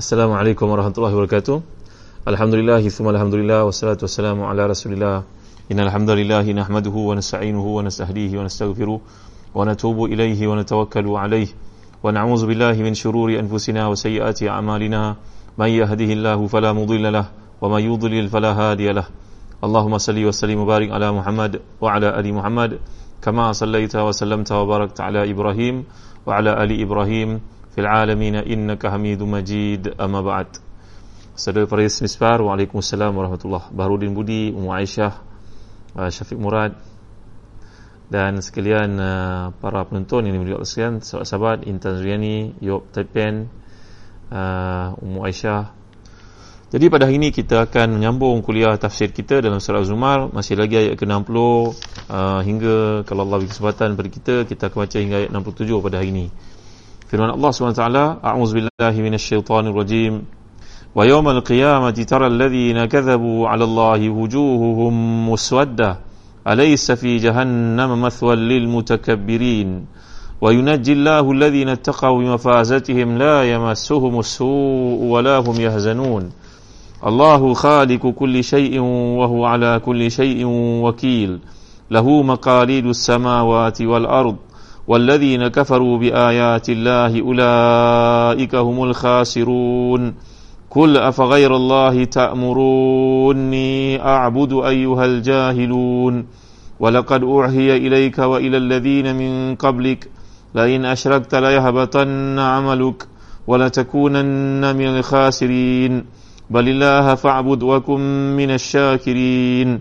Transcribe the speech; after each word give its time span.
Assalamualaikum 0.00 0.64
warahmatullahi 0.64 1.12
wabarakatuh. 1.12 1.60
Alhamdulillah, 2.24 2.80
thumma 2.88 3.12
alhamdulillah, 3.12 3.68
wassalatu 3.68 4.08
wassalamu 4.08 4.48
ala 4.48 4.64
rasulillah. 4.72 5.28
Innal 5.68 5.92
hamdalillah 5.92 6.40
nahmaduhu 6.40 7.12
wa 7.12 7.20
nasta'inuhu 7.20 7.76
wa 7.76 7.84
nastahdihi 7.84 8.32
wa 8.40 8.48
nastaghfiruh 8.48 8.96
wa 8.96 9.60
natubu 9.68 10.08
ilayhi 10.08 10.48
wa 10.48 10.56
natawakkalu 10.56 11.20
alayhi 11.20 11.52
wa 12.00 12.16
na'udzu 12.16 12.48
billahi 12.48 12.80
min 12.80 12.96
shururi 12.96 13.36
anfusina 13.36 13.92
wa 13.92 13.92
sayyiati 13.92 14.48
a'malina. 14.48 15.20
Man 15.60 15.68
yahdihillahu 15.68 16.48
fala 16.48 16.72
mudilla 16.72 17.12
lahu 17.12 17.28
wa 17.60 17.68
man 17.68 17.84
yudlil 17.84 18.32
fala 18.32 18.56
hadiya 18.56 19.04
lahu. 19.04 19.12
Allahumma 19.60 20.00
salli 20.00 20.24
wa 20.24 20.32
sallim 20.32 20.64
wa 20.64 20.80
barik 20.80 20.96
ala 20.96 21.12
Muhammad 21.12 21.60
wa 21.76 21.92
ala 21.92 22.16
ali 22.16 22.32
Muhammad 22.32 22.80
kama 23.20 23.52
sallaita 23.52 24.00
wa 24.00 24.16
sallamta 24.16 24.56
wa 24.56 24.64
barakta 24.64 25.12
ala 25.12 25.28
Ibrahim 25.28 25.84
wa 26.24 26.40
ala 26.40 26.56
ali 26.56 26.80
Ibrahim 26.80 27.44
fil 27.74 27.86
alamin 27.86 28.42
innaka 28.46 28.90
hamidum 28.90 29.30
majid. 29.30 29.94
Amma 29.98 30.22
ba'd. 30.22 30.70
Saudara 31.40 31.64
para 31.64 31.80
misbar 31.80 32.44
waalaikumsalam 32.44 33.16
warahmatullahi 33.16 33.72
Bahrudin 33.72 34.12
Budi 34.12 34.52
Ummu 34.52 34.76
Aisyah 34.76 35.14
uh, 35.96 36.10
Syafiq 36.12 36.36
Murad 36.36 36.76
dan 38.12 38.44
sekalian 38.44 39.00
uh, 39.00 39.48
para 39.56 39.88
penonton 39.88 40.28
yang 40.28 40.36
dimuliakan 40.36 40.68
sekalian 40.68 40.94
sahabat-sahabat 41.00 41.64
Intan 41.64 41.96
Zuriani 41.96 42.58
Yop 42.60 42.92
Taipen 42.92 43.48
uh, 44.28 44.92
Ummu 45.00 45.24
Aisyah. 45.24 45.72
Jadi 46.70 46.86
pada 46.92 47.08
hari 47.08 47.16
ini 47.16 47.32
kita 47.32 47.66
akan 47.66 47.96
menyambung 47.96 48.44
kuliah 48.44 48.76
tafsir 48.76 49.08
kita 49.08 49.40
dalam 49.40 49.64
surah 49.64 49.80
Zumar 49.82 50.28
masih 50.30 50.60
lagi 50.60 50.76
ayat 50.76 51.00
ke-60 51.00 51.34
uh, 51.40 52.40
hingga 52.44 53.02
kalau 53.08 53.24
Allah 53.24 53.40
beri 53.40 53.48
kesempatan 53.48 53.96
pada 53.96 54.08
kita 54.12 54.34
kita 54.44 54.68
akan 54.68 54.78
baca 54.84 54.96
hingga 55.00 55.16
ayat 55.24 55.30
67 55.32 55.80
pada 55.82 55.96
hari 55.98 56.10
ini 56.12 56.26
Firman 57.10 57.30
Allah 57.34 57.50
subhanahu 57.50 57.74
wa 57.74 57.82
ta'ala, 57.82 58.06
A'uz 58.22 58.54
billahi 58.54 59.02
minash-shaytanir 59.02 59.74
rajim. 59.74 60.22
Wa 60.94 61.02
yawmal 61.02 61.42
qiyamati 61.42 62.06
taral 62.06 62.30
ladhina 62.38 62.86
kadhabu 62.86 63.50
'ala 63.50 63.66
Allahi 63.66 64.06
wujuhuhum 64.06 65.26
muswadda. 65.26 65.98
Alaysa 66.46 66.94
fi 66.94 67.18
jahannama 67.18 67.98
mathwal 67.98 68.38
lil 68.38 68.70
mutakabbirin. 68.70 69.90
وينجي 70.40 70.92
الله 70.92 71.32
الذين 71.32 71.68
اتقوا 71.68 72.18
بمفازتهم 72.18 73.18
لا 73.18 73.44
يمسهم 73.44 74.18
السوء 74.18 75.00
ولا 75.12 75.36
هم 75.38 75.60
يهزنون 75.60 76.32
الله 77.06 77.54
خالق 77.54 78.06
كل 78.06 78.44
شيء 78.44 78.80
وهو 79.20 79.44
على 79.44 79.80
كل 79.84 80.10
شيء 80.10 80.40
وكيل 80.84 81.38
له 81.90 82.22
مقاليد 82.22 82.86
السماوات 82.86 83.82
والارض 83.82 84.36
والذين 84.88 85.48
كفروا 85.48 85.98
بآيات 85.98 86.68
الله 86.68 87.20
أولئك 87.20 88.54
هم 88.54 88.84
الخاسرون. 88.84 90.14
قل 90.70 90.96
أفغير 90.96 91.56
الله 91.56 92.04
تأمروني 92.04 94.02
أعبد 94.02 94.52
أيها 94.52 95.04
الجاهلون. 95.04 96.26
ولقد 96.80 97.22
أوحي 97.22 97.76
إليك 97.76 98.18
وإلى 98.18 98.56
الذين 98.56 99.16
من 99.16 99.54
قبلك. 99.54 100.10
لئن 100.54 100.84
أشركت 100.84 101.34
ليهبطن 101.34 102.38
عملك 102.38 103.08
ولتكونن 103.46 104.76
من 104.76 104.86
الخاسرين. 104.86 106.04
بل 106.50 106.68
الله 106.68 107.14
فاعبد 107.14 107.62
وكن 107.62 108.00
من 108.36 108.50
الشاكرين. 108.50 109.80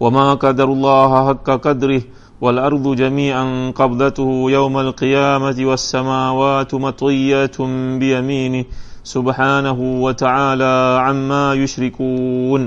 وما 0.00 0.34
قدر 0.34 0.72
الله 0.72 1.28
حق 1.28 1.50
قدره 1.50 2.02
والأرض 2.41 2.85
جميعا 2.95 3.71
قبضته 3.71 4.29
يوم 4.51 4.75
القيامة 4.77 5.57
والسماوات 5.69 6.71
مطويات 6.75 7.57
بيمينه 8.01 8.65
سبحانه 9.03 9.79
وتعالى 10.05 10.73
عما 11.05 11.45
يشركون 11.53 12.61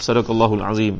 صدق 0.00 0.26
الله 0.30 0.50
العظيم 0.54 0.96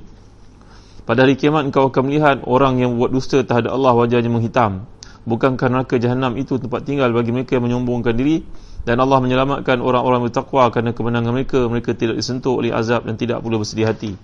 Pada 1.02 1.26
hari 1.26 1.34
kiamat 1.34 1.66
engkau 1.66 1.90
akan 1.90 2.02
melihat 2.06 2.46
orang 2.46 2.78
yang 2.78 2.94
buat 2.94 3.10
dusta 3.10 3.42
terhadap 3.42 3.74
Allah 3.74 3.90
wajahnya 3.90 4.30
menghitam. 4.30 4.86
Bukankah 5.26 5.66
neraka 5.66 5.98
jahanam 5.98 6.38
itu 6.38 6.62
tempat 6.62 6.86
tinggal 6.86 7.10
bagi 7.10 7.34
mereka 7.34 7.58
yang 7.58 7.66
menyombongkan 7.66 8.14
diri 8.14 8.46
dan 8.86 9.02
Allah 9.02 9.18
menyelamatkan 9.18 9.82
orang-orang 9.82 10.30
bertakwa 10.30 10.70
kerana 10.70 10.94
kemenangan 10.94 11.34
mereka 11.34 11.66
mereka 11.66 11.90
tidak 11.98 12.22
disentuh 12.22 12.54
oleh 12.54 12.70
azab 12.70 13.02
dan 13.02 13.18
tidak 13.18 13.42
pula 13.42 13.58
bersedih 13.58 13.90
hati. 13.90 14.14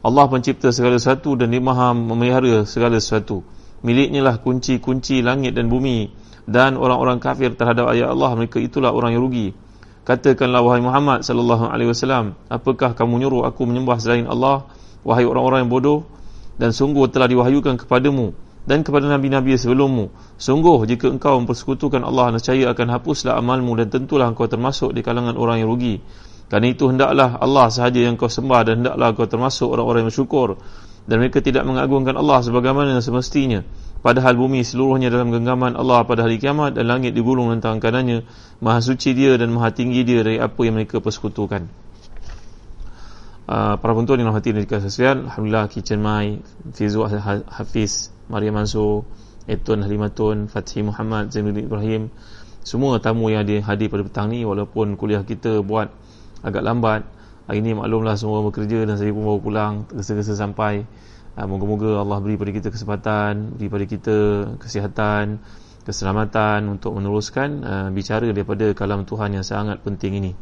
Allah 0.00 0.24
pencipta 0.32 0.72
segala 0.72 0.96
sesuatu 0.96 1.36
dan 1.36 1.52
dia 1.52 1.60
maha 1.60 1.92
memelihara 1.92 2.64
segala 2.64 2.96
sesuatu. 2.96 3.44
Miliknya 3.84 4.24
lah 4.24 4.40
kunci-kunci 4.40 5.20
langit 5.20 5.52
dan 5.52 5.68
bumi. 5.68 6.08
Dan 6.48 6.80
orang-orang 6.80 7.20
kafir 7.20 7.52
terhadap 7.52 7.92
ayat 7.92 8.08
Allah, 8.08 8.32
mereka 8.32 8.56
itulah 8.56 8.96
orang 8.96 9.12
yang 9.12 9.22
rugi. 9.28 9.52
Katakanlah 10.08 10.64
wahai 10.64 10.80
Muhammad 10.80 11.20
sallallahu 11.22 11.68
alaihi 11.68 11.92
wasallam, 11.92 12.32
apakah 12.48 12.96
kamu 12.96 13.22
nyuruh 13.22 13.44
aku 13.44 13.68
menyembah 13.68 14.00
selain 14.00 14.24
Allah, 14.24 14.66
wahai 15.04 15.28
orang-orang 15.28 15.68
yang 15.68 15.70
bodoh? 15.70 16.08
Dan 16.56 16.72
sungguh 16.72 17.06
telah 17.12 17.28
diwahyukan 17.28 17.84
kepadamu 17.84 18.32
dan 18.64 18.80
kepada 18.84 19.08
nabi-nabi 19.08 19.56
sebelummu. 19.56 20.12
Sungguh 20.40 20.84
jika 20.88 21.08
engkau 21.12 21.40
mempersekutukan 21.44 22.04
Allah, 22.04 22.32
nescaya 22.32 22.72
akan 22.72 22.86
hapuslah 22.88 23.36
amalmu 23.36 23.76
dan 23.76 23.92
tentulah 23.92 24.28
engkau 24.28 24.48
termasuk 24.48 24.96
di 24.96 25.04
kalangan 25.04 25.36
orang 25.36 25.60
yang 25.60 25.68
rugi. 25.68 26.00
Kerana 26.50 26.66
itu 26.66 26.90
hendaklah 26.90 27.38
Allah 27.38 27.70
sahaja 27.70 28.02
yang 28.02 28.18
kau 28.18 28.26
sembah 28.26 28.60
dan 28.66 28.74
hendaklah 28.82 29.14
kau 29.14 29.30
termasuk 29.30 29.70
orang-orang 29.70 30.02
yang 30.02 30.10
bersyukur. 30.10 30.58
Dan 31.06 31.22
mereka 31.22 31.38
tidak 31.38 31.62
mengagungkan 31.62 32.18
Allah 32.18 32.42
sebagaimana 32.42 32.98
semestinya. 32.98 33.62
Padahal 34.02 34.34
bumi 34.34 34.66
seluruhnya 34.66 35.14
dalam 35.14 35.30
genggaman 35.30 35.78
Allah 35.78 36.02
pada 36.02 36.26
hari 36.26 36.42
kiamat 36.42 36.74
dan 36.74 36.90
langit 36.90 37.14
digulung 37.14 37.54
tentang 37.54 37.78
kanannya. 37.78 38.26
Maha 38.58 38.82
suci 38.82 39.14
dia 39.14 39.38
dan 39.38 39.54
maha 39.54 39.70
tinggi 39.70 40.02
dia 40.02 40.26
dari 40.26 40.42
apa 40.42 40.58
yang 40.66 40.74
mereka 40.74 40.98
persekutukan. 40.98 41.70
Uh, 43.50 43.74
para 43.78 43.92
penonton 43.94 44.18
yang 44.18 44.34
hati 44.34 44.54
dan 44.54 44.62
dikasih 44.62 44.90
sekalian, 44.90 45.18
Alhamdulillah 45.26 45.66
Kitchen 45.70 45.98
Mai, 46.02 46.38
Fizu 46.70 47.02
Hafiz, 47.50 48.14
Maria 48.30 48.54
Mansur, 48.54 49.06
Etun 49.50 49.82
Halimatun, 49.82 50.46
Fatih 50.46 50.86
Muhammad, 50.86 51.34
Zainuddin 51.34 51.66
Ibrahim, 51.66 52.14
semua 52.62 53.02
tamu 53.02 53.26
yang 53.26 53.42
hadir 53.42 53.90
pada 53.90 54.06
petang 54.06 54.30
ni 54.30 54.46
walaupun 54.46 54.94
kuliah 54.94 55.26
kita 55.26 55.66
buat 55.66 55.90
agak 56.40 56.62
lambat. 56.64 57.02
Hari 57.50 57.60
ini 57.60 57.74
maklumlah 57.74 58.14
semua 58.14 58.46
bekerja 58.46 58.86
dan 58.86 58.94
saya 58.94 59.10
pun 59.10 59.26
baru 59.26 59.40
pulang 59.42 59.74
tergesa-gesa 59.90 60.38
sampai. 60.38 60.86
Uh, 61.38 61.46
moga-moga 61.46 62.02
Allah 62.02 62.18
beri 62.18 62.34
pada 62.34 62.50
kita 62.50 62.68
kesempatan 62.74 63.54
beri 63.54 63.70
pada 63.70 63.84
kita 63.86 64.16
kesihatan 64.58 65.38
keselamatan 65.86 66.66
untuk 66.68 66.92
meneruskan 66.98 67.48
uh, 67.62 67.88
bicara 67.94 68.26
daripada 68.28 68.74
kalam 68.74 69.06
Tuhan 69.06 69.38
yang 69.38 69.46
sangat 69.46 69.80
penting 69.80 70.18
ini. 70.20 70.32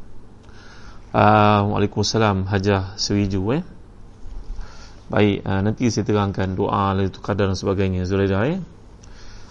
Uh, 1.08 1.72
Waalaikumsalam 1.72 2.48
Hajah 2.48 3.00
Swiju 3.00 3.42
eh. 3.56 3.62
Baik 5.08 5.40
uh, 5.44 5.60
nanti 5.64 5.88
saya 5.88 6.04
terangkan 6.04 6.52
doa 6.52 6.92
lalu 6.92 7.08
kadar 7.20 7.48
dan 7.48 7.56
sebagainya 7.56 8.04
Zulaida 8.04 8.44
eh. 8.44 8.60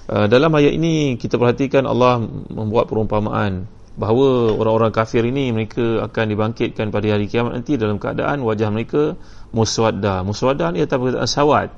Uh, 0.06 0.30
dalam 0.30 0.54
ayat 0.54 0.78
ini 0.78 1.18
kita 1.18 1.42
perhatikan 1.42 1.90
Allah 1.90 2.22
membuat 2.54 2.86
perumpamaan 2.90 3.66
bahawa 3.98 4.54
orang-orang 4.54 4.94
kafir 4.94 5.26
ini 5.26 5.50
mereka 5.50 6.06
akan 6.06 6.26
dibangkitkan 6.30 6.94
pada 6.94 7.18
hari 7.18 7.26
kiamat 7.26 7.58
nanti 7.58 7.82
dalam 7.82 7.98
keadaan 7.98 8.46
wajah 8.46 8.70
mereka 8.70 9.18
muswadda 9.50 10.22
muswadda 10.22 10.70
ni 10.70 10.86
atau 10.86 11.02
perkataan 11.02 11.26
sawat. 11.26 11.72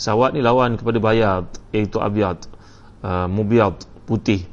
Sawat 0.00 0.32
ni 0.32 0.40
lawan 0.40 0.80
kepada 0.80 0.96
bayad 0.96 1.44
iaitu 1.76 2.00
abyad 2.00 2.40
uh, 3.04 3.28
mubyad 3.28 3.76
putih. 4.08 4.48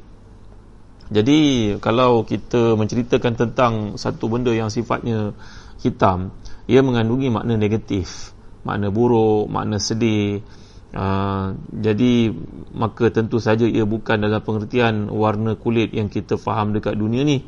Jadi 1.08 1.72
kalau 1.80 2.28
kita 2.28 2.76
menceritakan 2.76 3.34
tentang 3.38 3.74
satu 3.96 4.28
benda 4.28 4.52
yang 4.52 4.68
sifatnya 4.74 5.32
hitam 5.80 6.36
ia 6.68 6.84
mengandungi 6.84 7.32
makna 7.32 7.56
negatif. 7.56 8.36
Makna 8.66 8.90
buruk 8.90 9.48
makna 9.48 9.78
sedih 9.78 10.42
Uh, 10.96 11.60
jadi 11.76 12.32
maka 12.72 13.12
tentu 13.12 13.44
saja 13.44 13.68
ia 13.68 13.84
bukan 13.84 14.16
dalam 14.16 14.40
pengertian 14.40 15.12
warna 15.12 15.60
kulit 15.60 15.92
yang 15.92 16.08
kita 16.08 16.40
faham 16.40 16.72
dekat 16.72 16.96
dunia 16.96 17.28
ni 17.28 17.44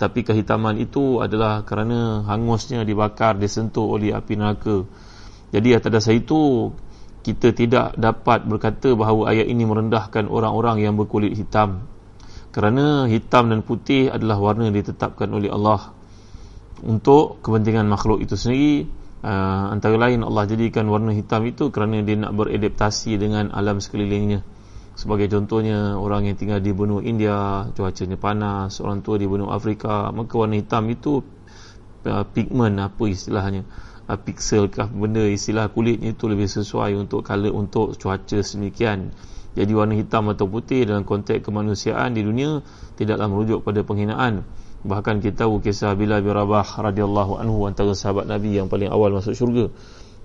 tapi 0.00 0.24
kehitaman 0.24 0.80
itu 0.80 1.20
adalah 1.20 1.60
kerana 1.64 2.24
hangusnya 2.24 2.84
dibakar 2.88 3.36
disentuh 3.36 3.84
oleh 3.84 4.16
api 4.16 4.32
neraka. 4.32 4.88
Jadi 5.52 5.76
atas 5.76 5.92
dasar 5.92 6.16
itu 6.16 6.72
kita 7.20 7.52
tidak 7.52 8.00
dapat 8.00 8.48
berkata 8.48 8.96
bahawa 8.96 9.28
ayat 9.28 9.44
ini 9.44 9.68
merendahkan 9.68 10.24
orang-orang 10.24 10.80
yang 10.80 10.96
berkulit 10.96 11.36
hitam. 11.36 11.84
Kerana 12.48 13.12
hitam 13.12 13.52
dan 13.52 13.60
putih 13.60 14.08
adalah 14.08 14.40
warna 14.40 14.72
yang 14.72 14.80
ditetapkan 14.80 15.28
oleh 15.28 15.52
Allah. 15.52 15.92
Untuk 16.80 17.44
kepentingan 17.44 17.84
makhluk 17.84 18.24
itu 18.24 18.40
sendiri 18.40 18.88
uh, 19.24 19.64
antara 19.72 19.96
lain 19.96 20.24
Allah 20.24 20.44
jadikan 20.48 20.88
warna 20.88 21.12
hitam 21.12 21.44
itu 21.48 21.68
kerana 21.68 22.00
dia 22.00 22.16
nak 22.16 22.32
beradaptasi 22.36 23.20
dengan 23.20 23.52
alam 23.52 23.80
sekelilingnya. 23.80 24.44
Sebagai 24.96 25.32
contohnya 25.32 25.96
orang 25.96 26.28
yang 26.28 26.36
tinggal 26.36 26.60
di 26.60 26.76
benua 26.76 27.00
India 27.00 27.64
cuacanya 27.72 28.20
panas 28.20 28.84
orang 28.84 29.00
tua 29.00 29.16
di 29.16 29.24
benua 29.24 29.56
Afrika 29.56 30.12
maka 30.12 30.34
warna 30.36 30.60
hitam 30.60 30.84
itu 30.92 31.24
uh, 32.04 32.24
pigment 32.28 32.76
apa 32.80 33.04
istilahnya? 33.08 33.64
Uh, 34.10 34.18
pixel 34.20 34.68
kah 34.68 34.90
benda 34.90 35.24
istilah 35.24 35.70
kulitnya 35.70 36.12
itu 36.12 36.26
lebih 36.26 36.50
sesuai 36.50 36.98
untuk 36.98 37.22
color 37.22 37.54
untuk 37.54 37.94
cuaca 37.96 38.42
sedemikian 38.42 39.14
jadi 39.50 39.72
warna 39.74 39.98
hitam 39.98 40.30
atau 40.30 40.46
putih 40.46 40.86
dalam 40.86 41.02
konteks 41.02 41.42
kemanusiaan 41.42 42.14
di 42.14 42.22
dunia 42.22 42.62
tidaklah 42.94 43.26
merujuk 43.26 43.66
pada 43.66 43.82
penghinaan 43.82 44.46
bahkan 44.80 45.20
kita 45.20 45.44
tahu 45.44 45.60
kisah 45.60 45.92
Bilal 45.92 46.24
bin 46.24 46.32
Rabah 46.32 46.64
radhiyallahu 46.64 47.36
anhu 47.36 47.68
antara 47.68 47.92
sahabat 47.92 48.24
Nabi 48.24 48.56
yang 48.56 48.72
paling 48.72 48.88
awal 48.88 49.12
masuk 49.12 49.36
syurga. 49.36 49.68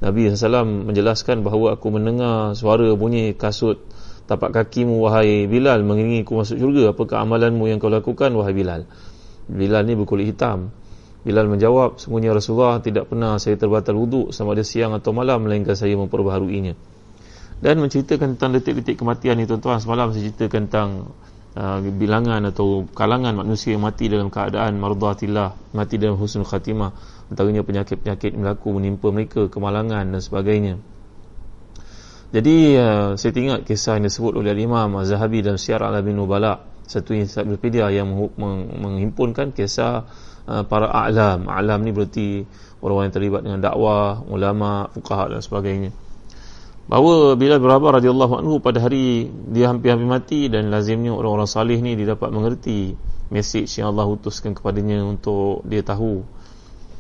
Nabi 0.03 0.27
SAW 0.31 0.91
menjelaskan 0.91 1.43
bahawa 1.43 1.79
aku 1.79 1.87
mendengar 1.91 2.51
suara 2.55 2.87
bunyi 2.95 3.31
kasut 3.35 3.79
tapak 4.27 4.51
kakimu 4.51 4.99
wahai 4.99 5.47
Bilal 5.47 5.83
mengiringi 5.83 6.23
aku 6.23 6.39
masuk 6.39 6.57
syurga. 6.59 6.95
Apakah 6.95 7.23
amalanmu 7.23 7.67
yang 7.67 7.79
kau 7.83 7.91
lakukan 7.91 8.31
wahai 8.35 8.55
Bilal? 8.55 8.87
Bilal 9.45 9.83
ni 9.85 9.93
berkulit 9.93 10.31
hitam. 10.31 10.71
Bilal 11.25 11.49
menjawab 11.49 11.97
sungguhnya 11.97 12.37
Rasulullah 12.37 12.79
tidak 12.79 13.09
pernah 13.09 13.41
saya 13.41 13.57
terbatal 13.57 13.97
wuduk 13.97 14.29
sama 14.29 14.53
ada 14.53 14.61
siang 14.61 14.93
atau 14.93 15.09
malam 15.09 15.45
melainkan 15.45 15.73
saya 15.73 15.97
memperbaharuinya. 15.97 16.77
Dan 17.55 17.81
menceritakan 17.81 18.35
tentang 18.35 18.51
detik-detik 18.59 18.99
kematian 18.99 19.39
ni 19.39 19.47
tuan-tuan 19.47 19.81
semalam 19.81 20.11
saya 20.11 20.27
ceritakan 20.29 20.69
tentang 20.69 20.89
Uh, 21.55 21.79
bilangan 21.79 22.43
atau 22.51 22.83
kalangan 22.91 23.31
manusia 23.31 23.79
yang 23.79 23.87
mati 23.87 24.11
dalam 24.11 24.27
keadaan 24.27 24.75
mardatillah 24.75 25.55
mati 25.71 25.95
dalam 25.95 26.19
husnul 26.19 26.43
khatimah 26.43 26.91
antaranya 27.31 27.63
penyakit-penyakit 27.63 28.35
berlaku 28.35 28.75
menimpa 28.75 29.07
mereka 29.07 29.47
kemalangan 29.47 30.03
dan 30.03 30.19
sebagainya. 30.19 30.83
Jadi 32.35 32.75
uh, 32.75 33.15
saya 33.15 33.31
tengok 33.31 33.63
kisah 33.63 33.95
yang 33.95 34.03
disebut 34.03 34.35
oleh 34.35 34.51
Imam 34.51 34.99
Az-Zahabi 34.99 35.47
dalam 35.47 35.55
Syiar 35.55 35.79
Al-Abin 35.79 36.19
Nubala 36.19 36.59
satu 36.83 37.15
ensiklopedia 37.15 37.87
yang 37.87 38.11
menghimpunkan 38.75 39.55
kisah 39.55 40.11
uh, 40.51 40.63
para 40.67 40.91
a'lam. 40.91 41.47
A'lam 41.47 41.87
ni 41.87 41.95
berarti 41.95 42.43
orang-orang 42.83 43.07
yang 43.07 43.15
terlibat 43.15 43.41
dengan 43.47 43.59
dakwah 43.63 44.27
ulama, 44.27 44.91
fuqaha 44.91 45.31
dan 45.31 45.39
sebagainya 45.39 45.95
bahawa 46.85 47.33
bila 47.33 47.57
berabah 47.57 47.97
radhiyallahu 47.97 48.45
anhu 48.45 48.61
pada 48.61 48.77
hari 48.77 49.25
dia 49.49 49.73
hampir-hampir 49.73 50.05
mati 50.05 50.41
dan 50.53 50.69
lazimnya 50.69 51.17
orang-orang 51.17 51.49
salih 51.49 51.81
ni 51.81 51.97
dia 51.97 52.13
dapat 52.13 52.29
mengerti 52.29 52.93
mesej 53.33 53.65
yang 53.81 53.89
Allah 53.93 54.05
utuskan 54.05 54.53
kepadanya 54.53 55.01
untuk 55.01 55.65
dia 55.65 55.81
tahu 55.81 56.21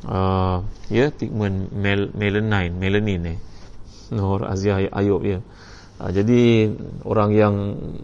uh, 0.09 0.65
ya 0.89 1.13
pigment 1.13 1.69
mel 1.69 2.09
melanin 2.17 2.73
melanin 2.73 3.21
eh. 3.35 3.39
Nur 4.13 4.45
Azia 4.45 4.85
Ayub 4.89 5.21
ya. 5.25 5.41
Uh, 6.01 6.11
jadi 6.13 6.69
orang 7.05 7.29
yang 7.33 7.55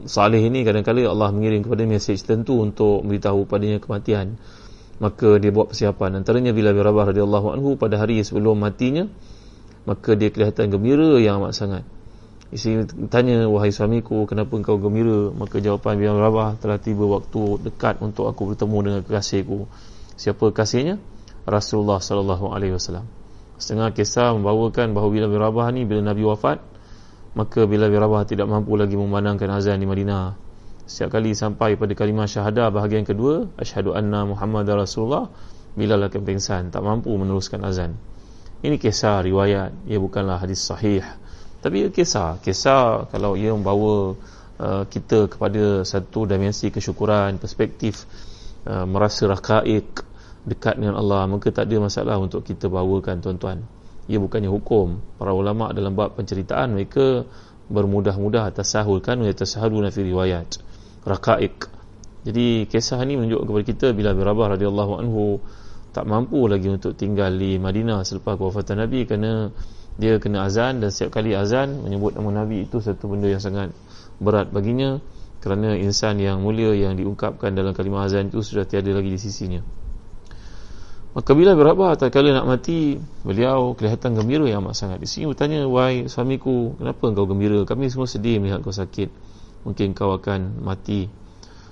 salih 0.10 0.42
ini 0.42 0.66
kadang-kadang 0.66 1.10
Allah 1.10 1.30
mengirim 1.30 1.62
kepada 1.66 1.86
mesej 1.86 2.18
tertentu 2.22 2.62
untuk 2.62 3.06
beritahu 3.06 3.46
padanya 3.46 3.78
kematian. 3.78 4.38
Maka 5.02 5.42
dia 5.42 5.50
buat 5.50 5.74
persiapan. 5.74 6.22
Antaranya 6.22 6.54
bila 6.54 6.78
berabah 6.78 7.10
radhiyallahu 7.10 7.58
anhu 7.58 7.74
pada 7.74 7.98
hari 7.98 8.22
sebelum 8.22 8.62
matinya 8.62 9.10
maka 9.86 10.14
dia 10.14 10.30
kelihatan 10.30 10.70
gembira 10.70 11.18
yang 11.18 11.42
amat 11.42 11.54
sangat. 11.58 11.84
Isteri 12.52 12.84
tanya 13.08 13.48
wahai 13.48 13.72
suamiku 13.72 14.28
kenapa 14.28 14.60
engkau 14.60 14.76
gembira? 14.76 15.32
Maka 15.32 15.64
jawapan 15.64 15.96
Bian 15.96 16.20
Rabah 16.20 16.60
telah 16.60 16.78
tiba 16.78 17.08
waktu 17.08 17.64
dekat 17.64 18.04
untuk 18.04 18.28
aku 18.28 18.54
bertemu 18.54 18.78
dengan 18.84 19.00
kekasihku. 19.08 19.72
Siapa 20.20 20.52
kasihnya 20.52 21.00
Rasulullah 21.48 22.04
sallallahu 22.04 22.52
alaihi 22.52 22.76
wasallam. 22.76 23.08
Setengah 23.56 23.96
kisah 23.96 24.36
membawakan 24.36 24.92
bahawa 24.92 25.10
bila 25.10 25.26
Bian 25.32 25.44
Rabah 25.48 25.68
ni 25.72 25.88
bila 25.88 26.02
Nabi 26.04 26.28
wafat 26.28 26.60
maka 27.34 27.64
bila 27.64 27.88
Bian 27.88 28.04
Rabah 28.04 28.28
tidak 28.28 28.52
mampu 28.52 28.76
lagi 28.76 29.00
memandangkan 29.00 29.48
azan 29.56 29.80
di 29.80 29.88
Madinah. 29.88 30.36
Setiap 30.84 31.16
kali 31.16 31.32
sampai 31.32 31.80
pada 31.80 31.96
kalimah 31.96 32.28
syahadah 32.28 32.68
bahagian 32.68 33.08
kedua 33.08 33.48
asyhadu 33.56 33.96
anna 33.96 34.28
muhammadar 34.28 34.76
rasulullah 34.76 35.32
bila 35.72 35.96
akan 35.96 36.22
pingsan 36.28 36.68
tak 36.68 36.84
mampu 36.84 37.16
meneruskan 37.16 37.64
azan 37.64 37.96
ini 38.62 38.78
kisah 38.78 39.26
riwayat, 39.26 39.74
ia 39.90 39.98
bukanlah 39.98 40.38
hadis 40.38 40.62
sahih. 40.62 41.02
Tapi 41.62 41.86
ia 41.86 41.90
kisah, 41.90 42.38
kisah 42.42 43.10
kalau 43.10 43.34
ia 43.34 43.54
membawa 43.54 44.14
uh, 44.62 44.84
kita 44.86 45.30
kepada 45.30 45.82
satu 45.82 46.30
dimensi 46.30 46.70
kesyukuran, 46.70 47.42
perspektif 47.42 48.06
uh, 48.70 48.86
merasa 48.86 49.26
rakaik 49.26 50.06
dekat 50.46 50.78
dengan 50.78 50.98
Allah, 50.98 51.26
maka 51.26 51.50
tak 51.50 51.70
ada 51.70 51.78
masalah 51.82 52.18
untuk 52.22 52.46
kita 52.46 52.70
bawakan 52.70 53.22
tuan-tuan. 53.22 53.66
Ia 54.10 54.18
bukannya 54.18 54.50
hukum. 54.50 55.02
Para 55.18 55.34
ulama 55.34 55.74
dalam 55.74 55.94
bab 55.94 56.18
penceritaan 56.18 56.74
mereka 56.74 57.26
bermudah-mudah 57.70 58.50
atas 58.50 58.74
sahulkan 58.74 59.22
wa 59.22 59.30
tasahuluna 59.30 59.94
fi 59.94 60.02
riwayat. 60.06 60.62
Rakaik. 61.06 61.66
Jadi 62.22 62.70
kisah 62.70 63.02
ini 63.02 63.18
menunjukkan 63.18 63.46
kepada 63.50 63.66
kita 63.66 63.88
bila 63.98 64.14
Birabah 64.14 64.54
radhiyallahu 64.54 64.94
anhu 65.02 65.42
tak 65.92 66.08
mampu 66.08 66.48
lagi 66.48 66.72
untuk 66.72 66.96
tinggal 66.96 67.36
di 67.36 67.60
Madinah 67.60 68.08
selepas 68.08 68.40
kewafatan 68.40 68.80
Nabi 68.80 69.04
kerana 69.04 69.52
dia 70.00 70.18
kena 70.24 70.48
azan 70.48 70.80
dan 70.80 70.88
setiap 70.88 71.20
kali 71.20 71.36
azan 71.36 71.84
menyebut 71.84 72.16
nama 72.16 72.44
Nabi 72.44 72.64
itu 72.64 72.80
satu 72.80 73.12
benda 73.12 73.28
yang 73.28 73.44
sangat 73.44 73.76
berat 74.24 74.50
baginya 74.56 75.04
kerana 75.44 75.76
insan 75.76 76.22
yang 76.22 76.40
mulia 76.40 76.72
yang 76.72 76.96
diungkapkan 76.96 77.52
dalam 77.52 77.76
kalimah 77.76 78.08
azan 78.08 78.32
itu 78.32 78.40
sudah 78.40 78.64
tiada 78.64 78.94
lagi 78.94 79.10
di 79.12 79.20
sisinya. 79.20 79.62
Maka 81.12 81.36
bila 81.36 81.60
berapa 81.60 82.00
tak 82.00 82.16
kala 82.16 82.32
nak 82.32 82.48
mati 82.48 82.96
beliau 83.28 83.76
kelihatan 83.76 84.16
gembira 84.16 84.48
yang 84.48 84.64
amat 84.64 84.80
sangat. 84.80 85.04
Di 85.04 85.10
sini 85.12 85.28
bertanya 85.28 85.68
wahai 85.68 86.08
suamiku 86.08 86.80
kenapa 86.80 87.04
engkau 87.12 87.28
gembira? 87.28 87.68
Kami 87.68 87.92
semua 87.92 88.08
sedih 88.08 88.40
melihat 88.40 88.64
kau 88.64 88.72
sakit. 88.72 89.12
Mungkin 89.68 89.92
kau 89.92 90.16
akan 90.16 90.64
mati 90.64 91.12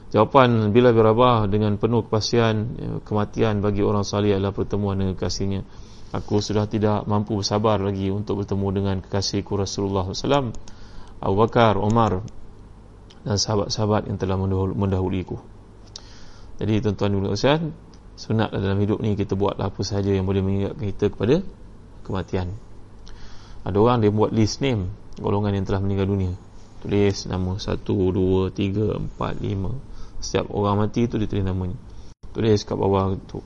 Jawapan 0.09 0.73
bila 0.73 0.89
berabah 0.89 1.45
dengan 1.45 1.77
penuh 1.77 2.01
kepastian 2.01 2.55
ya, 2.81 2.89
kematian 3.05 3.61
bagi 3.61 3.85
orang 3.85 4.01
salih 4.01 4.33
adalah 4.33 4.57
pertemuan 4.57 4.97
dengan 4.97 5.13
kekasihnya. 5.13 5.61
Aku 6.09 6.41
sudah 6.41 6.65
tidak 6.65 7.05
mampu 7.05 7.37
bersabar 7.37 7.77
lagi 7.77 8.09
untuk 8.09 8.41
bertemu 8.41 8.67
dengan 8.73 8.95
kekasihku 9.05 9.53
Rasulullah 9.53 10.09
SAW, 10.09 10.49
Abu 11.21 11.35
Bakar, 11.37 11.77
Umar 11.77 12.25
dan 13.21 13.37
sahabat-sahabat 13.37 14.09
yang 14.09 14.17
telah 14.17 14.33
mendahuluiku. 14.73 15.37
Jadi 16.57 16.81
tuan-tuan 16.81 17.13
dan 17.13 17.29
puan 17.29 17.61
sunat 18.17 18.49
dalam 18.51 18.81
hidup 18.81 18.99
ni 19.05 19.13
kita 19.13 19.37
buatlah 19.37 19.69
apa 19.69 19.81
sahaja 19.85 20.09
yang 20.09 20.25
boleh 20.25 20.41
mengingatkan 20.41 20.89
kita 20.89 21.05
kepada 21.13 21.45
kematian. 22.01 22.51
Ada 23.61 23.77
orang 23.77 24.01
dia 24.01 24.09
buat 24.09 24.33
list 24.33 24.65
name 24.65 24.89
golongan 25.21 25.53
yang 25.53 25.69
telah 25.69 25.85
meninggal 25.85 26.09
dunia. 26.09 26.33
Tulis 26.81 27.29
nama 27.29 27.61
1 27.61 27.77
2 27.85 28.49
3 28.57 28.97
4 29.13 29.21
5 29.21 29.88
setiap 30.19 30.51
orang 30.51 30.87
mati 30.87 31.07
itu 31.07 31.15
ditulis 31.15 31.43
namanya. 31.43 31.75
Tulis 32.35 32.61
kat 32.63 32.77
bawah 32.77 33.17
tu 33.25 33.41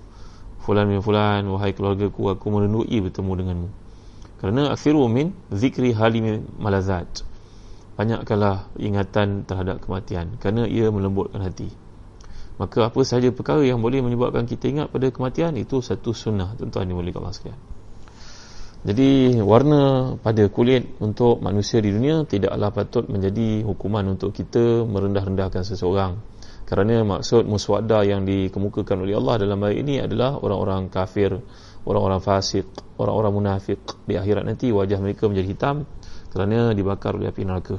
fulan 0.64 0.88
bin 0.88 1.04
fulan 1.04 1.44
wahai 1.52 1.76
keluarga 1.76 2.08
ku 2.08 2.32
aku 2.32 2.48
merindui 2.48 2.98
bertemu 3.04 3.32
denganmu. 3.44 3.70
Kerana 4.40 4.76
akhiru 4.76 5.08
min 5.12 5.36
zikri 5.52 5.92
halim 5.96 6.48
malazat. 6.60 7.24
Banyakkanlah 7.94 8.74
ingatan 8.82 9.46
terhadap 9.46 9.86
kematian 9.86 10.40
kerana 10.42 10.66
ia 10.66 10.90
melembutkan 10.90 11.46
hati. 11.46 11.70
Maka 12.58 12.90
apa 12.90 13.00
sahaja 13.06 13.30
perkara 13.30 13.62
yang 13.62 13.82
boleh 13.82 14.02
menyebabkan 14.02 14.50
kita 14.50 14.70
ingat 14.70 14.88
pada 14.90 15.10
kematian 15.14 15.54
itu 15.58 15.82
satu 15.82 16.14
sunnah 16.14 16.58
tuan-tuan 16.58 16.90
yang 16.90 16.98
boleh 16.98 17.14
Allah 17.14 17.34
sekalian. 17.34 17.62
Jadi 18.84 19.40
warna 19.40 20.14
pada 20.20 20.44
kulit 20.52 21.00
untuk 21.00 21.40
manusia 21.40 21.80
di 21.80 21.96
dunia 21.96 22.28
tidaklah 22.28 22.68
patut 22.76 23.08
menjadi 23.08 23.64
hukuman 23.64 24.04
untuk 24.20 24.36
kita 24.36 24.84
merendah-rendahkan 24.84 25.64
seseorang 25.64 26.20
kerana 26.74 27.06
maksud 27.06 27.46
muswadda 27.46 28.02
yang 28.02 28.26
dikemukakan 28.26 29.06
oleh 29.06 29.14
Allah 29.14 29.46
dalam 29.46 29.62
ayat 29.62 29.78
ini 29.86 30.02
adalah 30.02 30.42
orang-orang 30.42 30.90
kafir 30.90 31.38
orang-orang 31.86 32.18
fasik 32.18 32.66
orang-orang 32.98 33.30
munafik 33.30 33.78
di 34.10 34.18
akhirat 34.18 34.42
nanti 34.42 34.74
wajah 34.74 34.98
mereka 34.98 35.30
menjadi 35.30 35.54
hitam 35.54 35.86
kerana 36.34 36.74
dibakar 36.74 37.14
oleh 37.14 37.30
api 37.30 37.46
neraka. 37.46 37.78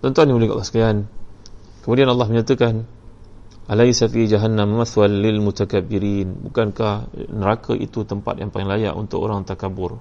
Tuan-tuan 0.00 0.32
yang 0.32 0.40
boleh 0.40 0.48
Allah 0.56 0.64
sekalian 0.64 0.98
kemudian 1.84 2.08
Allah 2.08 2.24
menyatakan 2.24 2.88
alaysa 3.68 4.08
fi 4.08 4.24
jahannam 4.24 4.72
mathwal 4.72 5.12
lil 5.12 5.44
mutakabbirin. 5.44 6.48
Bukankah 6.48 7.12
neraka 7.36 7.76
itu 7.76 8.08
tempat 8.08 8.40
yang 8.40 8.48
paling 8.48 8.64
layak 8.64 8.96
untuk 8.96 9.20
orang 9.20 9.44
takabur 9.44 10.00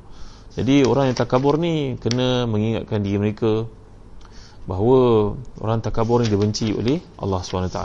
jadi 0.53 0.85
orang 0.85 1.11
yang 1.11 1.17
takabur 1.17 1.57
ni 1.57 1.97
kena 1.97 2.45
mengingatkan 2.45 3.01
diri 3.01 3.17
mereka 3.17 3.65
bahawa 4.63 5.33
orang 5.59 5.79
takabur 5.83 6.23
ini 6.23 6.31
dibenci 6.31 6.71
oleh 6.71 7.03
Allah 7.19 7.39
SWT 7.43 7.79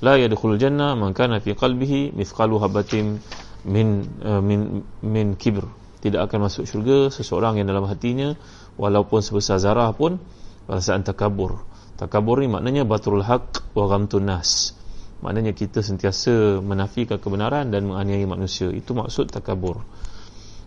la 0.00 0.16
yadkhulul 0.16 0.56
jannah 0.56 0.96
man 0.96 1.12
kana 1.12 1.40
fi 1.44 1.52
qalbihi 1.52 2.16
mithqalu 2.16 2.56
habatin 2.60 3.20
min 3.68 4.08
uh, 4.24 4.40
min 4.40 4.80
min 5.04 5.36
kibr. 5.36 5.68
Tidak 6.00 6.16
akan 6.16 6.48
masuk 6.48 6.64
syurga 6.64 7.12
seseorang 7.12 7.60
yang 7.60 7.68
dalam 7.68 7.84
hatinya 7.84 8.32
walaupun 8.80 9.20
sebesar 9.20 9.60
zarah 9.60 9.92
pun 9.92 10.16
perasaan 10.64 11.04
takabur. 11.04 11.60
Takabur 12.00 12.40
ni 12.40 12.48
maknanya 12.48 12.88
batrul 12.88 13.20
haq 13.20 13.76
wa 13.76 13.84
ghamtun 13.84 14.24
nas. 14.24 14.72
Maknanya 15.20 15.52
kita 15.52 15.84
sentiasa 15.84 16.64
menafikan 16.64 17.20
kebenaran 17.20 17.68
dan 17.68 17.84
menganiaya 17.84 18.24
manusia. 18.24 18.72
Itu 18.72 18.96
maksud 18.96 19.28
takabur. 19.28 19.84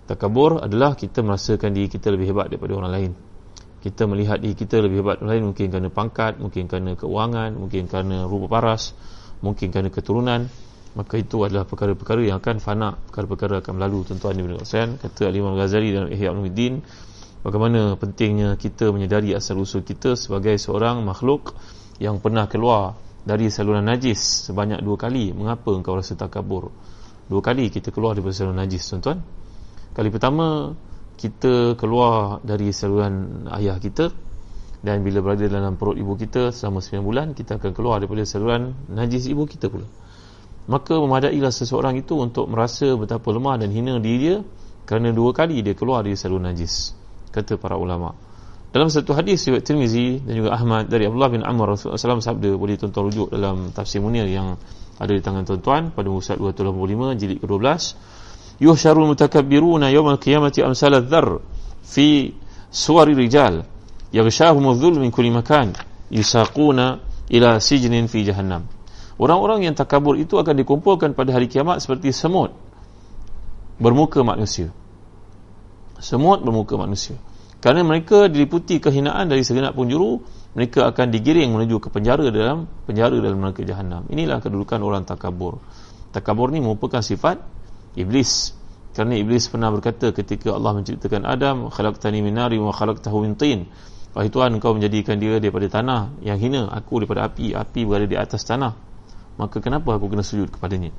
Takabur 0.06 0.62
adalah 0.62 0.94
kita 0.94 1.26
merasakan 1.26 1.74
diri 1.74 1.90
kita 1.90 2.14
lebih 2.14 2.30
hebat 2.30 2.54
daripada 2.54 2.78
orang 2.78 2.94
lain 2.94 3.12
kita 3.84 4.08
melihat 4.08 4.40
diri 4.40 4.56
kita 4.56 4.80
lebih 4.80 5.04
hebat 5.04 5.20
lain 5.20 5.52
mungkin 5.52 5.68
kerana 5.68 5.92
pangkat, 5.92 6.40
mungkin 6.40 6.72
kerana 6.72 6.96
keuangan, 6.96 7.52
mungkin 7.60 7.92
kerana 7.92 8.24
rupa 8.24 8.48
paras, 8.48 8.96
mungkin 9.44 9.76
kerana 9.76 9.92
keturunan. 9.92 10.48
Maka 10.96 11.20
itu 11.20 11.42
adalah 11.44 11.68
perkara-perkara 11.68 12.24
yang 12.24 12.40
akan 12.40 12.64
fana 12.64 12.96
perkara-perkara 12.96 13.60
akan 13.60 13.72
berlalu. 13.76 14.00
Tuan-tuan 14.08 14.40
Malaysia 14.40 14.88
kata 14.88 15.28
Al-Imam 15.28 15.58
Ghazali 15.60 15.90
dalam 15.92 16.08
Ihya 16.08 16.32
Ulumuddin 16.32 16.80
bagaimana 17.44 18.00
pentingnya 18.00 18.56
kita 18.56 18.94
menyedari 18.96 19.36
asal 19.36 19.60
usul 19.60 19.84
kita 19.84 20.16
sebagai 20.16 20.56
seorang 20.56 21.04
makhluk 21.04 21.52
yang 22.00 22.24
pernah 22.24 22.48
keluar 22.48 22.96
dari 23.28 23.52
saluran 23.52 23.84
najis 23.84 24.48
sebanyak 24.48 24.80
dua 24.80 24.96
kali. 24.96 25.36
Mengapa 25.36 25.76
engkau 25.76 25.98
rasa 26.00 26.16
takabur? 26.16 26.72
Dua 27.28 27.42
kali 27.44 27.68
kita 27.68 27.92
keluar 27.92 28.16
daripada 28.16 28.38
saluran 28.38 28.64
najis 28.64 28.86
tuan-tuan. 28.88 29.20
Kali 29.92 30.08
pertama 30.14 30.72
kita 31.24 31.80
keluar 31.80 32.44
dari 32.44 32.76
saluran 32.76 33.48
ayah 33.56 33.80
kita 33.80 34.12
dan 34.84 35.00
bila 35.00 35.24
berada 35.24 35.48
dalam 35.48 35.80
perut 35.80 35.96
ibu 35.96 36.20
kita 36.20 36.52
selama 36.52 36.84
9 36.84 37.00
bulan 37.00 37.28
kita 37.32 37.56
akan 37.56 37.72
keluar 37.72 38.04
daripada 38.04 38.28
saluran 38.28 38.76
najis 38.92 39.32
ibu 39.32 39.48
kita 39.48 39.72
pula. 39.72 39.88
Maka 40.68 41.00
memadailah 41.00 41.56
seseorang 41.56 41.96
itu 41.96 42.20
untuk 42.20 42.52
merasa 42.52 42.92
betapa 43.00 43.32
lemah 43.32 43.56
dan 43.56 43.72
hina 43.72 43.96
diri 44.04 44.20
dia 44.20 44.36
kerana 44.84 45.16
dua 45.16 45.32
kali 45.32 45.64
dia 45.64 45.72
keluar 45.72 46.04
dari 46.04 46.20
saluran 46.20 46.52
najis 46.52 46.92
kata 47.32 47.56
para 47.56 47.80
ulama. 47.80 48.12
Dalam 48.76 48.92
satu 48.92 49.16
hadis 49.16 49.48
riwayat 49.48 49.64
Tirmizi 49.64 50.20
dan 50.20 50.34
juga 50.44 50.60
Ahmad 50.60 50.92
dari 50.92 51.08
Abdullah 51.08 51.32
bin 51.32 51.46
Amr 51.46 51.78
Rasulullah 51.78 52.20
SAW 52.20 52.20
sabda 52.20 52.52
boleh 52.58 52.76
tuan-tuan 52.76 53.04
rujuk 53.08 53.28
dalam 53.32 53.72
tafsir 53.72 54.04
Munir 54.04 54.28
yang 54.28 54.60
ada 55.00 55.12
di 55.14 55.22
tangan 55.24 55.48
tuan-tuan 55.48 55.96
pada 55.96 56.10
muka 56.12 56.36
285 56.36 57.16
jilid 57.22 57.38
ke-12 57.40 57.64
yawmal 58.60 60.20
qiyamati 60.20 60.62
amsal 60.62 60.94
adh-dharr 60.94 61.42
fi 61.82 62.34
suwari 62.70 63.16
rijal 63.16 63.66
yaghshahum 64.12 64.68
adh-dhul 64.74 65.00
min 65.00 65.10
kulli 65.10 65.32
makan 65.32 65.74
yusaquna 66.12 67.00
ila 67.30 67.58
sijnin 67.58 68.06
fi 68.10 68.26
jahannam 68.26 68.70
orang-orang 69.18 69.66
yang 69.70 69.76
takabur 69.78 70.18
itu 70.18 70.38
akan 70.38 70.58
dikumpulkan 70.58 71.14
pada 71.18 71.34
hari 71.34 71.50
kiamat 71.50 71.82
seperti 71.82 72.14
semut 72.14 72.54
bermuka 73.82 74.22
manusia. 74.22 74.70
Semut 75.98 76.44
bermuka 76.44 76.76
manusia. 76.76 77.18
Kerana 77.64 77.80
mereka 77.88 78.28
diliputi 78.28 78.84
kehinaan 78.84 79.32
dari 79.32 79.44
segenap 79.48 79.72
penjuru 79.72 80.20
mereka 80.52 80.92
akan 80.92 81.08
digiring 81.10 81.48
menuju 81.56 81.80
ke 81.80 81.88
penjara 81.88 82.28
dalam 82.28 82.68
penjara 82.84 83.16
dalam 83.18 83.40
neraka 83.40 83.64
jahanam 83.64 84.04
inilah 84.12 84.44
kedudukan 84.44 84.84
orang 84.84 85.08
takabur. 85.08 85.64
Takabur 86.12 86.52
ni 86.52 86.60
merupakan 86.60 87.00
sifat 87.00 87.40
iblis. 87.98 88.54
Kerana 88.94 89.18
iblis 89.18 89.50
pernah 89.50 89.74
berkata 89.74 90.14
ketika 90.14 90.54
Allah 90.54 90.78
menciptakan 90.78 91.26
Adam 91.26 91.74
khalaqtani 91.74 92.22
min 92.22 92.38
nari 92.38 92.62
wa 92.62 92.70
khalaqtahu 92.70 93.26
min 93.26 93.34
tin. 93.34 93.66
Wahai 94.14 94.30
Tuhan 94.30 94.54
engkau 94.54 94.78
menjadikan 94.78 95.18
dia 95.18 95.42
daripada 95.42 95.66
tanah 95.66 96.22
yang 96.22 96.38
hina 96.38 96.70
aku 96.70 97.02
daripada 97.02 97.26
api 97.26 97.58
api 97.58 97.82
berada 97.90 98.06
di 98.06 98.14
atas 98.14 98.46
tanah. 98.46 98.78
Maka 99.42 99.58
kenapa 99.58 99.98
aku 99.98 100.14
kena 100.14 100.22
sujud 100.22 100.54
kepadanya? 100.54 100.94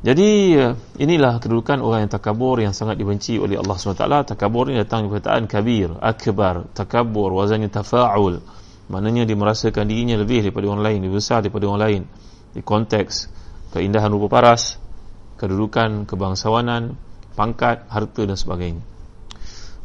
Jadi 0.00 0.56
inilah 1.00 1.40
kedudukan 1.40 1.80
orang 1.84 2.08
yang 2.08 2.12
takabur 2.12 2.60
yang 2.60 2.76
sangat 2.76 3.00
dibenci 3.00 3.40
oleh 3.40 3.56
Allah 3.56 3.76
SWT 3.80 4.28
takabur 4.28 4.68
ini 4.68 4.80
datang 4.80 5.08
dari 5.08 5.18
perkataan 5.18 5.44
kabir 5.48 5.88
akbar 6.00 6.68
takabur 6.72 7.32
wazannya 7.32 7.68
tafa'ul. 7.72 8.40
Maknanya 8.86 9.26
dia 9.26 9.34
merasakan 9.34 9.84
dirinya 9.88 10.14
lebih 10.20 10.46
daripada 10.46 10.70
orang 10.70 10.84
lain 10.84 10.98
lebih 11.04 11.20
besar 11.20 11.44
daripada 11.44 11.64
orang 11.68 11.82
lain. 11.82 12.02
Di 12.56 12.64
konteks 12.64 13.28
keindahan 13.76 14.08
rupa 14.08 14.30
paras 14.30 14.80
kedudukan 15.36 16.08
kebangsawanan 16.08 16.96
pangkat 17.36 17.84
harta 17.92 18.22
dan 18.24 18.36
sebagainya. 18.36 18.82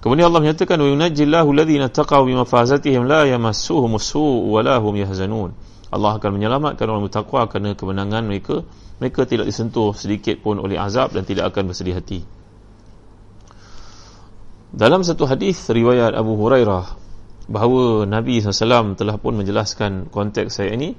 Kemudian 0.02 0.34
Allah 0.34 0.42
menyatakan 0.42 0.82
wa 0.82 0.90
yunajjillahu 0.90 1.48
alladhina 1.54 1.94
taqaw 1.94 2.26
bimafazatihim 2.26 3.06
la 3.06 3.30
yamassuhum 3.30 4.02
as-su' 4.02 4.50
wa 4.50 4.60
la 4.66 4.82
hum 4.82 4.98
yahzanun. 4.98 5.54
Allah 5.94 6.18
akan 6.18 6.32
menyelamatkan 6.40 6.88
orang 6.90 7.06
bertakwa 7.06 7.46
kerana 7.46 7.78
kemenangan 7.78 8.26
mereka. 8.26 8.66
Mereka 8.98 9.30
tidak 9.30 9.46
disentuh 9.46 9.94
sedikit 9.94 10.42
pun 10.42 10.58
oleh 10.58 10.80
azab 10.80 11.14
dan 11.14 11.28
tidak 11.28 11.54
akan 11.54 11.70
bersedih 11.70 11.94
hati. 11.94 12.26
Dalam 14.72 15.04
satu 15.04 15.28
hadis 15.28 15.68
riwayat 15.68 16.16
Abu 16.16 16.40
Hurairah 16.40 16.98
bahawa 17.52 18.08
Nabi 18.08 18.40
SAW 18.40 18.96
telah 18.96 19.20
pun 19.20 19.36
menjelaskan 19.36 20.08
konteks 20.08 20.64
saya 20.64 20.74
ini 20.80 20.96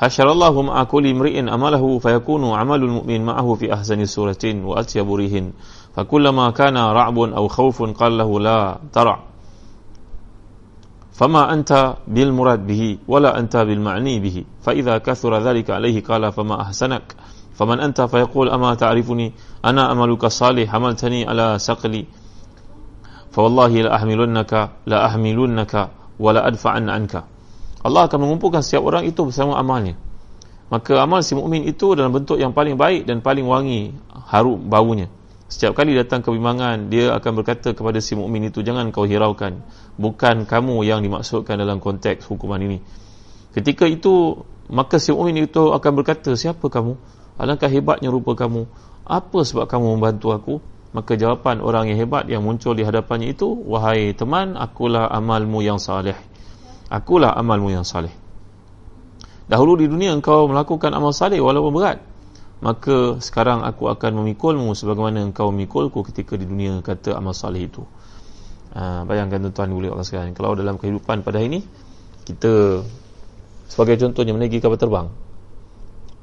Hasyarallahu 0.00 0.72
ma'akuli 0.72 1.12
mri'in 1.12 1.52
amalahu 1.52 2.00
fayakunu 2.00 2.56
amalul 2.56 3.04
mu'min 3.04 3.20
ma'ahu 3.20 3.60
fi 3.60 3.68
ahzani 3.68 4.08
suratin 4.08 4.64
wa 4.64 4.80
atyaburihin. 4.80 5.52
Fakullama 5.92 6.48
kana 6.56 6.88
ra'bun 6.96 7.36
aw 7.36 7.44
khawfun 7.44 7.92
qallahu 7.92 8.40
la 8.40 8.80
tara' 8.88 9.30
فما 11.20 11.52
أنت 11.52 12.00
بالمراد 12.08 12.66
به 12.66 12.98
ولا 13.08 13.38
أنت 13.38 13.56
بالمعني 13.56 14.24
به 14.24 14.44
فإذا 14.64 14.98
كثر 15.04 15.32
ذلك 15.44 15.70
عليه 15.70 16.00
قال 16.00 16.32
فما 16.32 16.60
أحسنك 16.60 17.14
فمن 17.54 17.80
أنت 17.80 18.00
فيقول 18.00 18.48
أما 18.48 18.74
تعرفني 18.74 19.32
أنا 19.64 19.92
أملك 19.92 20.26
صالح 20.26 20.72
حملتني 20.72 21.28
على 21.28 21.58
سقلي 21.60 22.04
فوالله 23.36 23.68
لا 23.68 23.96
أحملنك 23.96 24.52
لا 24.86 25.06
أحملنك 25.06 25.88
ولا 26.20 26.40
أدفع 26.48 26.70
عنك 26.70 27.24
Allah 27.80 28.04
akan 28.08 28.28
mengumpulkan 28.28 28.60
setiap 28.60 28.84
orang 28.84 29.08
itu 29.08 29.24
bersama 29.24 29.56
amalnya. 29.56 29.96
Maka 30.70 31.02
amal 31.02 31.24
si 31.26 31.34
mukmin 31.34 31.66
itu 31.66 31.98
dalam 31.98 32.14
bentuk 32.14 32.38
yang 32.38 32.54
paling 32.54 32.78
baik 32.78 33.08
dan 33.08 33.24
paling 33.24 33.42
wangi 33.48 33.90
harum 34.30 34.70
baunya. 34.70 35.10
Setiap 35.50 35.74
kali 35.74 35.98
datang 35.98 36.22
kebimbangan, 36.22 36.94
dia 36.94 37.10
akan 37.10 37.42
berkata 37.42 37.74
kepada 37.74 37.98
si 37.98 38.14
mukmin 38.14 38.46
itu, 38.46 38.62
jangan 38.62 38.94
kau 38.94 39.02
hiraukan. 39.02 39.66
Bukan 39.98 40.46
kamu 40.46 40.86
yang 40.86 41.02
dimaksudkan 41.02 41.58
dalam 41.58 41.82
konteks 41.82 42.22
hukuman 42.30 42.62
ini. 42.62 42.78
Ketika 43.50 43.90
itu, 43.90 44.46
maka 44.70 45.02
si 45.02 45.10
mukmin 45.10 45.42
itu 45.42 45.74
akan 45.74 45.90
berkata, 45.98 46.38
siapa 46.38 46.70
kamu? 46.70 46.94
Alangkah 47.34 47.66
hebatnya 47.66 48.14
rupa 48.14 48.38
kamu. 48.38 48.70
Apa 49.02 49.42
sebab 49.42 49.66
kamu 49.66 49.98
membantu 49.98 50.30
aku? 50.30 50.54
Maka 50.94 51.18
jawapan 51.18 51.58
orang 51.58 51.90
yang 51.90 51.98
hebat 51.98 52.30
yang 52.30 52.46
muncul 52.46 52.78
di 52.78 52.86
hadapannya 52.86 53.34
itu, 53.34 53.50
wahai 53.50 54.14
teman, 54.14 54.54
akulah 54.54 55.10
amalmu 55.10 55.66
yang 55.66 55.82
salih. 55.82 56.14
Akulah 56.90 57.38
amalmu 57.38 57.70
yang 57.70 57.86
salih. 57.86 58.10
Dahulu 59.46 59.78
di 59.78 59.86
dunia 59.86 60.10
engkau 60.10 60.50
melakukan 60.50 60.90
amal 60.90 61.14
salih 61.14 61.38
walaupun 61.38 61.72
berat. 61.74 61.98
Maka 62.60 63.22
sekarang 63.22 63.64
aku 63.64 63.88
akan 63.88 64.20
memikulmu 64.20 64.74
sebagaimana 64.76 65.24
engkau 65.24 65.48
memikulku 65.54 66.04
ketika 66.10 66.36
di 66.36 66.44
dunia 66.44 66.82
kata 66.82 67.16
amal 67.16 67.32
salih 67.32 67.70
itu. 67.70 67.82
Ha, 68.74 69.02
bayangkan 69.06 69.48
tuan-tuan 69.48 69.70
boleh 69.74 69.90
Allah 69.90 70.06
sekalian 70.06 70.30
kalau 70.30 70.54
dalam 70.54 70.78
kehidupan 70.78 71.26
pada 71.26 71.42
hari 71.42 71.50
ini 71.50 71.60
kita 72.22 72.86
sebagai 73.66 73.98
contohnya 73.98 74.30
menaiki 74.30 74.62
kapal 74.62 74.78
terbang 74.78 75.10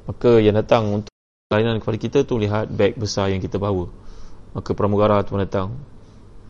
maka 0.08 0.40
yang 0.40 0.56
datang 0.56 1.04
untuk 1.04 1.12
layanan 1.52 1.84
kepada 1.84 1.98
kita 2.00 2.18
tu 2.24 2.40
lihat 2.40 2.72
beg 2.72 2.96
besar 2.96 3.28
yang 3.28 3.44
kita 3.44 3.60
bawa. 3.60 3.92
Maka 4.56 4.72
pramugara 4.72 5.20
tu 5.20 5.36
datang 5.36 5.76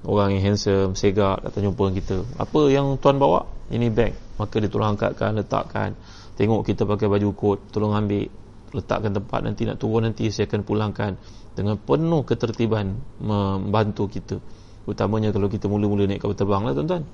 orang 0.06 0.38
yang 0.38 0.52
handsome, 0.52 0.94
segak 0.94 1.42
datang 1.42 1.70
jumpa 1.70 1.90
kita. 1.94 2.22
Apa 2.38 2.70
yang 2.70 2.98
tuan 3.02 3.18
bawa? 3.18 3.58
ini 3.68 3.92
beg. 3.92 4.16
Maka 4.40 4.54
dia 4.62 4.70
tolong 4.70 4.96
angkatkan, 4.96 5.36
letakkan. 5.36 5.92
Tengok 6.38 6.62
kita 6.64 6.86
pakai 6.86 7.10
baju 7.10 7.28
kot 7.34 7.58
tolong 7.74 7.92
ambil. 7.92 8.30
Letakkan 8.68 9.16
tempat 9.16 9.40
nanti 9.44 9.64
nak 9.64 9.80
turun 9.80 10.04
nanti 10.08 10.28
saya 10.28 10.48
akan 10.48 10.62
pulangkan. 10.64 11.12
Dengan 11.52 11.74
penuh 11.76 12.22
ketertiban 12.22 12.96
membantu 13.18 14.06
kita. 14.06 14.36
Utamanya 14.88 15.34
kalau 15.34 15.52
kita 15.52 15.68
mula-mula 15.68 16.08
naik 16.08 16.24
kapal 16.24 16.36
terbang 16.38 16.62
lah 16.64 16.72
tuan-tuan. 16.72 17.04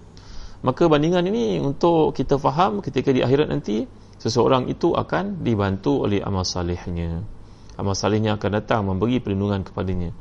Maka 0.64 0.86
bandingan 0.86 1.26
ini 1.26 1.58
untuk 1.60 2.14
kita 2.14 2.38
faham 2.38 2.80
ketika 2.80 3.10
di 3.10 3.20
akhirat 3.20 3.50
nanti 3.50 3.84
seseorang 4.20 4.70
itu 4.70 4.94
akan 4.94 5.42
dibantu 5.42 6.06
oleh 6.06 6.22
amal 6.22 6.46
salihnya. 6.46 7.24
Amal 7.74 7.98
salihnya 7.98 8.38
akan 8.38 8.50
datang 8.62 8.86
memberi 8.86 9.18
perlindungan 9.18 9.66
kepadanya 9.66 10.14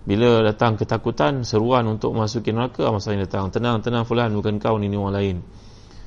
bila 0.00 0.40
datang 0.40 0.80
ketakutan 0.80 1.44
seruan 1.44 1.84
untuk 1.84 2.16
masukin 2.16 2.56
neraka 2.56 2.88
amal 2.88 3.04
salih 3.04 3.24
datang 3.28 3.52
tenang 3.52 3.84
tenang 3.84 4.08
fulan 4.08 4.32
bukan 4.32 4.56
kau 4.56 4.80
ni, 4.80 4.88
ni 4.88 4.96
orang 4.96 5.14
lain. 5.14 5.36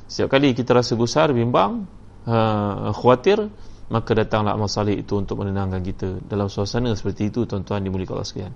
Setiap 0.09 0.33
kali 0.33 0.57
kita 0.57 0.73
rasa 0.73 0.97
gusar 0.97 1.29
bimbang 1.31 1.85
uh, 2.25 2.89
khawatir 2.91 3.49
maka 3.93 4.11
datanglah 4.17 4.57
amal 4.57 4.65
salih 4.65 4.97
itu 4.97 5.13
untuk 5.21 5.45
menenangkan 5.45 5.81
kita. 5.85 6.09
Dalam 6.25 6.49
suasana 6.49 6.89
seperti 6.97 7.29
itu 7.29 7.45
tuan-tuan 7.45 7.85
dimuliakan 7.85 8.17
Allah 8.17 8.27
sekalian. 8.27 8.53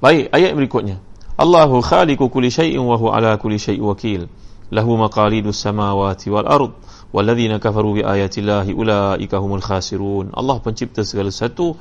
Baik 0.00 0.32
ayat 0.32 0.56
berikutnya. 0.56 0.96
Allahu 1.36 1.84
khaliqu 1.84 2.24
kulli 2.32 2.48
syai'in 2.48 2.80
wa 2.80 2.96
huwa 2.96 3.20
ala 3.20 3.36
kulli 3.36 3.60
syai'in 3.60 3.84
wakil. 3.84 4.32
Lahu 4.72 4.96
maqalidus 4.96 5.60
samawati 5.60 6.32
wal 6.32 6.48
ard 6.48 6.72
walladzina 7.12 7.60
kafaru 7.60 8.00
bi 8.00 8.02
ayati 8.06 8.40
llahi 8.40 8.72
ulaika 8.72 9.36
humul 9.36 9.60
khasirun. 9.60 10.32
Allah 10.32 10.56
pencipta 10.64 11.04
segala 11.04 11.28
sesuatu 11.28 11.76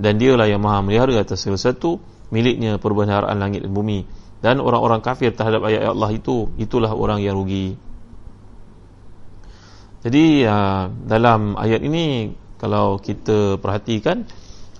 dan 0.00 0.16
dialah 0.16 0.48
yang 0.48 0.64
maha 0.64 0.80
melihara 0.80 1.20
atas 1.20 1.44
segala 1.44 1.60
sesuatu 1.60 2.00
miliknya 2.32 2.80
perbendaharaan 2.80 3.36
langit 3.36 3.68
dan 3.68 3.72
bumi 3.76 4.08
dan 4.40 4.56
orang-orang 4.58 5.04
kafir 5.04 5.36
terhadap 5.36 5.60
ayat 5.68 5.92
Allah 5.92 6.10
itu 6.16 6.48
itulah 6.56 6.88
orang 6.96 7.20
yang 7.20 7.36
rugi 7.36 7.76
jadi 10.00 10.48
uh, 10.48 10.82
dalam 11.04 11.60
ayat 11.60 11.84
ini 11.84 12.32
kalau 12.56 12.96
kita 12.96 13.60
perhatikan 13.60 14.24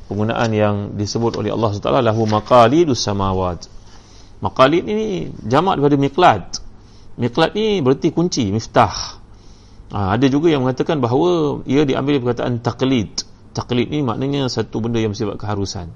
penggunaan 0.09 0.51
yang 0.53 0.77
disebut 0.97 1.37
oleh 1.37 1.53
Allah 1.53 1.77
SWT 1.77 1.93
lahu 2.01 2.25
maqalidus 2.25 3.05
samawat. 3.05 3.69
Maqalid 4.41 4.89
ini 4.89 5.29
jamak 5.45 5.77
daripada 5.77 5.97
miqlad. 6.01 6.45
Miqlad 7.21 7.53
ni 7.53 7.85
berarti 7.85 8.09
kunci, 8.17 8.49
miftah. 8.49 9.21
Uh, 9.93 10.17
ada 10.17 10.25
juga 10.25 10.49
yang 10.49 10.65
mengatakan 10.65 10.97
bahawa 11.05 11.61
ia 11.69 11.85
diambil 11.85 12.25
perkataan 12.25 12.65
taqlid. 12.65 13.29
Taqlid 13.51 13.91
ni 13.91 14.01
maknanya 14.05 14.47
satu 14.47 14.79
benda 14.79 15.03
yang 15.03 15.15
bersifat 15.15 15.37
keharusan. 15.39 15.91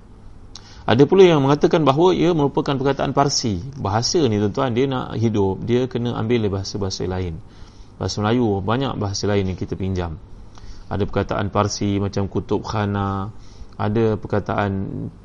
Ada 0.84 1.08
pula 1.08 1.24
yang 1.24 1.40
mengatakan 1.40 1.86
bahawa 1.86 2.12
ia 2.12 2.34
merupakan 2.36 2.76
perkataan 2.76 3.16
Parsi. 3.16 3.62
Bahasa 3.80 4.20
ni 4.26 4.36
tuan-tuan 4.36 4.76
dia 4.76 4.84
nak 4.84 5.16
hidup, 5.16 5.64
dia 5.64 5.88
kena 5.88 6.12
ambil 6.18 6.50
bahasa-bahasa 6.52 7.08
lain 7.08 7.40
bahasa 7.98 8.18
Melayu 8.18 8.58
banyak 8.58 8.98
bahasa 8.98 9.30
lain 9.30 9.54
yang 9.54 9.58
kita 9.58 9.78
pinjam 9.78 10.18
ada 10.90 11.02
perkataan 11.06 11.48
Parsi 11.54 11.96
macam 12.02 12.26
kutub 12.26 12.66
khana 12.66 13.30
ada 13.78 14.18
perkataan 14.18 14.70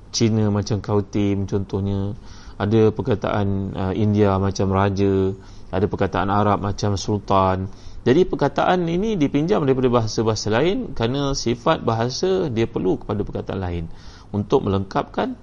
Cina 0.09 0.49
macam 0.49 0.81
kautim 0.81 1.45
contohnya 1.45 2.17
ada 2.57 2.89
perkataan 2.93 3.47
uh, 3.73 3.93
India 3.93 4.37
macam 4.37 4.73
raja 4.73 5.33
ada 5.69 5.85
perkataan 5.85 6.29
Arab 6.29 6.61
macam 6.61 6.97
sultan 6.97 7.69
jadi 8.09 8.25
perkataan 8.25 8.89
ini 8.89 9.13
dipinjam 9.21 9.61
daripada 9.69 9.85
bahasa-bahasa 10.01 10.49
lain 10.49 10.97
kerana 10.97 11.37
sifat 11.37 11.85
bahasa 11.85 12.49
dia 12.49 12.65
perlu 12.65 12.97
kepada 12.97 13.21
perkataan 13.21 13.61
lain. 13.61 13.85
Untuk 14.33 14.65
melengkapkan 14.65 15.37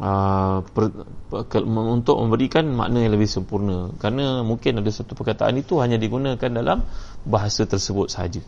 uh, 0.00 0.64
per, 0.64 0.88
per, 1.28 1.60
untuk 1.68 2.16
memberikan 2.16 2.64
makna 2.72 3.04
yang 3.04 3.12
lebih 3.12 3.28
sempurna. 3.28 3.92
Kerana 4.00 4.40
mungkin 4.40 4.80
ada 4.80 4.88
satu 4.88 5.12
perkataan 5.12 5.60
itu 5.60 5.76
hanya 5.84 6.00
digunakan 6.00 6.48
dalam 6.48 6.80
bahasa 7.28 7.68
tersebut 7.68 8.08
sahaja. 8.08 8.40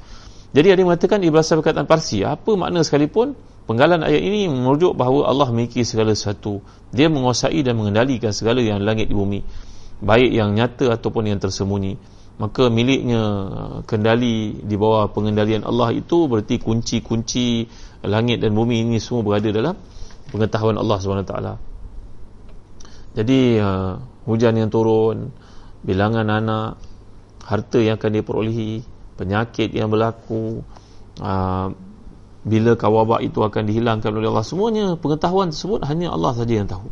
Jadi 0.57 0.67
ada 0.73 0.81
yang 0.81 0.89
mengatakan 0.89 1.21
ia 1.21 1.29
berasal 1.29 1.61
perkataan 1.61 1.85
Parsi 1.85 2.25
apa 2.25 2.57
makna 2.57 2.81
sekalipun 2.81 3.37
penggalan 3.69 4.01
ayat 4.09 4.25
ini 4.25 4.49
merujuk 4.49 4.97
bahawa 4.97 5.29
Allah 5.29 5.53
memiliki 5.53 5.85
segala 5.85 6.17
sesuatu. 6.17 6.65
Dia 6.97 7.13
menguasai 7.13 7.61
dan 7.61 7.77
mengendalikan 7.77 8.33
segala 8.33 8.65
yang 8.65 8.81
langit 8.81 9.13
di 9.13 9.15
bumi 9.15 9.45
baik 10.01 10.33
yang 10.33 10.57
nyata 10.57 10.97
ataupun 10.97 11.29
yang 11.29 11.37
tersembunyi 11.37 12.01
maka 12.41 12.73
miliknya 12.73 13.21
uh, 13.21 13.77
kendali 13.85 14.57
di 14.65 14.75
bawah 14.81 15.13
pengendalian 15.13 15.61
Allah 15.69 15.93
itu 15.93 16.25
berarti 16.25 16.57
kunci-kunci 16.57 17.69
langit 18.09 18.41
dan 18.41 18.57
bumi 18.57 18.81
ini 18.81 18.97
semua 18.97 19.21
berada 19.21 19.53
dalam 19.53 19.77
pengetahuan 20.33 20.81
Allah 20.81 20.97
SWT 20.97 21.35
jadi 23.13 23.41
uh, 23.61 23.93
hujan 24.25 24.57
yang 24.57 24.73
turun 24.73 25.37
bilangan 25.85 26.25
anak 26.33 26.81
harta 27.45 27.77
yang 27.77 28.01
akan 28.01 28.13
diperolehi 28.25 28.89
penyakit 29.21 29.69
yang 29.77 29.93
berlaku 29.93 30.65
uh, 31.21 31.69
bila 32.41 32.73
kawabak 32.73 33.21
itu 33.21 33.45
akan 33.45 33.69
dihilangkan 33.69 34.17
oleh 34.17 34.33
Allah 34.33 34.49
semuanya 34.49 34.97
pengetahuan 34.97 35.53
tersebut 35.53 35.85
hanya 35.85 36.09
Allah 36.09 36.33
saja 36.33 36.57
yang 36.57 36.65
tahu 36.65 36.89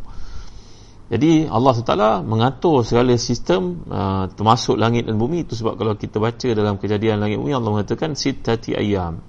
jadi 1.09 1.49
Allah 1.49 1.73
SWT 1.73 2.21
mengatur 2.21 2.85
segala 2.85 3.17
sistem 3.17 3.81
uh, 3.89 4.29
termasuk 4.29 4.77
langit 4.77 5.09
dan 5.09 5.17
bumi 5.17 5.49
itu 5.49 5.57
sebab 5.57 5.81
kalau 5.81 5.97
kita 5.97 6.21
baca 6.21 6.49
dalam 6.53 6.77
kejadian 6.77 7.25
langit 7.25 7.41
bumi 7.41 7.57
Allah 7.57 7.73
mengatakan 7.73 8.13
sitati 8.13 8.77
ayam. 8.77 9.25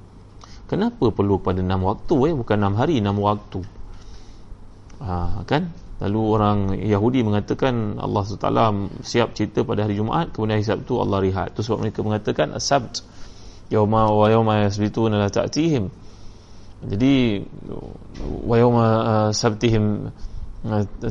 Kenapa 0.68 1.08
perlu 1.16 1.40
pada 1.40 1.64
enam 1.64 1.88
waktu 1.88 2.14
eh 2.30 2.34
bukan 2.36 2.56
enam 2.60 2.76
hari 2.76 3.00
enam 3.00 3.16
waktu. 3.24 3.64
Ha, 5.00 5.48
kan? 5.48 5.72
Lalu 6.04 6.20
orang 6.28 6.58
Yahudi 6.84 7.24
mengatakan 7.24 7.96
Allah 7.96 8.28
SWT 8.28 8.52
siap 9.00 9.32
cerita 9.32 9.64
pada 9.64 9.88
hari 9.88 9.96
Jumaat 9.96 10.36
kemudian 10.36 10.60
hari 10.60 10.68
Sabtu 10.68 11.00
Allah 11.00 11.24
rehat. 11.24 11.56
Itu 11.56 11.64
sebab 11.64 11.88
mereka 11.88 12.04
mengatakan 12.04 12.60
sabt 12.60 13.08
yauma 13.72 14.12
wa 14.12 14.28
yauma 14.28 14.68
yasbituna 14.68 15.16
la 15.16 15.32
ta'tihim. 15.32 15.88
Jadi 16.92 17.40
wa 18.44 18.56
yauma 18.60 18.86
uh, 19.00 19.30
sabtihim 19.32 20.12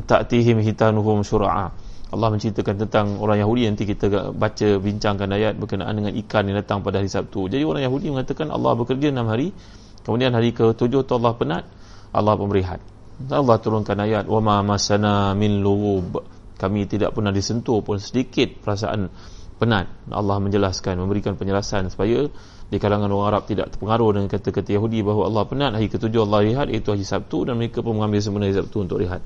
ta'tihim 0.05 0.61
hitanuhum 0.61 1.25
syura'a 1.25 1.73
Allah 2.09 2.27
menceritakan 2.33 2.89
tentang 2.89 3.21
orang 3.21 3.37
Yahudi 3.37 3.69
nanti 3.69 3.85
kita 3.85 4.33
baca 4.33 4.67
bincangkan 4.81 5.29
ayat 5.29 5.53
berkenaan 5.61 5.93
dengan 5.93 6.13
ikan 6.25 6.49
yang 6.49 6.57
datang 6.57 6.81
pada 6.81 6.97
hari 6.97 7.05
Sabtu. 7.05 7.45
Jadi 7.53 7.61
orang 7.61 7.85
Yahudi 7.85 8.09
mengatakan 8.09 8.49
Allah 8.49 8.73
bekerja 8.73 9.13
6 9.13 9.29
hari 9.29 9.53
kemudian 10.01 10.33
hari 10.33 10.49
ke-7 10.57 10.89
tu 11.05 11.13
Allah 11.13 11.33
penat 11.37 11.63
Allah 12.09 12.33
pemberihat 12.33 12.81
Allah 13.29 13.57
turunkan 13.61 13.93
ayat 13.99 14.25
wa 14.25 14.41
ma 14.41 14.57
masana 14.65 15.37
min 15.37 15.61
lughub. 15.61 16.23
Kami 16.57 16.89
tidak 16.89 17.13
pernah 17.13 17.29
disentuh 17.29 17.85
pun 17.85 18.01
sedikit 18.01 18.57
perasaan 18.63 19.11
penat. 19.61 19.91
Allah 20.09 20.39
menjelaskan 20.41 20.97
memberikan 20.97 21.37
penjelasan 21.37 21.93
supaya 21.93 22.25
di 22.69 22.77
kalangan 22.77 23.11
orang 23.11 23.27
Arab 23.37 23.43
tidak 23.45 23.75
terpengaruh 23.75 24.17
dengan 24.17 24.29
kata-kata 24.33 24.69
Yahudi 24.71 25.05
bahawa 25.05 25.29
Allah 25.29 25.43
penat 25.45 25.71
hari 25.77 25.93
ketujuh 25.93 26.25
Allah 26.25 26.41
rehat 26.41 26.67
iaitu 26.73 26.89
hari 26.93 27.05
Sabtu 27.05 27.45
dan 27.45 27.57
mereka 27.57 27.85
pun 27.85 27.97
mengambil 27.97 28.21
sebenarnya 28.21 28.49
hari 28.55 28.59
Sabtu 28.65 28.77
untuk 28.81 28.97
rehat 29.01 29.21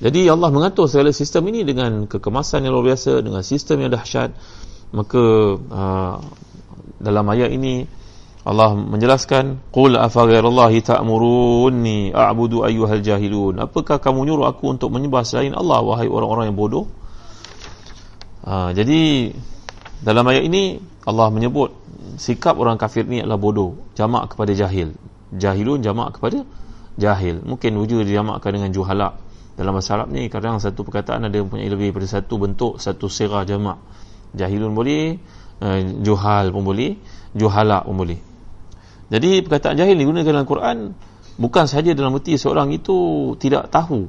jadi 0.00 0.32
Allah 0.32 0.48
mengatur 0.48 0.88
segala 0.88 1.12
sistem 1.12 1.52
ini 1.52 1.60
dengan 1.60 2.08
kekemasan 2.08 2.64
yang 2.64 2.72
luar 2.72 2.96
biasa 2.96 3.20
dengan 3.20 3.44
sistem 3.44 3.84
yang 3.84 3.92
dahsyat. 3.92 4.32
Maka 4.96 5.22
uh, 5.60 6.16
dalam 6.96 7.26
ayat 7.28 7.52
ini 7.52 7.84
Allah 8.48 8.72
menjelaskan 8.72 9.68
qul 9.68 10.00
afa 10.00 10.24
ghairallahi 10.24 10.80
ta'muruni 10.80 12.16
a'budu 12.16 12.64
ayyuhal 12.64 13.04
jahilun. 13.04 13.60
Apakah 13.60 14.00
kamu 14.00 14.24
nyuruh 14.24 14.48
aku 14.48 14.72
untuk 14.72 14.88
menyembah 14.88 15.20
selain 15.20 15.52
Allah 15.52 15.84
wahai 15.84 16.08
orang-orang 16.08 16.48
yang 16.48 16.56
bodoh? 16.56 16.88
Uh, 18.40 18.72
jadi 18.72 19.36
dalam 20.00 20.24
ayat 20.32 20.48
ini 20.48 20.80
Allah 21.04 21.28
menyebut 21.28 21.76
sikap 22.16 22.56
orang 22.56 22.80
kafir 22.80 23.04
ni 23.04 23.20
adalah 23.20 23.36
bodoh 23.36 23.76
jamak 23.92 24.32
kepada 24.32 24.56
jahil. 24.56 24.96
Jahilun 25.36 25.84
jamak 25.84 26.16
kepada 26.16 26.40
jahil. 26.96 27.44
Mungkin 27.44 27.76
wujud 27.76 28.08
dijamakkan 28.08 28.56
dengan 28.56 28.72
juhala 28.72 29.28
dalam 29.60 29.76
bahasa 29.76 29.92
Arab 30.00 30.08
ni 30.08 30.32
kadang 30.32 30.56
satu 30.56 30.88
perkataan 30.88 31.28
ada 31.28 31.36
punya 31.44 31.68
lebih 31.68 31.92
daripada 31.92 32.08
satu 32.08 32.40
bentuk 32.40 32.80
satu 32.80 33.12
sirah 33.12 33.44
jamak. 33.44 33.76
Jahilun 34.32 34.72
boleh 34.72 35.20
uh, 35.60 35.78
juhal 36.00 36.48
pun 36.48 36.64
boleh 36.64 36.96
juhala 37.36 37.84
pun 37.84 38.00
boleh. 38.00 38.16
Jadi 39.12 39.44
perkataan 39.44 39.76
jahil 39.76 40.00
digunakan 40.00 40.24
dalam 40.24 40.48
Quran 40.48 40.96
bukan 41.36 41.68
saja 41.68 41.92
dalam 41.92 42.16
erti 42.16 42.40
seorang 42.40 42.72
itu 42.72 43.36
tidak 43.36 43.68
tahu. 43.68 44.08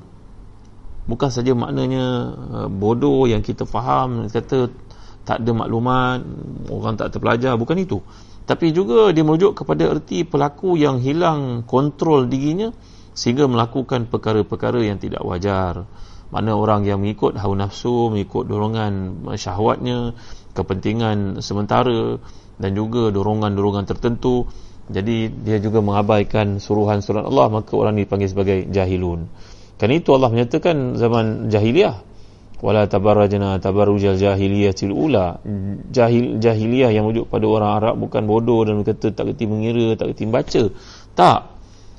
Bukan 1.11 1.27
saja 1.27 1.51
maknanya 1.51 2.05
uh, 2.31 2.67
bodoh 2.71 3.27
yang 3.27 3.43
kita 3.43 3.67
faham 3.67 4.31
kata 4.31 4.71
tak 5.27 5.43
ada 5.43 5.51
maklumat 5.51 6.23
orang 6.71 6.95
tak 6.95 7.11
terpelajar 7.11 7.59
bukan 7.59 7.75
itu. 7.75 7.99
Tapi 8.47 8.71
juga 8.71 9.11
dia 9.11 9.27
merujuk 9.27 9.51
kepada 9.67 9.91
erti 9.91 10.23
pelaku 10.23 10.79
yang 10.79 11.03
hilang 11.03 11.67
kontrol 11.67 12.23
dirinya 12.23 12.71
sehingga 13.21 13.45
melakukan 13.45 14.10
perkara-perkara 14.10 14.81
yang 14.81 14.97
tidak 14.97 15.21
wajar. 15.21 15.86
Mana 16.34 16.57
orang 16.57 16.89
yang 16.89 17.05
mengikut 17.05 17.38
hawa 17.38 17.53
nafsu 17.53 18.10
mengikut 18.10 18.49
dorongan 18.49 19.21
syahwatnya 19.38 20.17
kepentingan 20.57 21.38
sementara 21.45 22.17
dan 22.57 22.71
juga 22.73 23.13
dorongan-dorongan 23.13 23.86
tertentu. 23.86 24.49
Jadi 24.89 25.29
dia 25.45 25.62
juga 25.62 25.86
mengabaikan 25.86 26.57
suruhan-suruhan 26.57 27.29
Allah 27.29 27.62
maka 27.62 27.77
orang 27.77 27.93
ini 28.01 28.10
dipanggil 28.10 28.29
sebagai 28.34 28.57
jahilun. 28.73 29.29
Kerana 29.77 29.93
itu 30.01 30.10
Allah 30.17 30.29
menyatakan 30.34 30.97
zaman 30.97 31.53
jahiliah 31.53 32.01
wala 32.57 32.89
tabarrajna 32.89 33.62
tabarrujal 33.62 34.17
jahiliyatil 34.17 34.89
ula. 34.89 35.38
Jahil 35.93 36.41
jahiliah 36.41 36.89
yang 36.89 37.05
merujuk 37.05 37.29
pada 37.29 37.45
orang 37.45 37.71
Arab 37.77 37.95
bukan 38.01 38.25
bodoh 38.25 38.65
dan 38.65 38.81
kata 38.81 39.13
tak 39.13 39.29
kerti 39.29 39.45
mengira 39.45 39.93
tak 39.93 40.10
kerti 40.15 40.23
membaca 40.25 40.63
tak 41.12 41.50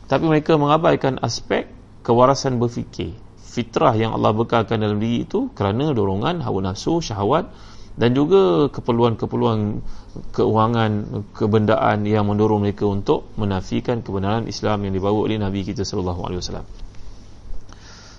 tapi 0.06 0.24
mereka 0.26 0.58
mengabaikan 0.58 1.18
aspek 1.22 1.70
kewarasan 2.02 2.58
berfikir 2.58 3.14
fitrah 3.52 3.92
yang 3.92 4.16
Allah 4.16 4.32
bekalkan 4.32 4.80
dalam 4.80 4.96
diri 4.96 5.28
itu 5.28 5.52
kerana 5.52 5.92
dorongan 5.92 6.40
hawa 6.40 6.72
nafsu 6.72 7.04
syahwat 7.04 7.52
dan 7.92 8.16
juga 8.16 8.72
keperluan-keperluan 8.72 9.84
keuangan 10.32 10.92
kebendaan 11.36 12.08
yang 12.08 12.24
mendorong 12.24 12.64
mereka 12.64 12.88
untuk 12.88 13.28
menafikan 13.36 14.00
kebenaran 14.00 14.48
Islam 14.48 14.88
yang 14.88 14.96
dibawa 14.96 15.28
oleh 15.28 15.36
Nabi 15.36 15.60
kita 15.60 15.84
sallallahu 15.84 16.20
alaihi 16.24 16.40
wasallam. 16.40 16.66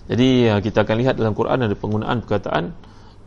Jadi 0.05 0.29
uh, 0.53 0.59
kita 0.61 0.85
akan 0.85 0.95
lihat 1.01 1.17
dalam 1.17 1.33
Quran 1.33 1.65
ada 1.65 1.73
penggunaan 1.73 2.21
perkataan 2.21 2.63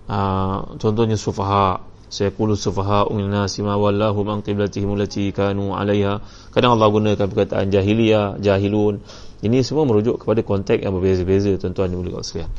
uh, 0.07 0.79
contohnya 0.79 1.19
sufaha 1.19 1.83
sayaqulu 2.07 2.55
sufaha 2.55 3.11
min 3.11 3.27
nasi 3.31 3.63
ma 3.67 3.75
wallahu 3.75 4.23
man 4.23 4.43
qiblatihim 4.43 4.95
allati 4.95 5.35
kanu 5.35 5.75
'alayha 5.75 6.23
kadang 6.55 6.79
Allah 6.79 6.89
gunakan 6.91 7.27
perkataan 7.27 7.71
jahiliyah 7.71 8.39
jahilun. 8.39 9.03
Ini 9.43 9.61
semua 9.61 9.85
merujuk 9.85 10.23
kepada 10.23 10.41
konteks 10.41 10.81
yang 10.81 10.97
berbeza-beza 10.97 11.61
tuan-tuan 11.61 11.93
dan 11.93 12.01
puan 12.01 12.25
sekalian. 12.25 12.51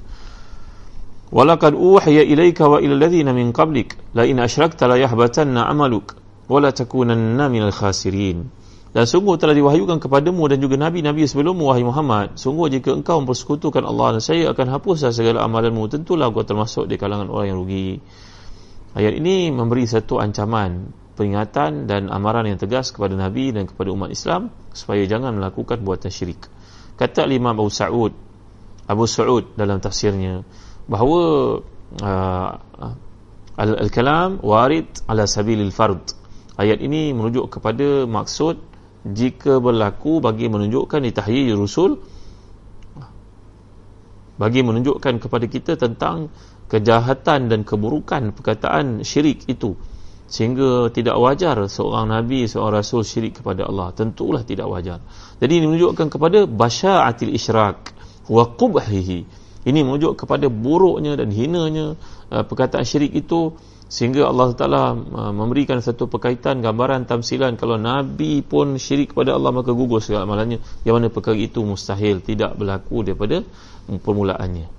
Walaqad 1.33 1.73
uhiya 1.75 2.23
ilayka 2.23 2.69
wa 2.69 2.79
ila 2.79 2.93
alladhina 2.95 3.35
min 3.35 3.51
qablik 3.51 3.97
la 4.15 4.23
in 4.23 4.39
asyrakta 4.39 4.87
la 4.87 4.95
yahbatanna 4.95 5.67
'amaluk 5.67 6.15
wa 6.47 6.57
la 6.61 6.71
takunanna 6.71 7.49
minal 7.49 7.73
khasirin. 7.73 8.47
Dan 8.95 9.03
sungguh 9.03 9.35
telah 9.35 9.51
diwahyukan 9.51 9.99
kepadamu 9.99 10.47
dan 10.47 10.57
juga 10.63 10.79
nabi-nabi 10.79 11.27
sebelummu 11.27 11.69
wahai 11.69 11.83
Muhammad. 11.83 12.39
Sungguh 12.39 12.71
jika 12.71 12.95
engkau 12.95 13.19
mempersekutukan 13.19 13.83
Allah 13.83 14.17
dan 14.17 14.21
saya 14.23 14.43
akan 14.55 14.67
hapuslah 14.71 15.11
segala 15.11 15.43
amalanmu 15.43 15.91
tentulah 15.91 16.31
kau 16.31 16.47
termasuk 16.47 16.87
di 16.87 16.95
kalangan 16.95 17.27
orang 17.27 17.51
yang 17.51 17.59
rugi 17.59 17.99
Ayat 18.97 19.13
ini 19.13 19.53
memberi 19.53 19.85
satu 19.85 20.17
ancaman, 20.17 20.89
peringatan 21.13 21.85
dan 21.85 22.09
amaran 22.09 22.49
yang 22.49 22.57
tegas 22.57 22.89
kepada 22.89 23.13
Nabi 23.13 23.53
dan 23.53 23.69
kepada 23.69 23.93
umat 23.93 24.09
Islam 24.09 24.49
supaya 24.73 25.05
jangan 25.05 25.37
melakukan 25.37 25.85
buatan 25.85 26.09
syirik. 26.09 26.49
Kata 26.97 27.29
Imam 27.29 27.53
Abu 27.53 27.69
Sa'ud, 27.69 28.09
Abu 28.89 29.05
Sa'ud 29.05 29.53
dalam 29.53 29.77
tafsirnya 29.77 30.41
bahawa 30.89 31.21
uh, 32.01 32.51
al-kalam 33.61 34.41
warid 34.41 34.89
ala 35.05 35.29
sabilil 35.29 35.69
fard. 35.69 36.17
Ayat 36.57 36.81
ini 36.81 37.13
merujuk 37.13 37.53
kepada 37.53 38.09
maksud 38.09 38.57
jika 39.05 39.61
berlaku 39.61 40.25
bagi 40.25 40.49
menunjukkan 40.49 41.05
di 41.05 41.13
tahyij 41.13 41.53
Rasul 41.53 42.01
bagi 44.37 44.61
menunjukkan 44.61 45.17
kepada 45.21 45.45
kita 45.49 45.77
tentang 45.77 46.29
kejahatan 46.67 47.47
dan 47.47 47.63
keburukan 47.63 48.35
perkataan 48.35 49.01
syirik 49.03 49.47
itu. 49.47 49.75
Sehingga 50.27 50.91
tidak 50.91 51.15
wajar 51.23 51.55
seorang 51.71 52.11
nabi 52.11 52.43
seorang 52.51 52.83
rasul 52.83 53.07
syirik 53.07 53.39
kepada 53.39 53.63
Allah. 53.63 53.95
Tentulah 53.95 54.43
tidak 54.43 54.67
wajar. 54.67 54.99
Jadi 55.39 55.63
ini 55.63 55.65
menunjukkan 55.71 56.07
kepada 56.11 56.43
basya'atil 56.43 57.31
isyrak 57.31 57.95
wa 58.27 58.43
qubhihi. 58.43 59.19
Ini 59.67 59.79
menunjuk 59.83 60.19
kepada 60.19 60.51
buruknya 60.51 61.15
dan 61.15 61.31
hinanya 61.31 61.95
uh, 62.27 62.43
perkataan 62.43 62.83
syirik 62.83 63.15
itu. 63.15 63.55
Sehingga 63.87 64.27
Allah 64.27 64.51
Taala 64.51 64.83
uh, 64.91 65.31
memberikan 65.31 65.79
satu 65.79 66.11
perkaitan 66.11 66.59
gambaran 66.59 67.07
tamsilan. 67.07 67.55
Kalau 67.55 67.79
nabi 67.79 68.43
pun 68.43 68.75
syirik 68.75 69.15
kepada 69.15 69.31
Allah 69.31 69.55
maka 69.55 69.71
gugur 69.71 70.03
segala 70.03 70.27
amalnya 70.27 70.59
yang 70.83 70.99
mana 70.99 71.07
perkara 71.07 71.39
itu 71.39 71.63
mustahil 71.63 72.19
tidak 72.19 72.59
berlaku 72.59 73.07
daripada 73.07 73.47
permulaannya 73.87 74.76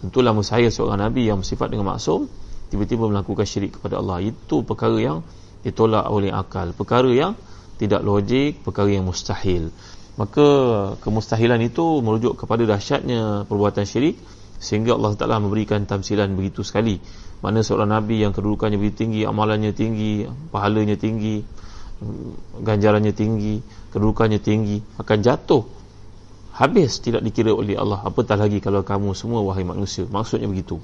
tentulah 0.00 0.32
mustahil 0.32 0.72
seorang 0.72 1.00
nabi 1.04 1.28
yang 1.28 1.44
bersifat 1.44 1.68
dengan 1.70 1.92
maksum 1.94 2.26
tiba-tiba 2.72 3.04
melakukan 3.10 3.44
syirik 3.44 3.76
kepada 3.76 4.00
Allah. 4.00 4.24
Itu 4.24 4.64
perkara 4.64 4.96
yang 4.96 5.18
ditolak 5.60 6.08
oleh 6.08 6.32
akal. 6.32 6.72
Perkara 6.72 7.10
yang 7.10 7.32
tidak 7.76 8.00
logik 8.04 8.60
perkara 8.64 8.88
yang 8.88 9.04
mustahil. 9.04 9.72
Maka 10.20 10.46
kemustahilan 11.00 11.60
itu 11.64 12.04
merujuk 12.04 12.44
kepada 12.44 12.68
dahsyatnya 12.68 13.48
perbuatan 13.48 13.84
syirik 13.88 14.20
sehingga 14.60 14.92
Allah 14.92 15.16
Taala 15.16 15.40
memberikan 15.40 15.84
tamsilan 15.88 16.28
begitu 16.36 16.60
sekali. 16.60 17.00
Mana 17.40 17.64
seorang 17.64 17.88
nabi 17.88 18.20
yang 18.20 18.36
kedudukannya 18.36 18.76
begitu 18.76 19.08
tinggi 19.08 19.20
amalannya 19.24 19.72
tinggi 19.72 20.28
pahalanya 20.52 21.00
tinggi 21.00 21.40
ganjarannya 22.60 23.12
tinggi 23.16 23.60
kedudukannya 23.92 24.40
tinggi 24.40 24.80
akan 25.00 25.18
jatuh 25.24 25.79
habis 26.60 27.00
tidak 27.00 27.24
dikira 27.24 27.56
oleh 27.56 27.80
Allah 27.80 28.04
apatah 28.04 28.36
lagi 28.36 28.60
kalau 28.60 28.84
kamu 28.84 29.16
semua 29.16 29.40
wahai 29.40 29.64
manusia? 29.64 30.04
Maksudnya 30.04 30.44
begitu. 30.44 30.76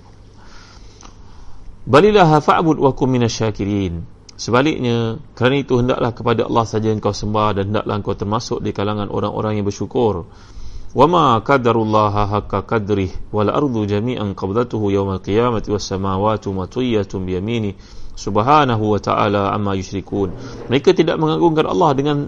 Balilah 1.85 2.41
fa'bud 2.41 2.81
wa 2.81 2.97
kum 2.97 3.13
minasyakirin. 3.13 4.03
Sebaliknya 4.37 5.21
kerana 5.37 5.57
itu 5.61 5.81
hendaklah 5.81 6.13
kepada 6.13 6.49
Allah 6.49 6.65
saja 6.65 6.91
engkau 6.93 7.13
sembah 7.13 7.61
dan 7.61 7.73
hendaklah 7.73 7.95
engkau 8.01 8.17
termasuk 8.17 8.59
di 8.65 8.73
kalangan 8.73 9.13
orang-orang 9.13 9.61
yang 9.61 9.69
bersyukur. 9.69 10.29
Wama 10.97 11.45
qadarullaha 11.45 12.25
haqqa 12.25 12.65
qadrih 12.65 13.13
wal 13.29 13.53
ardu 13.53 13.85
jami'an 13.85 14.33
qabdatuhu 14.33 14.93
yawmal 14.93 15.21
qiyamati 15.21 15.69
was 15.69 15.85
samawati 15.85 16.49
matwiyatun 16.49 17.21
bi 17.29 17.37
yamini 17.37 17.77
subhanahu 18.17 18.97
wa 18.97 19.01
ta'ala 19.01 19.53
amma 19.53 19.77
yushrikun. 19.77 20.33
Mereka 20.73 20.97
tidak 20.97 21.21
mengagungkan 21.21 21.69
Allah 21.69 21.91
dengan 21.93 22.19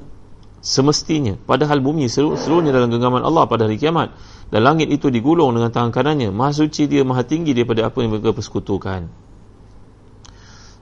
semestinya. 0.69 1.41
Padahal 1.49 1.81
bumi 1.81 2.13
seluruh, 2.13 2.37
seluruhnya 2.37 2.77
dalam 2.77 2.93
genggaman 2.93 3.25
Allah 3.25 3.49
pada 3.49 3.65
hari 3.65 3.81
kiamat. 3.81 4.13
Dan 4.53 4.69
langit 4.69 4.93
itu 4.93 5.09
digulung 5.09 5.57
dengan 5.57 5.73
tangan 5.73 5.89
kanannya. 5.89 6.29
Maha 6.29 6.53
suci 6.53 6.85
dia 6.85 7.01
maha 7.09 7.25
tinggi 7.25 7.57
daripada 7.57 7.89
apa 7.89 8.05
yang 8.05 8.13
mereka 8.13 8.37
persekutukan. 8.37 9.09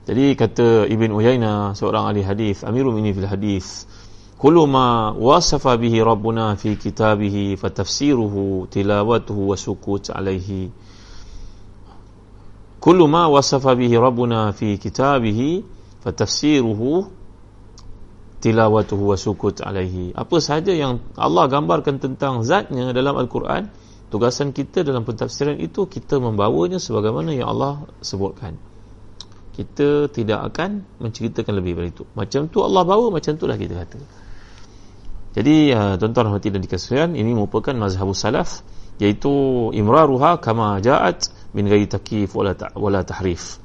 Jadi 0.06 0.38
kata 0.38 0.86
Ibn 0.86 1.10
Uyayna 1.10 1.74
seorang 1.74 2.06
ahli 2.06 2.22
hadis 2.22 2.62
Amirul 2.62 2.94
Mukminin 2.94 3.10
fil 3.10 3.26
hadis 3.26 3.90
kullu 4.38 4.62
ma 4.70 5.10
wasafa 5.10 5.74
bihi 5.74 5.98
rabbuna 5.98 6.54
fi 6.54 6.78
kitabih 6.78 7.58
fa 7.58 7.74
tafsiruhu 7.74 8.70
tilawatuhu 8.70 9.50
wa 9.50 9.58
sukut 9.58 10.14
alaihi 10.14 10.70
kullu 12.78 13.10
ma 13.10 13.26
wasafa 13.26 13.74
bihi 13.74 13.98
rabbuna 13.98 14.54
fi 14.54 14.78
kitabih 14.78 15.66
fa 15.98 16.14
tafsiruhu 16.14 17.10
tilawatuhu 18.46 19.10
wa 19.10 19.18
sukut 19.18 19.58
alaihi 19.58 20.14
apa 20.14 20.38
sahaja 20.38 20.70
yang 20.70 21.02
Allah 21.18 21.50
gambarkan 21.50 21.98
tentang 21.98 22.46
zatnya 22.46 22.94
dalam 22.94 23.18
Al-Quran 23.18 23.66
tugasan 24.06 24.54
kita 24.54 24.86
dalam 24.86 25.02
pentafsiran 25.02 25.58
itu 25.58 25.90
kita 25.90 26.22
membawanya 26.22 26.78
sebagaimana 26.78 27.34
yang 27.34 27.50
Allah 27.50 27.82
sebutkan 27.98 28.54
kita 29.58 30.06
tidak 30.14 30.54
akan 30.54 30.86
menceritakan 31.02 31.52
lebih 31.58 31.74
dari 31.74 31.90
itu 31.90 32.06
macam 32.14 32.46
tu 32.46 32.62
Allah 32.62 32.86
bawa 32.86 33.10
macam 33.10 33.34
itulah 33.34 33.58
kita 33.58 33.74
kata 33.82 33.98
jadi 35.36 35.56
uh, 35.76 35.94
tuan-tuan 36.00 36.32
hati 36.32 36.48
dan 36.48 36.64
dikasihan 36.64 37.10
ini 37.12 37.36
merupakan 37.36 37.76
mazhab 37.76 38.08
salaf 38.16 38.64
iaitu 38.96 39.68
imraruha 39.76 40.40
kama 40.40 40.80
ja'at 40.80 41.28
min 41.52 41.68
ghairi 41.68 41.84
takif 41.84 42.32
wala 42.32 42.56
ta 42.56 42.72
wala 42.72 43.04
tahrif. 43.04 43.60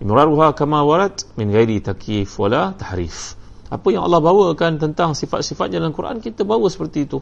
Imraruha 0.00 0.56
kama 0.56 0.80
warat 0.80 1.28
min 1.36 1.52
ghairi 1.52 1.84
takif 1.84 2.40
wala 2.40 2.72
tahrif. 2.72 3.36
Apa 3.74 3.90
yang 3.90 4.06
Allah 4.06 4.22
bawakan 4.22 4.78
tentang 4.78 5.18
sifat-sifatnya 5.18 5.82
dalam 5.82 5.90
Quran 5.90 6.22
kita 6.22 6.46
bawa 6.46 6.70
seperti 6.70 7.10
itu. 7.10 7.18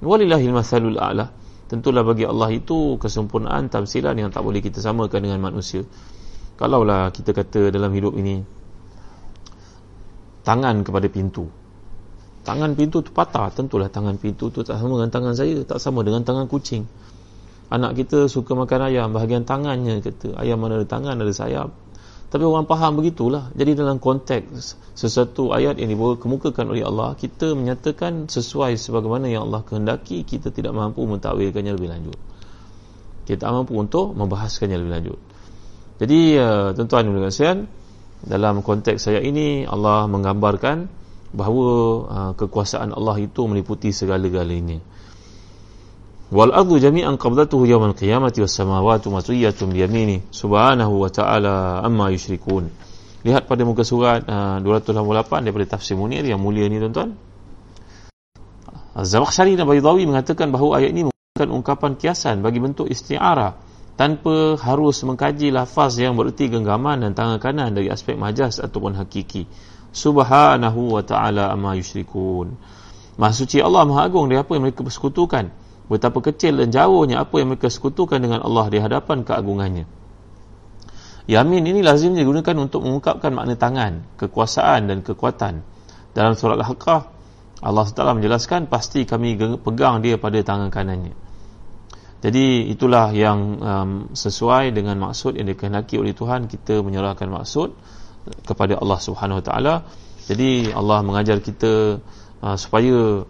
Walillahil 0.00 0.54
mathalul 0.54 0.96
a'la. 0.96 1.26
Tentulah 1.66 2.06
bagi 2.06 2.22
Allah 2.26 2.50
itu 2.54 2.94
kesempurnaan 2.98 3.66
tamsilan 3.66 4.14
yang 4.14 4.30
tak 4.30 4.46
boleh 4.46 4.62
kita 4.62 4.78
samakan 4.78 5.26
dengan 5.26 5.42
manusia. 5.42 5.82
Kalaulah 6.54 7.10
kita 7.10 7.34
kata 7.34 7.74
dalam 7.74 7.90
hidup 7.90 8.14
ini 8.14 8.60
tangan 10.44 10.82
kepada 10.82 11.06
pintu 11.12 11.48
tangan 12.40 12.72
pintu 12.72 13.04
tu 13.04 13.10
patah 13.12 13.52
tentulah 13.52 13.92
tangan 13.92 14.16
pintu 14.16 14.48
tu 14.48 14.64
tak 14.64 14.80
sama 14.80 14.96
dengan 14.98 15.10
tangan 15.12 15.34
saya 15.36 15.60
tak 15.62 15.78
sama 15.78 16.00
dengan 16.00 16.24
tangan 16.24 16.48
kucing 16.48 16.88
anak 17.70 17.94
kita 18.00 18.26
suka 18.26 18.56
makan 18.56 18.90
ayam 18.90 19.12
bahagian 19.12 19.44
tangannya 19.44 20.00
kata 20.00 20.34
ayam 20.40 20.58
mana 20.58 20.80
ada 20.80 20.86
tangan 20.88 21.20
ada 21.20 21.30
sayap 21.30 21.70
tapi 22.30 22.46
orang 22.46 22.62
faham 22.70 22.94
begitulah. 22.94 23.50
Jadi 23.58 23.74
dalam 23.74 23.98
konteks 23.98 24.78
sesuatu 24.94 25.50
ayat 25.50 25.82
yang 25.82 25.90
dikemukakan 25.90 26.70
oleh 26.70 26.86
Allah 26.86 27.18
kita 27.18 27.58
menyatakan 27.58 28.30
sesuai 28.30 28.78
sebagaimana 28.78 29.26
yang 29.26 29.50
Allah 29.50 29.66
kehendaki 29.66 30.22
kita 30.22 30.54
tidak 30.54 30.70
mampu 30.70 31.02
mentakwilkannya 31.10 31.74
lebih 31.74 31.90
lanjut. 31.90 32.18
Kita 33.26 33.50
tak 33.50 33.50
mampu 33.50 33.74
untuk 33.74 34.14
membahaskannya 34.14 34.78
lebih 34.78 34.92
lanjut. 34.94 35.18
Jadi 35.98 36.20
uh, 36.38 36.70
tuan-tuan 36.70 37.10
dan 37.10 37.12
puan 37.18 37.56
dalam 38.20 38.54
konteks 38.62 39.10
saya 39.10 39.18
ini 39.18 39.66
Allah 39.66 40.06
menggambarkan 40.06 40.86
bahawa 41.34 41.66
uh, 42.06 42.32
kekuasaan 42.38 42.94
Allah 42.94 43.18
itu 43.18 43.42
meliputi 43.50 43.90
segala-galanya 43.90 44.78
wal 46.30 46.54
ardu 46.54 46.78
jami'an 46.78 47.18
qabdatuhu 47.18 47.66
yawm 47.66 47.90
al-qiyamati 47.90 48.38
was 48.38 48.54
samawati 48.54 49.10
matwiyatun 49.10 49.74
bi 49.74 49.82
yamini 49.82 50.22
subhanahu 50.30 51.02
wa 51.02 51.10
ta'ala 51.10 51.82
amma 51.82 52.14
yushrikun. 52.14 52.70
Lihat 53.26 53.50
pada 53.50 53.66
muka 53.66 53.82
surat 53.82 54.24
uh, 54.24 54.62
288 54.62 55.44
daripada 55.44 55.76
tafsir 55.76 55.98
munir 55.98 56.22
yang 56.24 56.40
mulia 56.40 56.70
ni 56.70 56.78
tuan-tuan. 56.80 57.18
Az-Zamakhsyari 58.94 59.58
dan 59.58 59.66
Baydawi 59.66 60.06
mengatakan 60.08 60.54
bahawa 60.54 60.80
ayat 60.80 60.94
ini 60.94 61.02
merupakan 61.10 61.50
ungkapan 61.50 61.98
kiasan 61.98 62.40
bagi 62.40 62.62
bentuk 62.62 62.86
isti'arah 62.88 63.58
tanpa 63.98 64.56
harus 64.56 65.02
mengkaji 65.04 65.52
lafaz 65.52 66.00
yang 66.00 66.16
bererti 66.16 66.48
genggaman 66.48 67.04
dan 67.04 67.12
tangan 67.12 67.38
kanan 67.42 67.76
dari 67.76 67.92
aspek 67.92 68.16
majaz 68.16 68.62
ataupun 68.62 68.96
hakiki. 68.96 69.44
Subhanahu 69.90 70.94
wa 70.94 71.02
ta'ala 71.02 71.50
amma 71.50 71.74
yushrikun. 71.76 72.54
Maha 73.18 73.34
suci 73.34 73.60
Allah 73.60 73.84
Maha 73.84 74.08
agung 74.08 74.30
dari 74.30 74.40
apa 74.40 74.56
yang 74.56 74.64
mereka 74.64 74.80
persekutukan 74.80 75.59
betapa 75.90 76.22
kecil 76.22 76.62
dan 76.62 76.70
jauhnya 76.70 77.26
apa 77.26 77.34
yang 77.42 77.50
mereka 77.50 77.66
sekutukan 77.66 78.22
dengan 78.22 78.46
Allah 78.46 78.70
di 78.70 78.78
hadapan 78.78 79.26
keagungannya 79.26 79.84
Yamin 81.30 81.62
ini 81.62 81.78
lazim 81.78 82.18
digunakan 82.18 82.58
untuk 82.58 82.82
mengungkapkan 82.82 83.30
makna 83.30 83.54
tangan, 83.54 84.02
kekuasaan 84.18 84.90
dan 84.90 84.98
kekuatan. 85.06 85.62
Dalam 86.10 86.34
surat 86.34 86.58
Al-Haqqah, 86.58 87.00
Allah 87.62 87.86
SWT 87.86 88.18
menjelaskan 88.18 88.66
pasti 88.66 89.06
kami 89.06 89.38
pegang 89.62 90.02
dia 90.02 90.18
pada 90.18 90.42
tangan 90.42 90.74
kanannya. 90.74 91.14
Jadi 92.20 92.66
itulah 92.68 93.14
yang 93.14 93.38
um, 93.62 93.90
sesuai 94.12 94.74
dengan 94.74 94.98
maksud 94.98 95.38
yang 95.38 95.46
dikehendaki 95.48 96.02
oleh 96.02 96.12
Tuhan 96.12 96.50
kita 96.50 96.82
menyerahkan 96.82 97.30
maksud 97.30 97.72
kepada 98.44 98.76
Allah 98.82 98.98
Subhanahu 98.98 99.38
Wa 99.40 99.44
Taala. 99.46 99.74
Jadi 100.26 100.74
Allah 100.74 100.98
mengajar 101.06 101.38
kita 101.38 102.02
uh, 102.42 102.56
supaya 102.58 103.22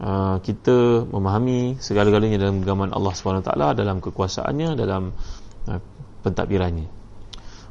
uh, 0.00 0.40
kita 0.40 1.06
memahami 1.06 1.76
segala-galanya 1.78 2.40
dalam 2.40 2.64
genggaman 2.64 2.90
Allah 2.90 3.14
Taala 3.14 3.76
dalam 3.76 4.00
kekuasaannya 4.00 4.74
dalam 4.74 5.12
uh, 5.68 5.80
pentadbirannya. 6.24 6.88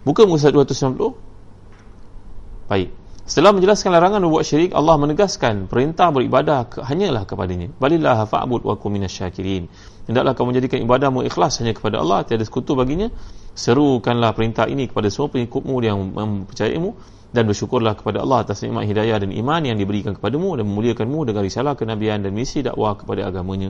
Buka 0.06 0.24
muka 0.24 0.54
290. 0.54 2.70
Baik. 2.70 2.89
Setelah 3.30 3.54
menjelaskan 3.54 3.94
larangan 3.94 4.26
membuat 4.26 4.42
syirik, 4.42 4.74
Allah 4.74 4.98
menegaskan 4.98 5.70
perintah 5.70 6.10
beribadah 6.10 6.65
ke, 6.65 6.82
hanyalah 6.82 7.30
kepadanya. 7.30 7.70
Balillah 7.78 8.26
fa'bud 8.26 8.65
wa 8.65 8.74
kum 8.74 8.89
minasyakirin. 8.89 9.70
Hendaklah 10.10 10.34
kamu 10.34 10.48
menjadikan 10.50 10.82
ibadahmu 10.82 11.22
ikhlas 11.30 11.62
hanya 11.62 11.78
kepada 11.78 12.02
Allah, 12.02 12.26
tiada 12.26 12.42
sekutu 12.42 12.74
baginya 12.74 13.13
serukanlah 13.54 14.34
perintah 14.34 14.65
ini 14.65 14.89
kepada 14.89 15.13
semua 15.13 15.30
pengikutmu 15.30 15.78
yang 15.86 16.10
mempercayaimu 16.10 16.89
dan 17.30 17.46
bersyukurlah 17.46 17.94
kepada 17.94 18.26
Allah 18.26 18.42
atas 18.42 18.65
nikmat 18.65 18.89
hidayah 18.89 19.22
dan 19.22 19.30
iman 19.30 19.62
yang 19.62 19.78
diberikan 19.78 20.18
kepadamu 20.18 20.58
dan 20.58 20.65
memuliakanmu 20.65 21.30
dengan 21.30 21.42
risalah 21.46 21.78
kenabian 21.78 22.26
dan 22.26 22.34
misi 22.34 22.65
dakwah 22.65 22.98
kepada 22.98 23.30
agamanya. 23.30 23.70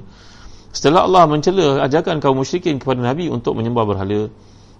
Setelah 0.72 1.04
Allah 1.04 1.28
mencela 1.28 1.84
ajakan 1.84 2.24
kaum 2.24 2.39
musyrikin 2.39 2.80
kepada 2.80 3.04
Nabi 3.04 3.28
untuk 3.28 3.58
menyembah 3.58 3.84
berhala, 3.84 4.32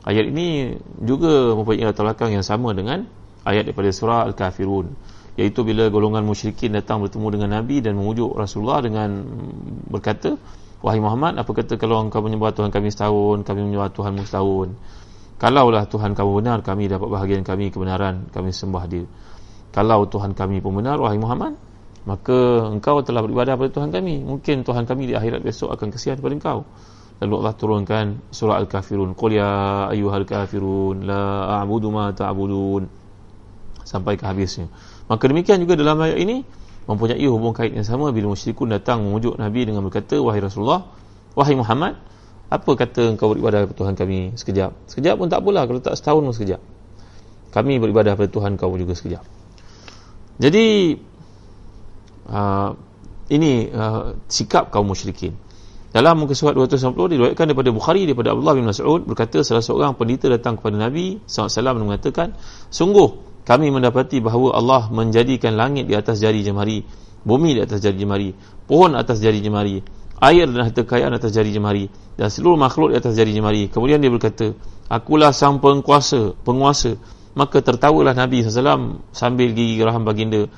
ayat 0.08 0.26
ini 0.32 0.80
juga 1.02 1.58
mempunyai 1.58 1.92
latar 1.92 2.08
belakang 2.08 2.32
yang 2.32 2.46
sama 2.46 2.72
dengan 2.72 3.04
ayat 3.44 3.68
daripada 3.68 3.90
surah 3.92 4.24
Al-Kafirun 4.32 4.96
iaitu 5.40 5.64
bila 5.64 5.88
golongan 5.88 6.28
musyrikin 6.28 6.76
datang 6.76 7.00
bertemu 7.00 7.28
dengan 7.40 7.50
Nabi 7.60 7.80
dan 7.80 7.96
memujuk 7.96 8.36
Rasulullah 8.36 8.84
dengan 8.84 9.24
berkata 9.88 10.36
wahai 10.84 11.00
Muhammad 11.00 11.40
apa 11.40 11.52
kata 11.52 11.80
kalau 11.80 12.04
engkau 12.04 12.20
menyembah 12.20 12.52
Tuhan 12.52 12.72
kami 12.76 12.92
setahun 12.92 13.48
kami 13.48 13.72
menyembah 13.72 13.92
Tuhanmu 13.96 14.28
setahun 14.28 14.76
kalaulah 15.40 15.88
Tuhan 15.88 16.14
kamu 16.14 16.44
benar 16.44 16.60
kami 16.62 16.92
dapat 16.92 17.08
bahagian 17.08 17.42
kami 17.42 17.72
kebenaran 17.72 18.28
kami 18.30 18.52
sembah 18.52 18.84
dia. 18.86 19.08
Kalau 19.72 20.06
Tuhan 20.06 20.36
kami 20.36 20.60
pun 20.60 20.76
benar 20.78 21.00
wahai 21.00 21.18
Muhammad 21.18 21.56
maka 22.08 22.70
engkau 22.72 23.04
telah 23.04 23.22
beribadah 23.22 23.60
pada 23.60 23.70
Tuhan 23.70 23.90
kami. 23.92 24.24
Mungkin 24.24 24.64
Tuhan 24.64 24.84
kami 24.88 25.12
di 25.12 25.14
akhirat 25.14 25.44
besok 25.44 25.74
akan 25.76 25.88
kesian 25.94 26.18
kepada 26.18 26.34
engkau. 26.36 26.60
Lalu 27.20 27.34
Allah 27.44 27.54
turunkan 27.54 28.06
surah 28.32 28.58
Al-Kafirun. 28.64 29.12
Qul 29.14 29.38
ya 29.38 29.86
ayyuhal 29.92 30.24
kafirun 30.24 31.04
la 31.04 31.52
a'budu 31.60 31.92
ma 31.92 32.16
ta'budun. 32.16 32.88
Sampai 33.84 34.16
ke 34.16 34.24
habisnya. 34.24 34.72
Maka 35.12 35.28
demikian 35.28 35.60
juga 35.60 35.76
dalam 35.76 36.00
ayat 36.00 36.18
ini 36.22 36.46
mempunyai 36.88 37.26
hubung 37.28 37.52
kait 37.52 37.76
yang 37.76 37.84
sama. 37.84 38.16
Bila 38.16 38.32
musyrikun 38.32 38.72
datang 38.72 39.04
memujuk 39.04 39.36
Nabi 39.36 39.68
dengan 39.68 39.84
berkata 39.84 40.16
wahai 40.18 40.40
Rasulullah 40.40 40.88
wahai 41.36 41.54
Muhammad 41.60 42.00
apa 42.50 42.72
kata 42.74 43.14
engkau 43.14 43.30
beribadah 43.30 43.70
kepada 43.70 43.78
Tuhan 43.78 43.94
kami 43.94 44.20
sekejap? 44.34 44.72
Sekejap 44.90 45.16
pun 45.22 45.30
tak 45.30 45.46
apalah 45.46 45.70
kalau 45.70 45.82
tak 45.82 45.94
setahun 45.94 46.26
pun 46.26 46.34
sekejap. 46.34 46.62
Kami 47.54 47.78
beribadah 47.78 48.18
kepada 48.18 48.30
Tuhan 48.34 48.58
kau 48.58 48.74
juga 48.74 48.98
sekejap. 48.98 49.24
Jadi 50.42 50.98
uh, 52.26 52.70
ini 53.30 53.70
uh, 53.70 54.18
sikap 54.26 54.74
kaum 54.74 54.90
musyrikin. 54.90 55.38
Dalam 55.90 56.22
muka 56.22 56.38
surat 56.38 56.54
290 56.54 57.18
diriwayatkan 57.18 57.46
daripada 57.50 57.70
Bukhari 57.74 58.06
daripada 58.06 58.38
Abdullah 58.38 58.54
bin 58.54 58.66
Mas'ud 58.70 59.02
berkata 59.10 59.42
salah 59.42 59.66
seorang 59.66 59.98
pendeta 59.98 60.30
datang 60.30 60.54
kepada 60.62 60.78
Nabi 60.78 61.18
SAW 61.26 61.50
dan 61.50 61.82
mengatakan 61.82 62.28
sungguh 62.70 63.42
kami 63.42 63.74
mendapati 63.74 64.22
bahawa 64.22 64.54
Allah 64.54 64.86
menjadikan 64.94 65.58
langit 65.58 65.90
di 65.90 65.98
atas 65.98 66.22
jari 66.22 66.46
jemari 66.46 66.86
bumi 67.26 67.58
di 67.58 67.62
atas 67.66 67.82
jari 67.82 67.98
jemari 67.98 68.30
pohon 68.70 68.94
atas 68.94 69.18
jari 69.18 69.42
jemari 69.42 69.82
air 70.20 70.48
dan 70.48 70.68
harta 70.68 70.84
kekayaan 70.84 71.16
atas 71.16 71.32
jari 71.32 71.52
jemari. 71.52 71.88
Dan 72.20 72.28
seluruh 72.32 72.60
makhluk 72.60 72.92
di 72.92 72.96
atas 73.00 73.16
jari 73.16 73.32
jemari. 73.32 73.72
Kemudian 73.72 74.04
dia 74.04 74.12
berkata 74.12 74.56
akulah 74.92 75.32
sang 75.32 75.64
penguasa 75.64 76.36
penguasa. 76.44 77.00
Maka 77.38 77.64
tertawalah 77.64 78.18
Nabi 78.18 78.44
SAW 78.44 79.00
sambil 79.16 79.56
gigi 79.56 79.80
geraham 79.80 80.04
baginda 80.04 80.50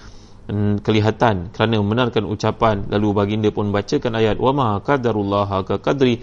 kelihatan 0.82 1.54
kerana 1.54 1.78
membenarkan 1.80 2.26
ucapan. 2.26 2.90
Lalu 2.90 3.08
baginda 3.14 3.50
pun 3.54 3.70
bacakan 3.70 4.18
ayat 4.18 4.42
wa 4.42 4.52
ma 4.52 4.68
qadarullah 4.82 5.50
ka 5.68 5.78
qadri 5.78 6.20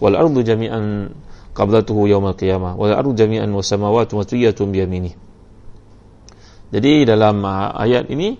wal 0.00 0.16
ardu 0.16 0.40
jami'an 0.40 1.12
qablatuhu 1.52 2.06
yawmal 2.06 2.38
qiyamah 2.38 2.78
wal 2.78 2.94
ardu 2.94 3.18
jami'an 3.18 3.50
was 3.50 3.66
samawati 3.66 4.14
matwiyatun 4.14 4.70
bi 4.70 4.78
jadi 6.68 7.08
dalam 7.08 7.40
uh, 7.42 7.72
ayat 7.80 8.12
ini 8.12 8.36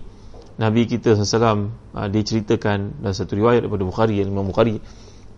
Nabi 0.61 0.85
kita 0.85 1.17
SAW 1.17 1.71
uh, 1.95 2.07
diceritakan 2.07 3.01
dalam 3.01 3.15
satu 3.15 3.33
riwayat 3.37 3.65
daripada 3.65 3.83
Bukhari 3.85 4.21
Imam 4.21 4.47
Bukhari 4.47 4.81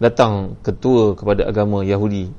datang 0.02 0.58
ketua 0.66 1.14
kepada 1.14 1.46
agama 1.46 1.86
Yahudi 1.86 2.32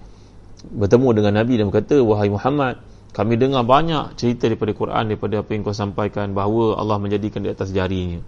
bertemu 0.70 1.08
dengan 1.14 1.32
Nabi 1.42 1.58
dan 1.58 1.70
berkata 1.70 1.98
wahai 2.02 2.30
Muhammad 2.30 2.78
kami 3.12 3.36
dengar 3.36 3.68
banyak 3.68 4.16
cerita 4.16 4.48
daripada 4.48 4.72
Quran 4.72 5.04
daripada 5.12 5.44
apa 5.44 5.50
yang 5.52 5.62
kau 5.68 5.76
sampaikan 5.76 6.32
bahawa 6.32 6.80
Allah 6.80 6.96
menjadikan 6.96 7.44
di 7.44 7.52
atas 7.52 7.68
jarinya. 7.68 8.24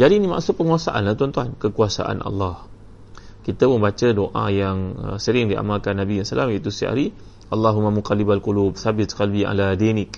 Jari 0.00 0.16
ini 0.16 0.26
maksud 0.32 0.56
penguasaan 0.56 1.04
lah 1.04 1.12
tuan-tuan. 1.12 1.52
Kekuasaan 1.60 2.24
Allah. 2.24 2.64
Kita 3.44 3.68
membaca 3.68 4.08
doa 4.16 4.48
yang 4.48 4.96
uh, 4.96 5.16
sering 5.20 5.52
diamalkan 5.52 6.00
Nabi 6.00 6.24
SAW 6.24 6.48
iaitu 6.48 6.72
setiap 6.72 6.96
hari 6.96 7.12
Allahumma 7.52 7.92
muqallibal 7.92 8.40
qulub 8.40 8.80
sabit 8.80 9.12
qalbi 9.12 9.44
ala 9.44 9.76
dinik. 9.76 10.16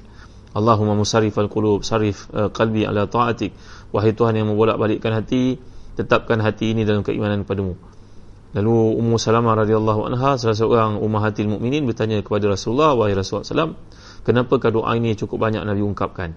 Allahumma 0.54 0.94
musarrifal 0.94 1.50
qulub 1.50 1.82
sarif 1.82 2.30
uh, 2.30 2.48
qalbi 2.54 2.86
ala 2.86 3.10
ta'atik 3.10 3.52
wahai 3.94 4.12
Tuhan 4.14 4.34
yang 4.34 4.50
membolak-balikkan 4.50 5.12
hati 5.14 5.58
tetapkan 5.96 6.38
hati 6.44 6.76
ini 6.76 6.84
dalam 6.84 7.00
keimanan 7.00 7.42
kepadamu. 7.42 7.74
Lalu 8.56 8.76
Ummu 9.00 9.16
Salamah 9.20 9.52
radhiyallahu 9.64 10.08
anha 10.08 10.40
salah 10.40 10.56
seorang 10.56 10.92
ummahatil 11.00 11.44
mukminin 11.44 11.84
bertanya 11.84 12.24
kepada 12.24 12.48
Rasulullah 12.48 12.96
wahai 12.96 13.12
Rasulullah 13.12 13.44
sallam 13.44 13.76
kenapa 14.24 14.56
doa 14.72 14.96
ini 14.96 15.12
cukup 15.12 15.44
banyak? 15.44 15.60
Nabi 15.60 15.82
ungkapkan. 15.84 16.32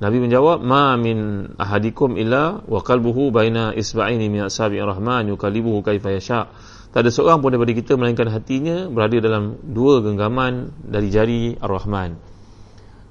Nabi 0.00 0.16
menjawab 0.24 0.64
ma 0.64 0.96
min 0.96 1.52
ahadikum 1.60 2.16
illa 2.16 2.64
wa 2.64 2.80
qalbuhu 2.80 3.28
baina 3.28 3.76
isba'ini 3.76 4.32
min 4.32 4.48
asabi'ir 4.48 4.88
rahman 4.88 5.28
yukallibuhu 5.28 5.84
kaifa 5.84 6.16
yasha. 6.16 6.48
Tak 6.96 7.04
ada 7.04 7.10
seorang 7.12 7.44
pun 7.44 7.52
daripada 7.52 7.76
kita 7.76 7.92
melainkan 8.00 8.32
hatinya 8.32 8.88
berada 8.88 9.20
dalam 9.20 9.60
dua 9.60 10.00
genggaman 10.00 10.72
dari 10.80 11.06
jari 11.12 11.54
Ar-Rahman. 11.60 12.18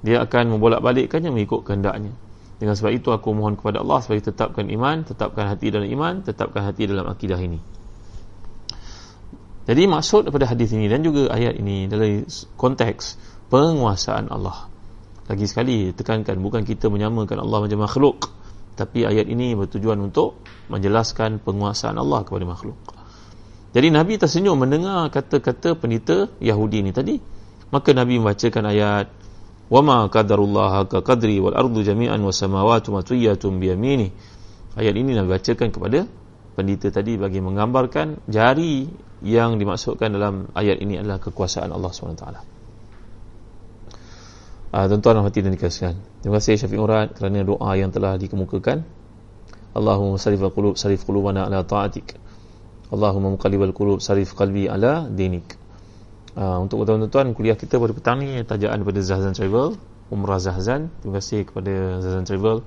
Dia 0.04 0.26
akan 0.26 0.58
membolak-balikkannya 0.58 1.32
mengikut 1.32 1.64
kehendaknya 1.64 2.12
dengan 2.60 2.76
sebab 2.76 2.92
itu 2.92 3.10
aku 3.16 3.32
mohon 3.32 3.56
kepada 3.56 3.80
Allah 3.80 4.04
supaya 4.04 4.20
tetapkan 4.20 4.68
iman 4.68 5.08
tetapkan 5.08 5.48
hati 5.48 5.72
dalam 5.72 5.88
iman 5.88 6.22
tetapkan 6.22 6.62
hati 6.68 6.86
dalam 6.86 7.08
akidah 7.08 7.40
ini 7.40 7.60
jadi 9.70 9.86
maksud 9.86 10.26
daripada 10.26 10.50
hadis 10.50 10.74
ini 10.74 10.90
dan 10.90 11.06
juga 11.06 11.30
ayat 11.30 11.54
ini 11.62 11.86
dalam 11.86 12.26
konteks 12.58 13.22
penguasaan 13.54 14.26
Allah. 14.34 14.66
Lagi 15.30 15.46
sekali 15.46 15.94
tekankan 15.94 16.42
bukan 16.42 16.66
kita 16.66 16.90
menyamakan 16.90 17.46
Allah 17.46 17.70
macam 17.70 17.86
makhluk 17.86 18.34
tapi 18.74 19.06
ayat 19.06 19.30
ini 19.30 19.54
bertujuan 19.54 20.02
untuk 20.02 20.42
menjelaskan 20.74 21.38
penguasaan 21.46 22.02
Allah 22.02 22.26
kepada 22.26 22.50
makhluk. 22.50 22.82
Jadi 23.70 23.94
Nabi 23.94 24.18
tersenyum 24.18 24.58
mendengar 24.58 25.14
kata-kata 25.14 25.78
pendeta 25.78 26.26
Yahudi 26.42 26.82
ini 26.82 26.90
tadi. 26.90 27.22
Maka 27.70 27.94
Nabi 27.94 28.18
membacakan 28.18 28.74
ayat 28.74 29.06
ka 29.70 31.00
qadri 31.06 31.38
wal 31.38 31.54
ardu 31.54 31.86
jami'an 31.86 32.18
was 32.26 32.42
samawati 32.42 32.90
matwiyatun 32.90 33.62
bi 33.62 33.70
yamini. 33.70 34.10
Ayat 34.74 34.98
ini 34.98 35.14
Nabi 35.14 35.38
bacakan 35.38 35.70
kepada 35.70 36.10
pendeta 36.58 36.90
tadi 36.90 37.22
bagi 37.22 37.38
menggambarkan 37.38 38.26
jari 38.26 38.90
yang 39.22 39.62
dimaksudkan 39.62 40.10
dalam 40.16 40.50
ayat 40.58 40.82
ini 40.82 40.98
adalah 40.98 41.20
kekuasaan 41.20 41.70
Allah 41.76 41.92
SWT 41.92 42.24
uh, 44.72 44.86
tuan-tuan 44.88 45.20
dan 45.20 45.24
hati 45.28 45.40
dan 45.44 45.52
dikasihkan 45.56 45.96
terima 46.24 46.40
kasih 46.40 46.56
Syafiq 46.56 46.80
Murad 46.80 47.12
kerana 47.16 47.44
doa 47.44 47.72
yang 47.76 47.92
telah 47.92 48.16
dikemukakan. 48.16 48.88
Allahumma 49.70 50.18
sarif 50.18 50.42
al-qulub 50.42 50.82
sarif 50.82 51.06
qulubana 51.06 51.46
ala 51.46 51.62
ta'atik. 51.62 52.18
Allahumma 52.90 53.38
muqallib 53.38 53.70
al-qulub 53.70 54.02
sarif 54.02 54.34
qalbi 54.34 54.66
ala 54.66 55.06
dinik 55.06 55.59
uh, 56.36 56.58
untuk 56.62 56.84
tuan-tuan 56.84 57.32
kuliah 57.34 57.58
kita 57.58 57.80
pada 57.80 57.94
petang 57.96 58.18
ni 58.22 58.44
tajaan 58.44 58.84
daripada 58.84 59.00
Zahzan 59.02 59.34
Travel 59.34 59.80
Umrah 60.10 60.42
Zahzan. 60.42 60.90
Terima 61.02 61.22
kasih 61.22 61.46
kepada 61.46 62.02
Zahzan 62.02 62.26
Travel. 62.26 62.66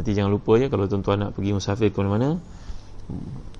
Nanti 0.00 0.10
jangan 0.16 0.32
lupa 0.32 0.56
ya 0.56 0.66
kalau 0.72 0.88
tuan-tuan 0.88 1.20
nak 1.20 1.30
pergi 1.36 1.50
musafir 1.52 1.92
ke 1.92 1.98
mana-mana 2.00 2.40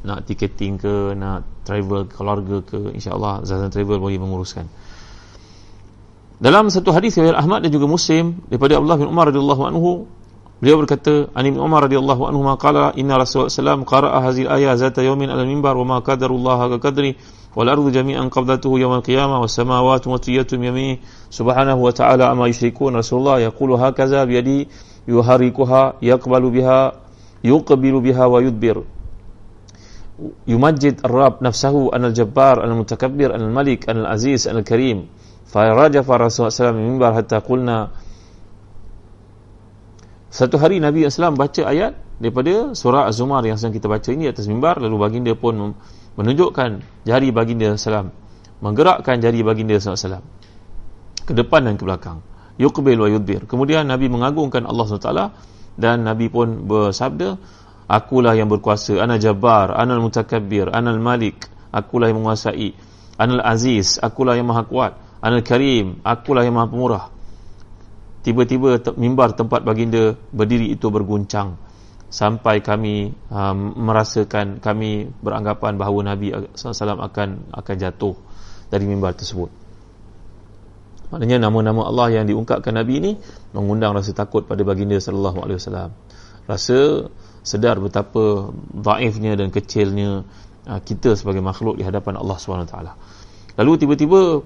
nak 0.05 0.25
ticketing 0.29 0.79
ke 0.79 1.17
nak 1.19 1.43
travel 1.67 2.07
keluarga 2.07 2.63
ke 2.63 2.95
insyaallah 2.95 3.43
Zazan 3.43 3.73
Travel 3.73 3.99
boleh 3.99 4.21
menguruskan. 4.21 4.69
Dalam 6.39 6.71
satu 6.71 6.95
hadis 6.95 7.19
riwayat 7.19 7.35
Ahmad 7.35 7.67
dan 7.67 7.75
juga 7.75 7.91
Muslim 7.91 8.39
daripada 8.47 8.79
Abdullah 8.79 8.99
bin 9.03 9.09
Umar 9.11 9.25
radhiyallahu 9.35 9.63
anhu 9.67 10.07
beliau 10.63 10.79
berkata 10.79 11.27
Ani 11.35 11.51
bin 11.51 11.59
Umar 11.59 11.91
radhiyallahu 11.91 12.31
anhu 12.31 12.47
maqala 12.47 12.95
inna 12.95 13.19
Rasulullah 13.19 13.51
sallam 13.51 13.83
qara'a 13.83 14.23
hadhihi 14.23 14.47
al-ayah 14.47 14.79
zata 14.79 15.03
yawmin 15.03 15.35
ala 15.35 15.43
al-minbar 15.43 15.75
wa 15.75 15.83
ma 15.83 15.97
qadarullah 15.99 16.79
ka 16.79 16.91
qadri 16.91 17.19
wal 17.54 17.70
ardu 17.70 17.92
jami'an 17.94 18.30
qabdatuhu 18.30 18.82
yawm 18.82 18.98
al-qiyamah 18.98 19.42
was 19.42 19.54
samawati 19.54 20.10
matwiyatun 20.10 20.64
yamini 20.64 21.00
subhanahu 21.30 21.86
wa 21.86 21.92
ta'ala 21.94 22.30
amma 22.34 22.50
yushrikun 22.50 22.98
Rasulullah 22.98 23.42
yaqulu 23.42 23.78
hakaza 23.78 24.26
bi 24.26 24.36
yadi 24.42 24.60
yuharikuha 25.06 26.02
yaqbalu 26.02 26.48
biha 26.50 26.98
yuqbilu 27.44 28.02
biha 28.02 28.26
wa 28.28 28.42
yudbir 28.42 28.84
يمجد 30.48 31.10
الرب 31.10 31.42
نفسه 31.42 31.74
أن 31.96 32.06
الجبار 32.06 32.64
أن 32.64 32.70
المتكبر 32.72 33.36
أن 33.36 33.42
الملك 33.50 33.90
أن 33.90 33.98
العزيز 34.06 34.48
أن 34.48 34.62
الكريم 34.62 35.10
فرجف 35.50 36.06
الرسول 36.06 36.32
صلى 36.38 36.46
الله 36.48 36.54
عليه 36.54 36.62
وسلم 36.62 36.78
منبر 36.78 37.12
حتى 37.18 37.38
قلنا 37.42 37.78
satu 40.34 40.58
hari 40.58 40.82
Nabi 40.82 41.06
Islam 41.06 41.38
baca 41.38 41.62
ayat 41.62 41.94
daripada 42.18 42.74
surah 42.74 43.06
Az-Zumar 43.06 43.46
yang 43.46 43.54
sedang 43.54 43.78
kita 43.78 43.86
baca 43.86 44.10
ini 44.10 44.26
atas 44.26 44.50
mimbar 44.50 44.82
lalu 44.82 44.98
baginda 44.98 45.30
pun 45.38 45.78
menunjukkan 46.17 47.03
jari 47.05 47.29
baginda 47.35 47.75
Islam 47.75 48.15
menggerakkan 48.63 49.19
jari 49.21 49.43
baginda 49.43 49.77
Islam 49.79 50.25
ke 51.29 51.33
depan 51.37 51.69
dan 51.69 51.75
ke 51.77 51.85
belakang. 51.85 52.25
Yuqbil 52.59 52.99
wa 52.99 53.07
yudbir 53.07 53.47
kemudian 53.47 53.87
Nabi 53.87 54.11
mengagungkan 54.11 54.67
Allah 54.67 54.85
SWT 54.89 55.13
dan 55.79 56.03
Nabi 56.03 56.27
pun 56.27 56.67
bersabda 56.67 57.39
akulah 57.87 58.35
yang 58.35 58.51
berkuasa. 58.51 58.99
Ana 58.99 59.15
jabbar 59.21 59.71
ana 59.79 59.95
mutakabbir 60.03 60.75
ana 60.75 60.91
malik 60.99 61.47
akulah 61.71 62.11
yang 62.11 62.25
menguasai. 62.25 62.75
Ana 63.15 63.39
aziz 63.47 64.03
akulah 64.03 64.35
yang 64.35 64.51
maha 64.51 64.67
kuat. 64.67 64.93
Ana 65.23 65.39
karim 65.43 66.03
akulah 66.03 66.43
yang 66.43 66.59
maha 66.59 66.67
pemurah. 66.67 67.05
Tiba-tiba 68.27 68.83
mimbar 68.99 69.39
tempat 69.39 69.63
baginda 69.63 70.19
berdiri 70.35 70.75
itu 70.75 70.91
berguncang 70.91 71.68
sampai 72.09 72.65
kami 72.65 73.13
um, 73.29 73.77
merasakan 73.77 74.65
kami 74.65 75.13
beranggapan 75.21 75.77
bahawa 75.77 76.17
Nabi 76.17 76.33
SAW 76.57 77.05
akan 77.05 77.53
akan 77.53 77.75
jatuh 77.77 78.17
dari 78.73 78.89
mimbar 78.89 79.13
tersebut. 79.17 79.53
Maknanya 81.09 81.49
nama-nama 81.49 81.89
Allah 81.89 82.21
yang 82.21 82.25
diungkapkan 82.29 82.73
Nabi 82.77 83.01
ini 83.01 83.13
mengundang 83.57 83.97
rasa 83.97 84.13
takut 84.13 84.45
pada 84.45 84.61
baginda 84.61 84.97
wasallam. 85.01 85.93
Rasa 86.49 87.09
sedar 87.49 87.81
betapa 87.81 88.53
daifnya 88.77 89.33
dan 89.37 89.49
kecilnya 89.49 90.25
uh, 90.69 90.81
kita 90.85 91.17
sebagai 91.17 91.41
makhluk 91.41 91.81
di 91.81 91.85
hadapan 91.89 92.21
Allah 92.21 92.37
SWT 92.37 92.77
lalu 93.59 93.73
tiba-tiba 93.81 94.45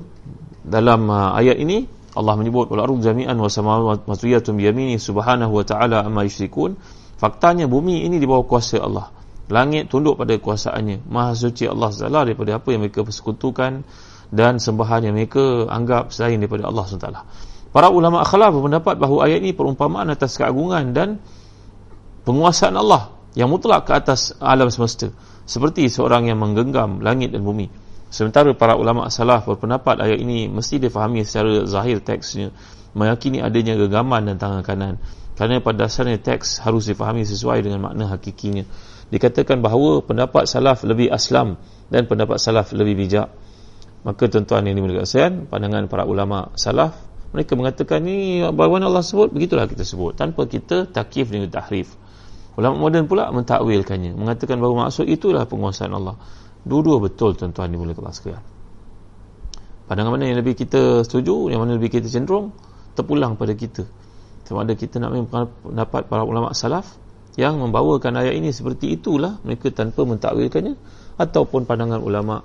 dalam 0.62 1.10
uh, 1.10 1.34
ayat 1.34 1.58
ini 1.58 1.84
Allah 2.14 2.36
menyebut 2.38 2.70
wal 2.70 2.84
ardu 2.84 3.02
jami'an 3.02 3.34
wa 3.34 3.50
samawati 3.50 4.06
matwiyatun 4.06 4.54
bi 4.54 4.68
yamini 4.68 5.00
subhanahu 5.00 5.50
wa 5.50 5.64
ta'ala 5.66 6.06
amma 6.06 6.22
yusyrikun 6.22 6.78
faktanya 7.22 7.70
bumi 7.70 8.02
ini 8.02 8.18
di 8.18 8.26
bawah 8.26 8.42
kuasa 8.42 8.82
Allah. 8.82 9.14
Langit 9.46 9.86
tunduk 9.86 10.18
pada 10.18 10.34
kuasaannya. 10.34 11.06
Maha 11.06 11.38
suci 11.38 11.70
Allah 11.70 11.94
Taala 11.94 12.26
daripada 12.26 12.58
apa 12.58 12.74
yang 12.74 12.82
mereka 12.82 13.06
persekutukan 13.06 13.86
dan 14.32 14.58
sembahan 14.58 15.06
yang 15.06 15.14
mereka 15.14 15.70
anggap 15.70 16.10
selain 16.10 16.40
daripada 16.42 16.66
Allah 16.66 16.84
SWT 16.88 17.08
para 17.72 17.88
ulama 17.88 18.20
akhlak 18.20 18.52
berpendapat 18.52 19.00
bahawa 19.00 19.26
ayat 19.26 19.40
ini 19.42 19.56
perumpamaan 19.56 20.12
atas 20.12 20.36
keagungan 20.36 20.92
dan 20.92 21.20
penguasaan 22.28 22.76
Allah 22.76 23.16
yang 23.32 23.48
mutlak 23.48 23.88
ke 23.88 23.92
atas 23.96 24.36
alam 24.38 24.68
semesta 24.68 25.08
seperti 25.48 25.88
seorang 25.88 26.28
yang 26.28 26.38
menggenggam 26.38 27.00
langit 27.00 27.32
dan 27.32 27.42
bumi. 27.42 27.66
Sementara 28.12 28.52
para 28.52 28.76
ulama 28.76 29.08
salaf 29.08 29.48
berpendapat 29.48 30.04
ayat 30.04 30.20
ini 30.20 30.44
mesti 30.52 30.76
difahami 30.76 31.24
secara 31.24 31.64
zahir 31.64 32.04
teksnya 32.04 32.52
meyakini 32.92 33.40
adanya 33.40 33.72
genggaman 33.72 34.28
dan 34.28 34.36
tangan 34.36 34.60
kanan 34.60 34.94
kerana 35.38 35.64
pada 35.64 35.88
dasarnya 35.88 36.20
teks 36.20 36.60
harus 36.62 36.88
difahami 36.88 37.24
sesuai 37.24 37.64
dengan 37.64 37.88
makna 37.88 38.12
hakikinya. 38.12 38.68
Dikatakan 39.12 39.60
bahawa 39.60 40.00
pendapat 40.04 40.48
salaf 40.48 40.84
lebih 40.84 41.12
aslam 41.12 41.60
dan 41.88 42.08
pendapat 42.08 42.40
salaf 42.40 42.72
lebih 42.72 42.96
bijak. 42.96 43.28
Maka 44.02 44.26
tuan-tuan 44.26 44.66
yang 44.66 44.76
dimulakan 44.76 45.46
pandangan 45.46 45.86
para 45.86 46.04
ulama 46.08 46.50
salaf 46.58 47.12
mereka 47.32 47.56
mengatakan 47.56 48.04
ni 48.04 48.44
bagaimana 48.44 48.92
Allah 48.92 49.00
sebut? 49.00 49.32
Begitulah 49.32 49.64
kita 49.64 49.88
sebut. 49.88 50.12
Tanpa 50.12 50.44
kita 50.44 50.84
takif 50.84 51.32
dengan 51.32 51.48
tahrif. 51.48 51.96
Ulama 52.60 52.76
moden 52.76 53.08
pula 53.08 53.32
mentakwilkannya. 53.32 54.12
Mengatakan 54.12 54.60
bahawa 54.60 54.86
maksud 54.86 55.08
itulah 55.08 55.48
penguasaan 55.48 55.96
Allah. 55.96 56.20
Dua-dua 56.60 57.00
betul 57.00 57.32
tuan-tuan 57.32 57.72
dimulakan 57.72 58.12
sekalian. 58.12 58.44
Pandangan 59.88 60.12
mana 60.12 60.28
yang 60.28 60.38
lebih 60.44 60.60
kita 60.60 61.08
setuju, 61.08 61.48
yang 61.48 61.64
mana 61.64 61.80
lebih 61.80 61.96
kita 61.96 62.06
cenderung, 62.06 62.52
terpulang 62.92 63.40
pada 63.40 63.56
kita. 63.56 63.88
Sama 64.42 64.66
ada 64.66 64.74
kita 64.74 64.98
nak 64.98 65.14
mendapat 65.62 66.10
para 66.10 66.26
ulama 66.26 66.50
salaf 66.52 66.98
yang 67.38 67.56
membawakan 67.62 68.20
ayat 68.20 68.36
ini 68.36 68.52
seperti 68.52 69.00
itulah 69.00 69.40
mereka 69.40 69.72
tanpa 69.72 70.04
mentakwilkannya 70.04 70.76
ataupun 71.16 71.64
pandangan 71.64 72.02
ulama 72.04 72.44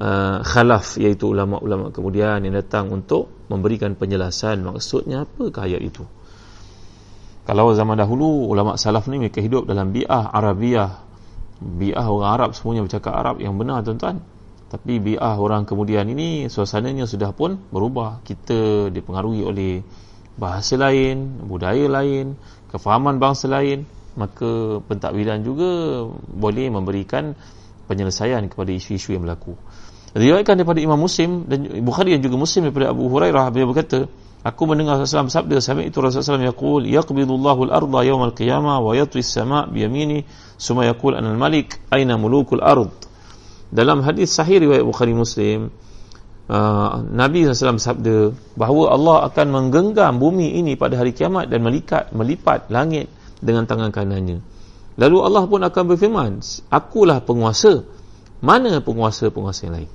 uh, 0.00 0.44
khalaf 0.44 1.00
iaitu 1.00 1.32
ulama-ulama 1.32 1.88
kemudian 1.88 2.44
yang 2.44 2.52
datang 2.52 2.92
untuk 2.92 3.48
memberikan 3.48 3.96
penjelasan 3.96 4.60
maksudnya 4.60 5.24
apakah 5.24 5.64
ayat 5.64 5.80
itu. 5.80 6.04
Kalau 7.46 7.70
zaman 7.78 7.94
dahulu 7.94 8.50
ulama 8.50 8.74
salaf 8.74 9.06
ni 9.06 9.22
mereka 9.22 9.38
hidup 9.38 9.70
dalam 9.70 9.94
bi'ah 9.94 10.34
Arabiah. 10.34 11.06
Bi'ah 11.56 12.06
orang 12.10 12.30
Arab 12.34 12.50
semuanya 12.58 12.82
bercakap 12.82 13.14
Arab 13.14 13.38
yang 13.38 13.54
benar 13.54 13.86
tuan-tuan. 13.86 14.18
Tapi 14.66 14.98
bi'ah 14.98 15.38
orang 15.38 15.62
kemudian 15.62 16.10
ini 16.10 16.50
suasananya 16.50 17.06
sudah 17.06 17.30
pun 17.30 17.54
berubah. 17.70 18.18
Kita 18.26 18.90
dipengaruhi 18.90 19.46
oleh 19.46 19.78
bahasa 20.36 20.76
lain 20.76 21.44
budaya 21.44 21.88
lain 21.88 22.36
kefahaman 22.72 23.16
bangsa 23.16 23.48
lain 23.48 23.88
maka 24.16 24.80
pentakwilan 24.88 25.44
juga 25.44 26.04
boleh 26.32 26.72
memberikan 26.72 27.36
penyelesaian 27.88 28.48
kepada 28.48 28.72
isu-isu 28.72 29.16
yang 29.16 29.24
berlaku 29.24 29.56
diriwayatkan 30.16 30.56
daripada 30.60 30.80
Imam 30.80 31.00
Muslim 31.00 31.44
dan 31.44 31.84
Bukhari 31.84 32.16
dan 32.16 32.24
juga 32.24 32.36
Muslim 32.40 32.68
daripada 32.68 32.92
Abu 32.92 33.08
Hurairah 33.12 33.52
beliau 33.52 33.72
berkata 33.72 34.08
Aku 34.46 34.62
mendengar 34.70 35.02
Rasulullah 35.02 35.26
sabda 35.26 35.58
sami 35.58 35.90
itu 35.90 35.98
Rasulullah 35.98 36.54
yaqul 36.54 36.86
yaqbidullahu 36.86 37.66
al-ardha 37.66 38.06
yawm 38.06 38.30
al-qiyamah 38.30 38.78
wa 38.78 38.94
yatwi 38.94 39.18
as-sama' 39.18 39.66
bi 39.66 39.82
yamini 39.82 40.22
summa 40.54 40.86
yaqul 40.86 41.18
ana 41.18 41.34
al-malik 41.34 41.82
aina 41.90 42.14
mulukul 42.14 42.62
ard. 42.62 42.94
Dalam 43.74 44.06
hadis 44.06 44.30
sahih 44.30 44.62
riwayat 44.62 44.86
Bukhari 44.86 45.18
Muslim 45.18 45.74
uh, 46.50 47.02
Nabi 47.06 47.46
SAW 47.46 47.78
sabda 47.78 48.34
bahawa 48.58 48.94
Allah 48.94 49.16
akan 49.30 49.46
menggenggam 49.50 50.18
bumi 50.18 50.58
ini 50.58 50.74
pada 50.74 50.98
hari 50.98 51.14
kiamat 51.14 51.50
dan 51.50 51.62
melikat, 51.62 52.10
melipat 52.14 52.70
langit 52.70 53.10
dengan 53.38 53.66
tangan 53.68 53.90
kanannya. 53.94 54.42
Lalu 54.96 55.18
Allah 55.20 55.44
pun 55.44 55.60
akan 55.60 55.82
berfirman, 55.92 56.40
akulah 56.72 57.20
penguasa. 57.20 57.84
Mana 58.40 58.80
penguasa-penguasa 58.84 59.60
yang 59.68 59.74
lain? 59.80 59.90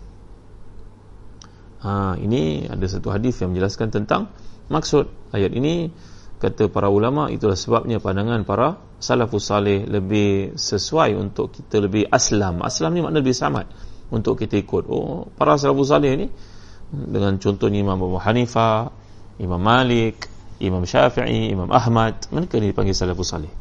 Ha, 1.81 2.13
ini 2.21 2.69
ada 2.69 2.85
satu 2.85 3.09
hadis 3.09 3.41
yang 3.41 3.53
menjelaskan 3.53 3.89
tentang 3.89 4.29
maksud 4.69 5.09
ayat 5.33 5.49
ini 5.49 5.89
kata 6.37 6.69
para 6.69 6.93
ulama 6.93 7.29
itulah 7.33 7.57
sebabnya 7.57 7.97
pandangan 7.97 8.45
para 8.45 8.77
salafus 9.01 9.49
salih 9.49 9.89
lebih 9.89 10.57
sesuai 10.57 11.17
untuk 11.17 11.49
kita 11.53 11.81
lebih 11.81 12.05
aslam 12.09 12.61
aslam 12.61 12.93
ni 12.93 13.01
makna 13.01 13.21
lebih 13.21 13.33
selamat 13.33 13.65
untuk 14.11 14.37
kita 14.37 14.59
ikut 14.59 14.85
oh 14.91 15.31
para 15.33 15.55
salafus 15.55 15.89
salih 15.89 16.11
ni 16.15 16.27
dengan 16.91 17.39
contohnya 17.39 17.79
Imam 17.79 17.95
Abu 17.95 18.19
Hanifah 18.19 18.91
Imam 19.39 19.59
Malik 19.59 20.27
Imam 20.59 20.83
Syafi'i 20.83 21.49
Imam 21.49 21.71
Ahmad 21.71 22.27
mereka 22.29 22.59
ni 22.59 22.75
dipanggil 22.75 22.93
salafus 22.93 23.31
salih 23.31 23.51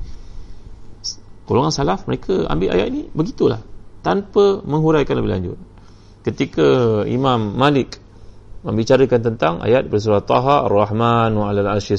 golongan 1.47 1.73
salaf 1.73 2.05
mereka 2.11 2.47
ambil 2.51 2.75
ayat 2.75 2.87
ini 2.91 3.07
begitulah 3.15 3.63
tanpa 4.03 4.61
menghuraikan 4.67 5.15
lebih 5.17 5.31
lanjut 5.31 5.59
ketika 6.27 7.03
Imam 7.07 7.57
Malik 7.57 7.97
membicarakan 8.61 9.21
tentang 9.25 9.55
ayat 9.65 9.89
bersurah 9.89 10.21
Taha 10.21 10.69
Ar-Rahman 10.69 11.33
wa 11.33 11.49
'alal 11.49 11.77
'arsy. 11.77 11.97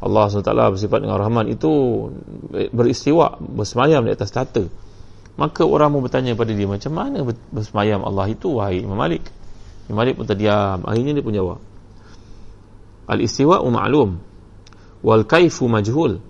Allah 0.00 0.32
SWT 0.32 0.48
bersifat 0.72 1.04
dengan 1.04 1.20
Rahman 1.20 1.52
itu 1.52 1.68
beristiwa, 2.72 3.36
bersemayam 3.36 4.08
di 4.08 4.16
atas 4.16 4.32
tahta. 4.32 4.64
Maka 5.40 5.64
orang 5.64 5.96
mau 5.96 6.04
bertanya 6.04 6.36
pada 6.36 6.52
dia, 6.52 6.68
macam 6.68 6.92
mana 6.92 7.24
bersemayam 7.48 8.04
Allah 8.04 8.28
itu 8.28 8.60
wahai 8.60 8.84
Imam 8.84 9.00
Malik? 9.00 9.24
Imam 9.88 10.04
Malik 10.04 10.20
pun 10.20 10.28
terdiam. 10.28 10.84
Akhirnya 10.84 11.16
dia 11.16 11.24
pun 11.24 11.32
jawab. 11.32 11.58
Al-istiwa'u 13.08 13.64
ma'lum 13.72 14.20
wal 15.00 15.24
kaifu 15.24 15.64
majhul 15.64 16.20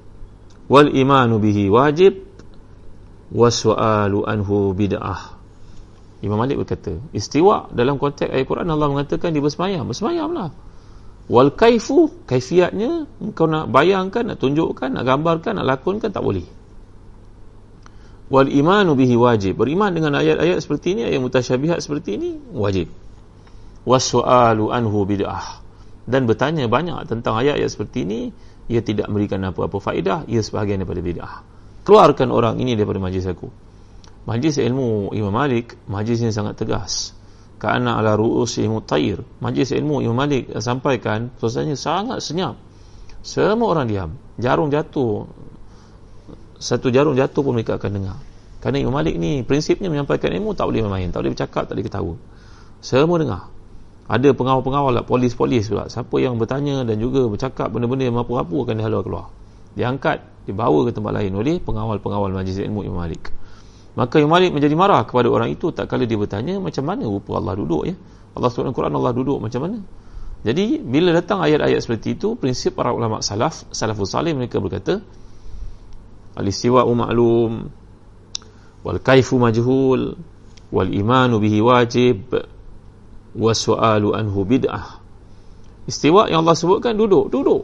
wal 0.70 0.88
imanu 0.94 1.42
bihi 1.42 1.66
wajib 1.66 2.23
waswa'alu 3.35 4.23
anhu 4.31 4.79
bid'ah. 4.79 5.42
Imam 6.23 6.38
Malik 6.38 6.62
berkata 6.62 6.94
istiwa 7.11 7.66
dalam 7.75 7.99
konteks 7.99 8.31
ayat 8.31 8.46
Quran 8.46 8.70
Allah 8.70 8.92
mengatakan 8.92 9.33
dia 9.35 9.42
bersemayam 9.42 9.88
bersemayamlah 9.88 10.53
wal 11.33 11.51
kaifu 11.57 12.12
kaifiatnya 12.29 13.09
engkau 13.25 13.49
nak 13.49 13.73
bayangkan 13.73 14.29
nak 14.29 14.37
tunjukkan 14.37 14.92
nak 14.92 15.05
gambarkan 15.09 15.57
nak 15.57 15.66
lakonkan 15.79 16.12
tak 16.12 16.20
boleh 16.20 16.44
wal 18.31 18.47
imanu 18.47 18.95
bihi 18.95 19.19
wajib. 19.19 19.59
Beriman 19.59 19.93
dengan 19.93 20.16
ayat-ayat 20.16 20.62
seperti 20.62 20.97
ini 20.97 21.11
ayat 21.11 21.21
mutasyabihat 21.21 21.83
seperti 21.83 22.16
ini 22.16 22.31
wajib. 22.55 22.88
Wasu'alu 23.85 24.71
anhu 24.71 25.03
bid'ah. 25.05 25.61
Dan 26.07 26.25
bertanya 26.31 26.71
banyak 26.71 27.11
tentang 27.11 27.37
ayat-ayat 27.37 27.69
seperti 27.69 28.07
ini 28.07 28.21
ia 28.71 28.81
tidak 28.81 29.11
memberikan 29.11 29.43
apa-apa 29.43 29.83
faedah 29.83 30.25
ia 30.31 30.40
sebahagian 30.40 30.81
daripada 30.81 31.03
bid'ah. 31.03 31.35
Keluarkan 31.83 32.31
orang 32.31 32.62
ini 32.62 32.79
daripada 32.79 33.03
majlis 33.03 33.27
aku. 33.27 33.51
Majlis 34.31 34.62
ilmu 34.62 35.11
Imam 35.11 35.35
Malik 35.35 35.75
majlis 35.90 36.23
ini 36.23 36.31
sangat 36.31 36.62
tegas. 36.62 37.19
Kerana 37.61 38.01
ala 38.01 38.16
ru'us 38.16 38.57
ilmu 38.57 38.81
tair 38.87 39.21
majlis 39.43 39.75
ilmu 39.75 40.01
Imam 40.01 40.16
Malik 40.16 40.55
sampaikan 40.62 41.35
suasananya 41.43 41.77
sangat 41.77 42.19
senyap. 42.23 42.55
Semua 43.21 43.77
orang 43.77 43.85
diam. 43.90 44.11
Jarum 44.40 44.73
jatuh 44.73 45.29
satu 46.61 46.92
jarum 46.92 47.16
jatuh 47.16 47.40
pun 47.40 47.57
mereka 47.57 47.81
akan 47.81 47.90
dengar. 47.90 48.16
Kerana 48.61 48.77
Imam 48.77 48.92
Malik 48.92 49.16
ni 49.16 49.40
prinsipnya 49.40 49.88
menyampaikan 49.88 50.29
ilmu 50.37 50.53
tak 50.53 50.68
boleh 50.68 50.85
main 50.85 51.09
tak 51.09 51.25
boleh 51.25 51.33
bercakap 51.33 51.64
tak 51.64 51.75
boleh 51.75 51.87
ketawa. 51.88 52.14
Semua 52.85 53.16
dengar. 53.16 53.42
Ada 54.11 54.35
pengawal-pengawal 54.35 54.92
lah, 55.01 55.05
polis-polis 55.07 55.70
pula. 55.70 55.87
Siapa 55.87 56.12
yang 56.18 56.35
bertanya 56.37 56.83
dan 56.83 56.99
juga 56.99 57.25
bercakap 57.31 57.70
benda-benda 57.70 58.11
yang 58.11 58.18
mampu-mampu 58.18 58.66
akan 58.66 58.75
dihalau 58.77 59.01
keluar. 59.07 59.27
Diangkat 59.79 60.18
dibawa 60.51 60.83
ke 60.83 60.90
tempat 60.92 61.12
lain 61.14 61.33
oleh 61.33 61.62
pengawal-pengawal 61.62 62.35
majlis 62.35 62.59
ilmu 62.61 62.85
Imam 62.85 63.01
Malik. 63.01 63.31
Maka 63.94 64.18
Imam 64.18 64.35
Malik 64.37 64.51
menjadi 64.53 64.75
marah 64.75 65.07
kepada 65.07 65.31
orang 65.31 65.49
itu 65.55 65.70
tak 65.70 65.88
kala 65.88 66.05
dia 66.05 66.18
bertanya 66.18 66.59
macam 66.59 66.85
mana 66.85 67.07
rupa 67.07 67.38
Allah 67.38 67.55
duduk 67.57 67.83
ya. 67.87 67.94
Allah 68.35 68.51
sebut 68.51 68.71
Quran 68.75 68.92
Allah 68.94 69.15
duduk 69.15 69.38
macam 69.40 69.61
mana? 69.63 69.79
Jadi 70.40 70.81
bila 70.81 71.13
datang 71.13 71.44
ayat-ayat 71.44 71.81
seperti 71.85 72.17
itu 72.17 72.33
prinsip 72.35 72.73
para 72.73 72.96
ulama 72.96 73.21
salaf 73.21 73.69
salafus 73.71 74.17
salih 74.17 74.33
mereka 74.33 74.56
berkata 74.56 75.04
al-istiwa 76.38 76.87
ma'lum 76.87 77.66
wal 78.85 78.98
kaifu 79.02 79.37
majhul 79.37 80.14
wal 80.70 80.90
imanu 80.90 81.42
bihi 81.42 81.58
wajib 81.58 82.35
wa 83.35 83.52
su'alu 83.54 84.14
anhu 84.14 84.42
bid'ah. 84.46 84.98
Istiwa 85.90 86.31
yang 86.31 86.46
Allah 86.46 86.54
sebutkan 86.54 86.94
duduk, 86.94 87.31
duduk. 87.31 87.62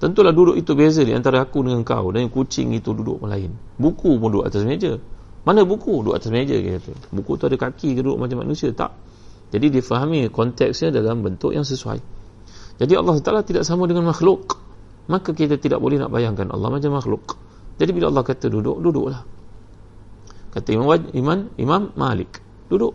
Tentulah 0.00 0.32
duduk 0.32 0.56
itu 0.56 0.72
beza 0.72 1.04
di 1.04 1.12
antara 1.12 1.44
aku 1.44 1.60
dengan 1.60 1.84
kau 1.84 2.08
dan 2.08 2.32
kucing 2.32 2.72
itu 2.72 2.96
duduk 2.96 3.20
lain. 3.26 3.52
Buku 3.76 4.16
pun 4.16 4.28
duduk 4.32 4.48
atas 4.48 4.64
meja. 4.64 4.96
Mana 5.44 5.64
buku? 5.64 6.04
Duduk 6.04 6.16
atas 6.16 6.32
meja 6.32 6.56
kata. 6.56 7.12
Buku 7.12 7.36
tu 7.36 7.44
ada 7.48 7.56
kaki 7.60 7.96
ke 7.96 8.00
duduk 8.00 8.16
macam 8.16 8.40
manusia? 8.40 8.72
Tak. 8.72 8.96
Jadi 9.50 9.82
difahami 9.82 10.30
konteksnya 10.30 10.94
dalam 10.94 11.20
bentuk 11.20 11.52
yang 11.52 11.66
sesuai. 11.66 12.00
Jadi 12.80 12.92
Allah 12.96 13.16
Taala 13.20 13.42
tidak 13.44 13.68
sama 13.68 13.84
dengan 13.84 14.08
makhluk. 14.08 14.56
Maka 15.10 15.34
kita 15.34 15.58
tidak 15.58 15.82
boleh 15.82 16.00
nak 16.00 16.08
bayangkan 16.08 16.48
Allah 16.48 16.70
macam 16.70 16.96
makhluk. 16.96 17.36
Jadi 17.80 17.90
bila 17.96 18.12
Allah 18.12 18.24
kata 18.28 18.52
duduk, 18.52 18.76
duduklah. 18.84 19.24
kata 20.52 20.68
Imam, 20.76 21.00
Imam, 21.16 21.38
Imam 21.56 21.82
Malik 21.96 22.44
duduk. 22.68 22.92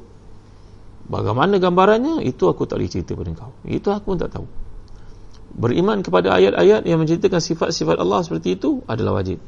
Bagaimana 1.09 1.57
gambarannya? 1.57 2.21
Itu 2.21 2.49
aku 2.49 2.69
tak 2.69 2.77
boleh 2.77 2.89
cerita 2.89 3.17
pada 3.17 3.33
kau. 3.33 3.51
Itu 3.65 3.89
aku 3.89 4.13
pun 4.13 4.17
tak 4.21 4.37
tahu. 4.37 4.45
Beriman 5.57 6.05
kepada 6.05 6.37
ayat-ayat 6.37 6.85
yang 6.85 7.01
menceritakan 7.01 7.41
sifat-sifat 7.41 7.97
Allah 7.97 8.21
seperti 8.21 8.61
itu 8.61 8.85
adalah 8.85 9.21
wajib. 9.21 9.41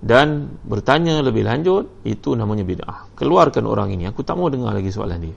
Dan 0.00 0.56
bertanya 0.64 1.20
lebih 1.20 1.44
lanjut 1.44 2.02
itu 2.02 2.32
namanya 2.34 2.64
bid'ah. 2.64 3.12
Keluarkan 3.14 3.68
orang 3.68 3.92
ini. 3.94 4.08
Aku 4.08 4.24
tak 4.24 4.40
mau 4.40 4.48
dengar 4.48 4.72
lagi 4.72 4.88
soalan 4.90 5.20
dia. 5.20 5.36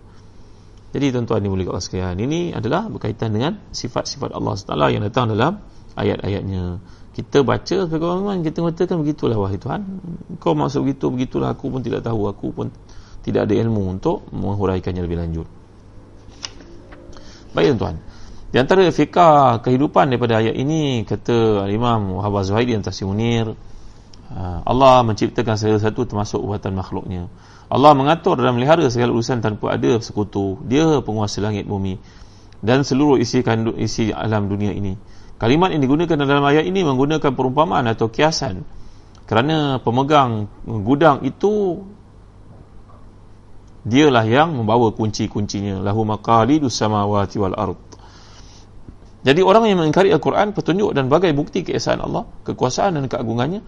Jadi 0.93 1.09
tuan-tuan 1.09 1.41
dimulai 1.41 1.65
Allah 1.65 1.83
sekalian 1.83 2.17
ini 2.21 2.53
adalah 2.53 2.85
berkaitan 2.85 3.33
dengan 3.33 3.57
sifat-sifat 3.73 4.29
Allah 4.29 4.53
SWT 4.53 4.77
yang 4.93 5.01
datang 5.01 5.33
dalam 5.33 5.57
ayat-ayatnya 5.97 6.77
kita 7.13 7.45
baca 7.45 7.75
orang 7.93 8.41
kita 8.41 8.65
mengatakan 8.65 8.97
begitulah 8.97 9.37
wahai 9.37 9.61
Tuhan 9.61 9.85
kau 10.41 10.57
maksud 10.57 10.81
begitu 10.81 11.13
begitulah 11.13 11.53
aku 11.53 11.69
pun 11.69 11.85
tidak 11.85 12.01
tahu 12.01 12.25
aku 12.25 12.49
pun 12.49 12.67
tidak 13.23 13.47
ada 13.47 13.55
ilmu 13.55 13.97
untuk 13.97 14.27
menghuraikannya 14.35 14.99
lebih 14.99 15.17
lanjut. 15.21 15.47
Baik 17.55 17.77
tuan-tuan. 17.77 17.95
Di 18.53 18.57
antara 18.61 18.85
fikah 18.85 19.63
kehidupan 19.65 20.13
daripada 20.13 20.37
ayat 20.37 20.53
ini 20.53 21.07
kata 21.07 21.65
Imam 21.71 22.19
Muhammad 22.19 22.45
Zuhaidi 22.45 22.77
yang 22.77 22.85
Tafsir 22.85 23.09
Munir 23.09 23.57
ah, 24.29 24.61
Allah 24.67 25.01
menciptakan 25.07 25.57
segala 25.57 25.79
satu 25.81 26.05
termasuk 26.05 26.43
buatan 26.43 26.75
makhluknya. 26.77 27.31
Allah 27.71 27.97
mengatur 27.97 28.37
dan 28.37 28.53
melihara 28.53 28.85
segala 28.93 29.15
urusan 29.15 29.41
tanpa 29.41 29.73
ada 29.73 29.97
sekutu. 30.03 30.61
Dia 30.67 31.01
penguasa 31.01 31.41
langit 31.41 31.65
bumi 31.65 31.97
dan 32.61 32.85
seluruh 32.85 33.17
isi 33.17 33.41
kandung, 33.41 33.79
isi 33.79 34.13
alam 34.13 34.51
dunia 34.51 34.75
ini 34.75 34.93
kalimat 35.43 35.75
yang 35.75 35.83
digunakan 35.83 36.15
dalam 36.15 36.39
ayat 36.47 36.63
ini 36.63 36.87
menggunakan 36.87 37.35
perumpamaan 37.35 37.83
atau 37.91 38.07
kiasan 38.07 38.63
kerana 39.27 39.83
pemegang 39.83 40.47
gudang 40.63 41.19
itu 41.27 41.83
dialah 43.83 44.23
yang 44.23 44.55
membawa 44.55 44.95
kunci-kuncinya 44.95 45.83
lahu 45.83 46.07
maqalidus 46.07 46.79
samawati 46.79 47.35
wal 47.43 47.59
ard 47.59 47.93
jadi 49.23 49.39
orang 49.39 49.71
yang 49.71 49.79
mengingkari 49.79 50.11
Al-Quran, 50.11 50.51
petunjuk 50.51 50.91
dan 50.91 51.07
bagai 51.07 51.31
bukti 51.31 51.63
keesaan 51.63 52.03
Allah, 52.03 52.27
kekuasaan 52.43 52.99
dan 52.99 53.07
keagungannya, 53.07 53.63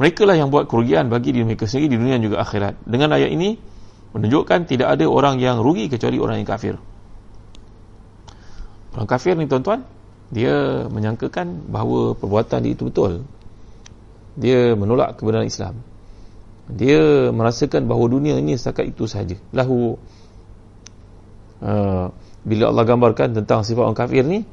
mereka 0.00 0.24
lah 0.24 0.40
yang 0.40 0.48
buat 0.48 0.72
kerugian 0.72 1.12
bagi 1.12 1.36
diri 1.36 1.44
mereka 1.44 1.68
sendiri 1.68 1.92
di 1.92 1.96
dunia 2.00 2.16
dan 2.16 2.24
juga 2.24 2.40
akhirat. 2.40 2.88
Dengan 2.88 3.12
ayat 3.12 3.28
ini, 3.28 3.60
menunjukkan 4.16 4.64
tidak 4.64 4.88
ada 4.96 5.04
orang 5.04 5.36
yang 5.36 5.60
rugi 5.60 5.92
kecuali 5.92 6.16
orang 6.16 6.40
yang 6.40 6.48
kafir. 6.48 6.74
Orang 8.96 9.04
kafir 9.04 9.36
ni 9.36 9.44
tuan-tuan, 9.44 9.84
dia 10.30 10.86
menyangkakan 10.86 11.70
bahawa 11.70 12.14
perbuatan 12.14 12.62
dia 12.62 12.72
itu 12.72 12.86
betul. 12.86 13.26
Dia 14.38 14.78
menolak 14.78 15.18
kebenaran 15.18 15.50
Islam. 15.50 15.82
Dia 16.70 17.34
merasakan 17.34 17.90
bahawa 17.90 18.06
dunia 18.06 18.38
ini 18.38 18.54
setakat 18.54 18.94
itu 18.94 19.10
sahaja. 19.10 19.34
Lahu 19.50 19.98
uh, 21.66 22.06
bila 22.46 22.64
Allah 22.70 22.84
gambarkan 22.86 23.42
tentang 23.42 23.66
sifat 23.66 23.82
orang 23.90 23.98
kafir 23.98 24.22
ni, 24.22 24.46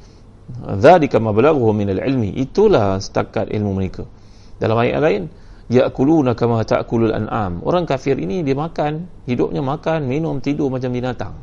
dzalika 0.48 1.20
mablaghuhum 1.20 1.76
min 1.76 1.88
al-ilmi 1.92 2.32
itulah 2.40 2.96
setakat 2.98 3.52
ilmu 3.52 3.76
mereka 3.76 4.08
dalam 4.56 4.80
ayat 4.80 5.00
lain 5.00 5.22
ya'kuluna 5.68 6.32
kama 6.32 6.64
ta'kulul 6.64 7.12
an'am 7.12 7.60
orang 7.62 7.84
kafir 7.84 8.16
ini 8.16 8.40
dia 8.40 8.56
makan 8.56 9.04
hidupnya 9.28 9.60
makan 9.60 10.08
minum 10.08 10.40
tidur 10.40 10.72
macam 10.72 10.88
binatang 10.88 11.36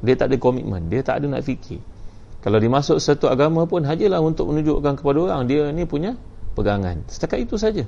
dia 0.00 0.16
tak 0.16 0.32
ada 0.32 0.36
komitmen 0.40 0.88
dia 0.88 1.04
tak 1.04 1.20
ada 1.20 1.38
nak 1.38 1.44
fikir 1.44 1.78
kalau 2.42 2.58
dimasuk 2.58 2.98
satu 2.98 3.30
agama 3.30 3.64
pun 3.70 3.86
hajilah 3.86 4.18
untuk 4.18 4.50
menunjukkan 4.50 4.98
kepada 4.98 5.18
orang 5.22 5.46
dia 5.46 5.70
ni 5.70 5.86
punya 5.86 6.18
pegangan. 6.58 7.06
Setakat 7.06 7.46
itu 7.46 7.54
saja. 7.54 7.86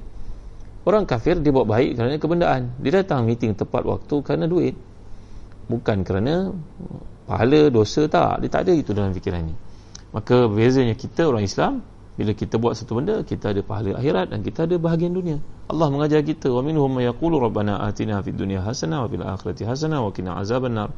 Orang 0.86 1.04
kafir 1.10 1.42
dia 1.42 1.50
buat 1.50 1.66
baik 1.66 1.98
kerana 1.98 2.16
kebendaan. 2.22 2.78
Dia 2.78 3.02
datang 3.02 3.26
meeting 3.26 3.58
tepat 3.58 3.82
waktu 3.82 4.14
kerana 4.22 4.46
duit. 4.46 4.78
Bukan 5.66 6.06
kerana 6.06 6.54
pahala 7.26 7.72
dosa 7.72 8.06
tak. 8.06 8.46
Dia 8.46 8.50
tak 8.52 8.68
ada 8.68 8.72
itu 8.78 8.94
dalam 8.94 9.10
fikirannya 9.10 9.74
maka 10.14 10.46
bezanya 10.46 10.94
kita 10.94 11.26
orang 11.26 11.42
Islam 11.42 11.82
bila 12.14 12.30
kita 12.30 12.54
buat 12.62 12.78
satu 12.78 13.02
benda 13.02 13.26
kita 13.26 13.50
ada 13.50 13.66
pahala 13.66 13.98
akhirat 13.98 14.30
dan 14.30 14.46
kita 14.46 14.70
ada 14.70 14.78
bahagian 14.78 15.10
dunia. 15.10 15.42
Allah 15.66 15.90
mengajar 15.90 16.22
kita 16.22 16.46
wa 16.54 16.62
minhum 16.62 16.86
may 16.86 17.10
yaqulu 17.10 17.42
rabbana 17.42 17.82
atina 17.82 18.22
fid 18.22 18.38
dunya 18.38 18.62
hasanah 18.62 19.02
wa 19.02 19.08
fil 19.10 19.26
akhirati 19.26 19.66
hasanah 19.66 19.98
wa 20.06 20.14
qina 20.14 20.38
azabannar 20.38 20.94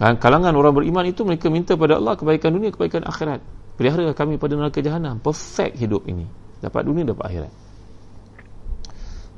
dan 0.00 0.16
kalangan 0.16 0.56
orang 0.56 0.72
beriman 0.72 1.04
itu 1.04 1.28
mereka 1.28 1.52
minta 1.52 1.76
pada 1.76 2.00
Allah 2.00 2.16
kebaikan 2.16 2.56
dunia 2.56 2.72
kebaikan 2.72 3.04
akhirat. 3.04 3.44
Pelihara 3.76 4.16
kami 4.16 4.40
pada 4.40 4.56
neraka 4.56 4.80
jahanam. 4.80 5.20
Perfect 5.20 5.76
hidup 5.76 6.08
ini. 6.08 6.24
Dapat 6.64 6.88
dunia 6.88 7.04
dapat 7.04 7.24
akhirat. 7.28 7.52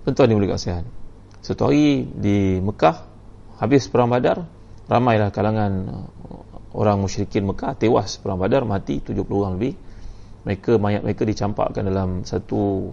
Tuan-tuan 0.06 0.30
yang 0.30 0.38
kasihan. 0.46 0.86
Satu 1.42 1.66
hari 1.66 2.06
di 2.06 2.62
Mekah 2.62 2.94
habis 3.58 3.90
perang 3.90 4.06
badar 4.06 4.46
ramailah 4.86 5.34
kalangan 5.34 6.06
orang 6.70 7.02
musyrikin 7.02 7.42
Mekah 7.42 7.74
tewas 7.74 8.22
perang 8.22 8.38
Badar 8.38 8.62
mati 8.62 9.02
70 9.02 9.18
orang 9.34 9.58
lebih. 9.58 9.74
Mereka 10.46 10.78
mayat 10.78 11.02
mereka 11.06 11.22
dicampakkan 11.26 11.86
dalam 11.86 12.22
satu 12.22 12.90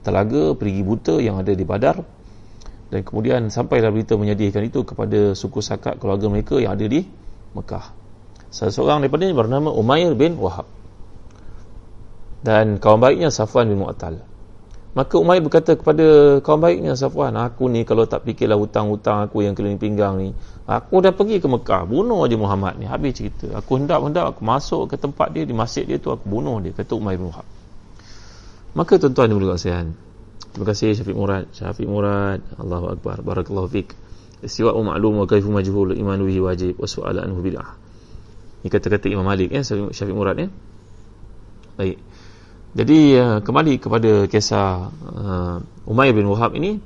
telaga 0.00 0.56
perigi 0.56 0.80
buta 0.80 1.20
yang 1.20 1.36
ada 1.40 1.52
di 1.52 1.64
Badar 1.68 2.00
dan 2.94 3.02
kemudian 3.02 3.50
sampailah 3.50 3.90
berita 3.90 4.14
menyedihkan 4.14 4.62
itu 4.70 4.86
kepada 4.86 5.34
suku 5.34 5.58
sakat 5.58 5.98
keluarga 5.98 6.30
mereka 6.30 6.62
yang 6.62 6.78
ada 6.78 6.86
di 6.86 7.02
Mekah 7.58 7.90
seseorang 8.54 9.02
daripada 9.02 9.26
ini 9.26 9.34
bernama 9.34 9.74
Umair 9.74 10.14
bin 10.14 10.38
Wahab 10.38 10.70
dan 12.46 12.78
kawan 12.78 13.02
baiknya 13.02 13.34
Safwan 13.34 13.66
bin 13.66 13.82
Mu'attal 13.82 14.22
Maka 14.94 15.18
Umair 15.18 15.42
berkata 15.42 15.74
kepada 15.74 16.38
kawan 16.38 16.60
baiknya 16.62 16.94
Safwan, 16.94 17.34
aku 17.34 17.66
ni 17.66 17.82
kalau 17.82 18.06
tak 18.06 18.22
fikirlah 18.22 18.54
hutang-hutang 18.54 19.26
aku 19.26 19.42
yang 19.42 19.58
keliling 19.58 19.82
pinggang 19.82 20.14
ni, 20.14 20.30
aku 20.70 21.02
dah 21.02 21.10
pergi 21.10 21.42
ke 21.42 21.50
Mekah, 21.50 21.82
bunuh 21.82 22.22
aja 22.22 22.38
Muhammad 22.38 22.78
ni, 22.78 22.86
habis 22.86 23.18
cerita. 23.18 23.58
Aku 23.58 23.74
hendak-hendak 23.74 24.38
aku 24.38 24.46
masuk 24.46 24.86
ke 24.86 24.94
tempat 24.94 25.34
dia 25.34 25.42
di 25.42 25.50
masjid 25.50 25.82
dia 25.82 25.98
tu 25.98 26.14
aku 26.14 26.30
bunuh 26.30 26.62
dia, 26.62 26.70
kata 26.70 26.94
Umair 26.94 27.18
bin 27.18 27.26
Wahab. 27.26 27.42
Maka 28.78 29.02
tuan-tuan 29.02 29.34
dan 29.34 29.38
puan 29.42 29.86
Terima 30.54 30.70
kasih 30.70 30.94
Syafiq 30.94 31.18
Murad. 31.18 31.50
Syafiq 31.50 31.90
Murad, 31.90 32.38
Allahu 32.54 32.94
Akbar. 32.94 33.26
Barakallahu 33.26 33.66
fiik. 33.66 33.90
Istiwa'u 34.38 34.78
ma'lum 34.86 35.18
wa 35.18 35.26
kaifu 35.26 35.50
majhul 35.50 35.98
iman 35.98 36.18
bihi 36.22 36.38
wajib 36.38 36.78
wa 36.78 36.86
su'ala 36.86 37.26
anhu 37.26 37.42
bid'ah. 37.42 37.74
Ini 38.62 38.70
kata-kata 38.70 39.10
Imam 39.10 39.26
Malik 39.26 39.50
ya, 39.50 39.66
Syafiq 39.66 40.14
Murad 40.14 40.38
ya. 40.38 40.46
Baik. 41.74 41.98
Jadi 42.74 43.18
uh, 43.18 43.38
kembali 43.42 43.82
kepada 43.82 44.30
kisah 44.30 44.94
uh, 44.94 45.90
Umayyah 45.90 46.14
bin 46.14 46.30
Wahab 46.30 46.54
ini 46.54 46.78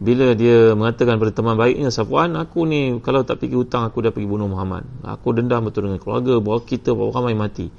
bila 0.00 0.36
dia 0.36 0.74
mengatakan 0.74 1.16
kepada 1.16 1.32
teman 1.32 1.54
baiknya 1.54 1.88
Safwan 1.88 2.34
aku 2.34 2.66
ni 2.66 2.98
kalau 2.98 3.22
tak 3.22 3.40
pergi 3.40 3.56
hutang 3.56 3.86
aku 3.86 4.02
dah 4.02 4.10
pergi 4.10 4.26
bunuh 4.26 4.50
Muhammad 4.50 4.84
aku 5.06 5.32
dendam 5.38 5.64
betul 5.64 5.86
dengan 5.86 6.02
keluarga 6.02 6.42
bawa 6.42 6.60
kita 6.66 6.92
bawa 6.92 7.14
ramai 7.14 7.38
mati 7.38 7.70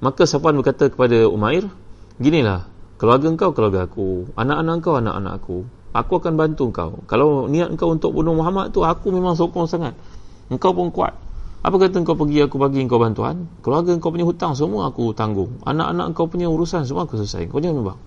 maka 0.00 0.24
Safwan 0.24 0.56
berkata 0.56 0.88
kepada 0.88 1.28
Umair 1.28 1.68
ginilah 2.16 2.71
keluarga 3.02 3.26
engkau 3.34 3.50
keluarga 3.50 3.90
aku. 3.90 4.30
Anak-anak 4.38 4.74
engkau 4.78 4.94
anak-anak 4.94 5.32
aku. 5.42 5.66
Aku 5.90 6.22
akan 6.22 6.38
bantu 6.38 6.70
engkau 6.70 7.02
kalau 7.10 7.50
niat 7.50 7.74
engkau 7.74 7.90
untuk 7.90 8.14
bunuh 8.14 8.32
Muhammad 8.38 8.70
tu 8.70 8.86
aku 8.86 9.10
memang 9.10 9.34
sokong 9.34 9.66
sangat. 9.66 9.98
Engkau 10.46 10.70
pun 10.70 10.94
kuat. 10.94 11.18
Apa 11.66 11.82
kata 11.82 12.06
kau 12.06 12.14
pergi 12.14 12.46
aku 12.46 12.62
bagi 12.62 12.86
kau 12.86 13.02
bantuan? 13.02 13.50
Keluarga 13.66 13.98
kau 13.98 14.14
punya 14.14 14.22
hutang 14.22 14.54
semua 14.54 14.94
aku 14.94 15.10
tanggung. 15.18 15.58
Anak-anak 15.66 16.14
kau 16.14 16.30
punya 16.30 16.46
urusan 16.46 16.86
semua 16.86 17.10
aku 17.10 17.18
selesai. 17.18 17.50
Kau 17.50 17.58
jangan 17.58 17.82
membang 17.82 17.98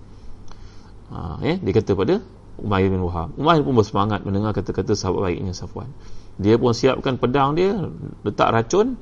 ha, 1.12 1.38
eh? 1.44 1.60
dia 1.60 1.72
kata 1.76 1.92
pada 1.92 2.24
Umayyah 2.56 2.88
bin 2.88 3.04
Wahab. 3.04 3.36
Umayyah 3.36 3.62
pun 3.68 3.74
bersemangat 3.76 4.24
mendengar 4.24 4.56
kata-kata 4.56 4.96
sahabat 4.96 5.28
baiknya 5.28 5.52
Safwan. 5.52 5.92
Dia 6.40 6.56
pun 6.56 6.72
siapkan 6.72 7.20
pedang 7.20 7.52
dia 7.52 7.76
letak 8.24 8.48
racun 8.48 8.96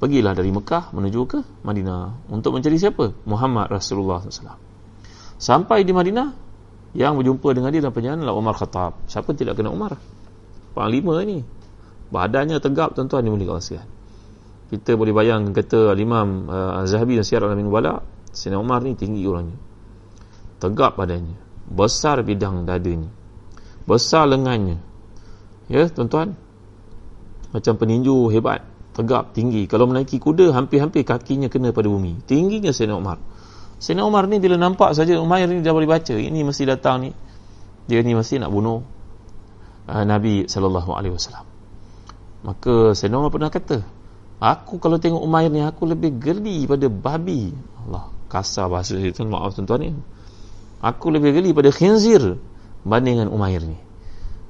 pergilah 0.00 0.32
dari 0.32 0.48
Mekah 0.48 0.96
menuju 0.96 1.20
ke 1.28 1.38
Madinah. 1.68 2.32
Untuk 2.32 2.56
mencari 2.56 2.80
siapa? 2.80 3.12
Muhammad 3.28 3.68
Rasulullah 3.68 4.24
SAW 4.24 4.67
sampai 5.38 5.86
di 5.86 5.94
Madinah 5.94 6.28
yang 6.92 7.16
berjumpa 7.16 7.48
dengan 7.54 7.70
dia 7.70 7.80
dalam 7.80 7.94
perjalanan 7.94 8.26
adalah 8.26 8.36
Umar 8.36 8.54
Khattab. 8.58 9.06
Siapa 9.06 9.32
tidak 9.32 9.56
kena 9.56 9.72
Umar 9.72 9.96
panglima 10.76 11.22
ni. 11.24 11.40
Badannya 12.08 12.56
tegap 12.60 12.96
tuan-tuan 12.96 13.20
ni 13.20 13.30
boleh 13.30 13.48
kasihan 13.48 13.84
kita 14.68 15.00
boleh 15.00 15.16
bayangkan 15.16 15.56
kata 15.56 15.96
Imam 15.96 16.44
uh, 16.48 16.84
Zahabi 16.84 17.16
dan 17.16 17.24
Syiar 17.24 17.48
Alamin 17.48 17.72
Wala 17.72 18.04
Sina 18.28 18.60
Umar 18.60 18.84
ni 18.84 18.92
tinggi 18.92 19.24
orangnya. 19.24 19.56
Tegap 20.60 21.00
badannya. 21.00 21.34
Besar 21.64 22.20
bidang 22.20 22.68
dadanya. 22.68 23.08
Besar 23.88 24.28
lengannya. 24.28 24.76
Ya 25.72 25.88
tuan-tuan? 25.88 26.36
Macam 27.56 27.74
peninju 27.80 28.28
hebat. 28.28 28.60
Tegap 28.92 29.32
tinggi. 29.32 29.64
Kalau 29.64 29.88
menaiki 29.88 30.20
kuda 30.20 30.52
hampir-hampir 30.52 31.08
kakinya 31.08 31.48
kena 31.48 31.72
pada 31.72 31.88
bumi. 31.88 32.20
Tingginya 32.28 32.68
Sina 32.68 33.00
Umar 33.00 33.16
Sina 33.78 34.02
Umar 34.02 34.26
ni 34.26 34.42
bila 34.42 34.58
nampak 34.58 34.90
saja 34.94 35.14
Umar 35.22 35.42
ni 35.46 35.62
dah 35.62 35.70
boleh 35.70 35.86
baca 35.86 36.14
ini 36.14 36.42
mesti 36.42 36.66
datang 36.66 37.06
ni. 37.06 37.10
Dia 37.88 38.02
ni 38.02 38.12
mesti 38.12 38.42
nak 38.42 38.50
bunuh 38.50 38.82
uh, 39.88 40.04
Nabi 40.04 40.50
sallallahu 40.50 40.90
alaihi 40.92 41.14
wasallam. 41.14 41.46
Maka 42.42 42.94
Sayyidina 42.94 43.18
Umar 43.18 43.32
pernah 43.34 43.50
kata 43.50 43.82
Aku 44.38 44.78
kalau 44.78 45.02
tengok 45.02 45.18
Umair 45.18 45.50
ni 45.50 45.58
Aku 45.58 45.82
lebih 45.82 46.14
geli 46.22 46.62
pada 46.70 46.86
babi. 46.86 47.50
Allah 47.86 48.10
kasar 48.30 48.70
bahasa 48.70 48.94
itu 48.94 49.24
Maaf 49.26 49.58
tuan-tuan 49.58 49.80
ni. 49.82 49.90
Aku 50.78 51.10
lebih 51.10 51.34
geli 51.34 51.50
pada 51.50 51.74
khinzir 51.74 52.38
Banding 52.86 53.22
dengan 53.22 53.30
Umair 53.34 53.62
ni. 53.66 53.78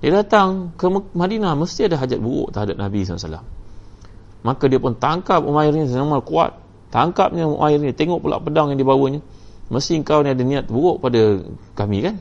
Dia 0.05 0.21
datang 0.25 0.77
ke 0.77 0.87
Madinah 1.17 1.57
mesti 1.57 1.89
ada 1.89 1.97
hajat 1.97 2.21
buruk 2.21 2.55
terhadap 2.55 2.77
Nabi 2.79 3.03
SAW 3.03 3.59
maka 4.43 4.71
dia 4.71 4.79
pun 4.79 4.95
tangkap 4.95 5.43
Umair 5.43 5.75
ni 5.75 5.91
senang 5.91 6.15
kuat 6.23 6.55
tangkapnya 6.89 7.45
Umair 7.49 7.81
ni 7.81 7.93
tengok 7.93 8.25
pula 8.25 8.41
pedang 8.41 8.73
yang 8.73 8.81
dibawanya. 8.81 9.21
Mesti 9.69 10.01
kau 10.01 10.25
ni 10.25 10.33
ada 10.33 10.41
niat 10.41 10.65
buruk 10.69 11.05
pada 11.05 11.45
kami 11.77 12.01
kan? 12.01 12.17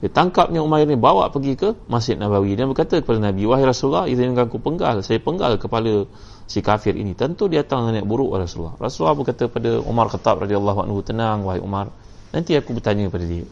Dia 0.00 0.12
tangkapnya 0.12 0.60
Umair 0.60 0.84
ni 0.84 0.96
bawa 0.96 1.32
pergi 1.32 1.56
ke 1.56 1.72
Masjid 1.88 2.16
Nabawi. 2.16 2.56
Dan 2.56 2.72
berkata 2.72 3.00
kepada 3.00 3.20
Nabi 3.20 3.48
wahai 3.48 3.64
Rasulullah 3.64 4.04
izinkan 4.08 4.48
aku 4.48 4.60
penggal. 4.60 5.00
Saya 5.00 5.20
penggal 5.20 5.56
kepala 5.56 6.04
si 6.44 6.60
kafir 6.60 6.96
ini. 6.96 7.16
Tentu 7.16 7.48
dia 7.48 7.64
datang 7.64 7.88
dengan 7.88 8.00
niat 8.00 8.06
buruk 8.08 8.32
Rasulullah. 8.36 8.76
Rasulullah 8.76 9.16
berkata 9.16 9.48
kepada 9.48 9.80
Umar 9.84 10.12
Khattab 10.12 10.44
radhiyallahu 10.44 10.84
anhu 10.84 11.00
tenang 11.00 11.44
wahai 11.48 11.60
Umar. 11.64 11.92
Nanti 12.32 12.52
aku 12.56 12.76
bertanya 12.76 13.08
kepada 13.08 13.24
dia. 13.24 13.48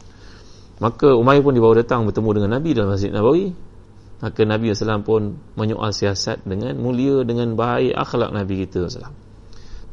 Maka 0.80 1.16
Umair 1.16 1.40
pun 1.40 1.56
dibawa 1.56 1.76
datang 1.76 2.04
bertemu 2.04 2.30
dengan 2.36 2.50
Nabi 2.60 2.70
dalam 2.76 2.92
Masjid 2.92 3.12
Nabawi. 3.12 3.52
Maka 4.24 4.40
Nabi 4.48 4.72
SAW 4.72 5.04
pun 5.04 5.36
menyoal 5.56 5.92
siasat 5.92 6.48
dengan 6.48 6.76
mulia 6.80 7.24
dengan 7.28 7.52
baik 7.56 7.92
akhlak 7.92 8.32
Nabi 8.32 8.64
kita 8.64 8.88
SAW 8.88 9.23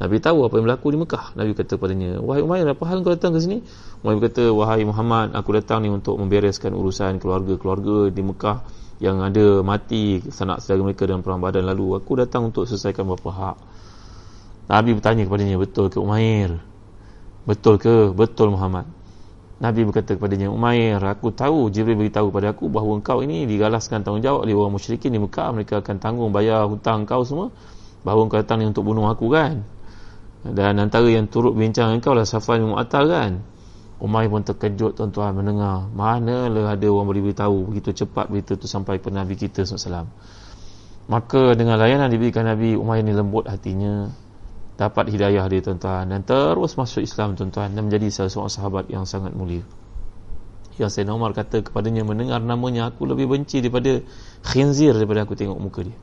Nabi 0.02 0.18
tahu 0.18 0.50
apa 0.50 0.58
yang 0.58 0.66
berlaku 0.66 0.88
di 0.90 0.98
Mekah. 0.98 1.38
Nabi 1.38 1.54
kata 1.54 1.78
kepadanya, 1.78 2.18
"Wahai 2.26 2.42
Umayyah, 2.42 2.74
apa 2.74 2.84
hal 2.90 3.06
kau 3.06 3.14
datang 3.14 3.38
ke 3.38 3.40
sini?" 3.46 3.62
Umayyah 4.02 4.18
berkata, 4.18 4.44
"Wahai 4.50 4.82
Muhammad, 4.82 5.38
aku 5.38 5.54
datang 5.54 5.86
ni 5.86 5.94
untuk 5.94 6.18
membereskan 6.18 6.74
urusan 6.74 7.22
keluarga-keluarga 7.22 8.10
di 8.10 8.22
Mekah 8.26 8.66
yang 8.98 9.22
ada 9.22 9.62
mati 9.62 10.26
sanak 10.34 10.66
saudara 10.66 10.90
mereka 10.90 11.06
dalam 11.06 11.22
perang 11.22 11.38
Badar 11.38 11.62
lalu. 11.62 12.02
Aku 12.02 12.18
datang 12.18 12.50
untuk 12.50 12.66
selesaikan 12.66 13.06
beberapa 13.06 13.30
hak." 13.30 13.58
Nabi 14.74 14.98
bertanya 14.98 15.30
kepadanya, 15.30 15.62
"Betul 15.62 15.94
ke 15.94 16.02
Umayyah?" 16.02 16.58
"Betul 17.46 17.78
ke? 17.78 18.10
Betul 18.10 18.58
Muhammad." 18.58 18.90
Nabi 19.62 19.86
berkata 19.86 20.18
kepadanya, 20.18 20.50
Umair, 20.50 20.98
aku 21.06 21.30
tahu 21.30 21.70
Jibril 21.70 21.94
beritahu 21.94 22.34
kepada 22.34 22.58
aku 22.58 22.66
bahawa 22.66 22.98
engkau 22.98 23.22
ini 23.22 23.46
digalaskan 23.46 24.02
tanggungjawab 24.02 24.50
oleh 24.50 24.58
orang 24.58 24.74
musyrikin 24.74 25.14
di 25.14 25.22
Mekah. 25.22 25.54
Mereka 25.54 25.86
akan 25.86 26.02
tanggung 26.02 26.34
bayar 26.34 26.66
hutang 26.66 27.06
kau 27.06 27.22
semua. 27.22 27.54
Bahawa 28.02 28.26
engkau 28.26 28.42
datang 28.42 28.58
ni 28.58 28.66
untuk 28.66 28.90
bunuh 28.90 29.06
aku 29.06 29.30
kan? 29.30 29.62
Dan 30.42 30.82
antara 30.82 31.06
yang 31.06 31.30
turut 31.30 31.54
bincang 31.54 31.94
engkau 31.94 32.18
lah 32.18 32.26
Safwan 32.26 32.66
bin 32.66 32.74
Mu'attal 32.74 33.06
kan? 33.06 33.34
Umay 34.02 34.26
pun 34.26 34.42
terkejut 34.42 34.98
tuan-tuan 34.98 35.38
mendengar 35.38 35.86
manalah 35.94 36.74
ada 36.74 36.88
orang 36.90 37.06
boleh 37.06 37.22
beritahu 37.30 37.70
begitu 37.70 38.02
cepat 38.02 38.34
berita 38.34 38.58
tu 38.58 38.66
sampai 38.66 38.98
kepada 38.98 39.22
Nabi 39.22 39.38
kita 39.38 39.62
SAW 39.62 40.10
maka 41.12 41.60
dengan 41.60 41.76
layanan 41.76 42.08
diberikan 42.08 42.48
Nabi 42.48 42.80
Umay 42.80 43.04
ni 43.04 43.12
lembut 43.12 43.44
hatinya. 43.44 44.08
Dapat 44.80 45.14
hidayah 45.14 45.44
dia 45.52 45.62
tuan-tuan. 45.62 46.08
Dan 46.08 46.24
terus 46.24 46.74
masuk 46.80 47.04
Islam 47.04 47.36
tuan-tuan 47.36 47.76
dan 47.76 47.84
menjadi 47.86 48.08
salah 48.10 48.32
seorang 48.32 48.54
sahabat 48.54 48.86
yang 48.88 49.04
sangat 49.04 49.36
mulia. 49.36 49.62
Yang 50.80 50.98
Sayyidina 50.98 51.14
Umar 51.14 51.36
kata 51.36 51.68
kepadanya 51.68 52.08
mendengar 52.08 52.40
namanya 52.40 52.90
aku 52.90 53.06
lebih 53.06 53.28
benci 53.30 53.60
daripada 53.60 54.02
khinzir 54.42 54.96
daripada 54.96 55.28
aku 55.28 55.36
tengok 55.36 55.60
muka 55.60 55.84
dia 55.84 55.94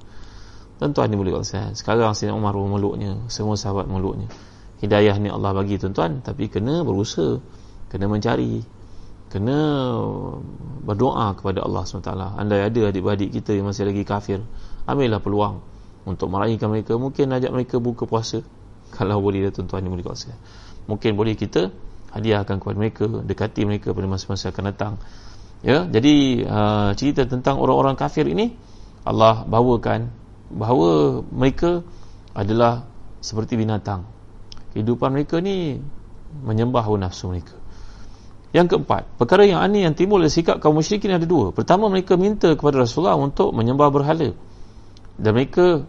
Tuan-tuan 0.79 1.11
ni 1.11 1.19
boleh 1.19 1.35
kongsikan. 1.35 1.75
Sekarang 1.75 2.15
Sayyidina 2.15 2.39
Umar 2.39 2.55
memeluknya. 2.55 3.19
Semua 3.27 3.59
sahabat 3.59 3.91
memeluknya. 3.91 4.31
Hidayah 4.79 5.19
ni 5.19 5.27
Allah 5.27 5.51
bagi 5.51 5.75
tuan-tuan. 5.75 6.23
Tapi 6.23 6.47
kena 6.47 6.87
berusaha. 6.87 7.43
Kena 7.91 8.07
mencari. 8.07 8.63
Kena 9.27 9.59
berdoa 10.87 11.35
kepada 11.35 11.67
Allah 11.67 11.83
SWT. 11.83 12.11
Andai 12.39 12.63
ada 12.63 12.81
adik-adik 12.95 13.35
kita 13.35 13.59
yang 13.59 13.67
masih 13.67 13.91
lagi 13.91 14.07
kafir. 14.07 14.39
Ambillah 14.87 15.19
peluang. 15.19 15.67
Untuk 16.07 16.31
meraihkan 16.31 16.71
mereka. 16.71 16.95
Mungkin 16.95 17.27
ajak 17.35 17.51
mereka 17.51 17.83
buka 17.83 18.07
puasa. 18.07 18.47
Kalau 18.97 19.19
boleh 19.19 19.51
tuan-tuan 19.51 19.83
ni 19.83 19.91
boleh 19.91 20.07
kongsikan. 20.07 20.39
Mungkin 20.87 21.19
boleh 21.19 21.35
kita 21.35 21.75
hadiahkan 22.15 22.63
kepada 22.63 22.79
mereka. 22.79 23.05
Dekati 23.11 23.67
mereka 23.67 23.91
pada 23.91 24.07
masa-masa 24.07 24.55
akan 24.55 24.65
datang. 24.71 24.95
Ya, 25.59 25.91
jadi 25.91 26.47
uh, 26.47 26.91
cerita 26.95 27.27
tentang 27.27 27.59
orang-orang 27.59 27.99
kafir 27.99 28.31
ini 28.31 28.55
Allah 29.03 29.43
bawakan 29.43 30.07
bahawa 30.49 31.23
mereka 31.29 31.85
adalah 32.33 32.89
seperti 33.21 33.57
binatang. 33.61 34.09
Kehidupan 34.73 35.13
mereka 35.13 35.41
ni 35.41 35.81
menyembah 36.45 36.85
hawa 36.85 37.09
nafsu 37.09 37.29
mereka. 37.33 37.57
Yang 38.49 38.77
keempat, 38.77 39.05
perkara 39.21 39.45
yang 39.45 39.61
aneh 39.61 39.85
yang 39.85 39.93
timbul 39.93 40.25
dari 40.25 40.33
sikap 40.33 40.57
kaum 40.65 40.81
musyrikin 40.81 41.13
ada 41.13 41.29
dua. 41.29 41.53
Pertama 41.53 41.93
mereka 41.93 42.17
minta 42.17 42.57
kepada 42.57 42.81
Rasulullah 42.81 43.21
untuk 43.21 43.53
menyembah 43.53 43.93
berhala. 43.93 44.33
Dan 45.21 45.31
mereka 45.37 45.85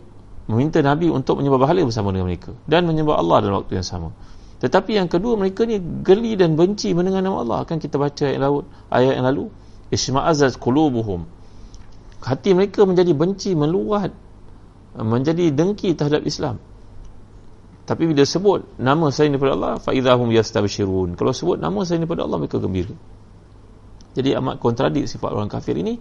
meminta 0.50 0.84
Nabi 0.84 1.08
untuk 1.08 1.40
menyembah 1.40 1.60
berhala 1.62 1.88
bersama 1.88 2.12
dengan 2.12 2.28
mereka. 2.28 2.52
Dan 2.68 2.84
menyembah 2.84 3.16
Allah 3.16 3.38
dalam 3.48 3.56
waktu 3.64 3.80
yang 3.80 3.88
sama. 3.88 4.12
Tetapi 4.60 5.00
yang 5.00 5.08
kedua 5.08 5.40
mereka 5.40 5.64
ni 5.64 5.80
geli 6.04 6.36
dan 6.36 6.60
benci 6.60 6.92
mendengar 6.92 7.24
nama 7.24 7.40
Allah. 7.40 7.58
Akan 7.64 7.80
kita 7.80 7.96
baca 7.96 8.28
ayat, 8.28 8.40
laut, 8.44 8.68
ayat 8.92 9.16
yang 9.16 9.28
lalu. 9.32 9.48
Isma'azaz 9.88 10.60
qulubuhum. 10.60 11.24
Hati 12.20 12.52
mereka 12.52 12.84
menjadi 12.84 13.16
benci 13.16 13.56
meluat 13.56 14.12
menjadi 15.04 15.52
dengki 15.54 15.96
terhadap 15.96 16.26
Islam. 16.28 16.60
Tapi 17.88 18.06
bila 18.06 18.22
sebut 18.22 18.78
nama 18.78 19.10
saya 19.10 19.34
daripada 19.34 19.58
Allah 19.58 19.74
fa 19.82 19.96
idahum 19.96 20.30
yastabshirun. 20.30 21.18
Kalau 21.18 21.34
sebut 21.34 21.58
nama 21.58 21.82
saya 21.88 22.04
daripada 22.04 22.28
Allah 22.28 22.38
mereka 22.38 22.62
gembira. 22.62 22.94
Jadi 24.14 24.36
amat 24.38 24.62
kontradik 24.62 25.10
sifat 25.10 25.34
orang 25.34 25.50
kafir 25.50 25.74
ini. 25.80 25.98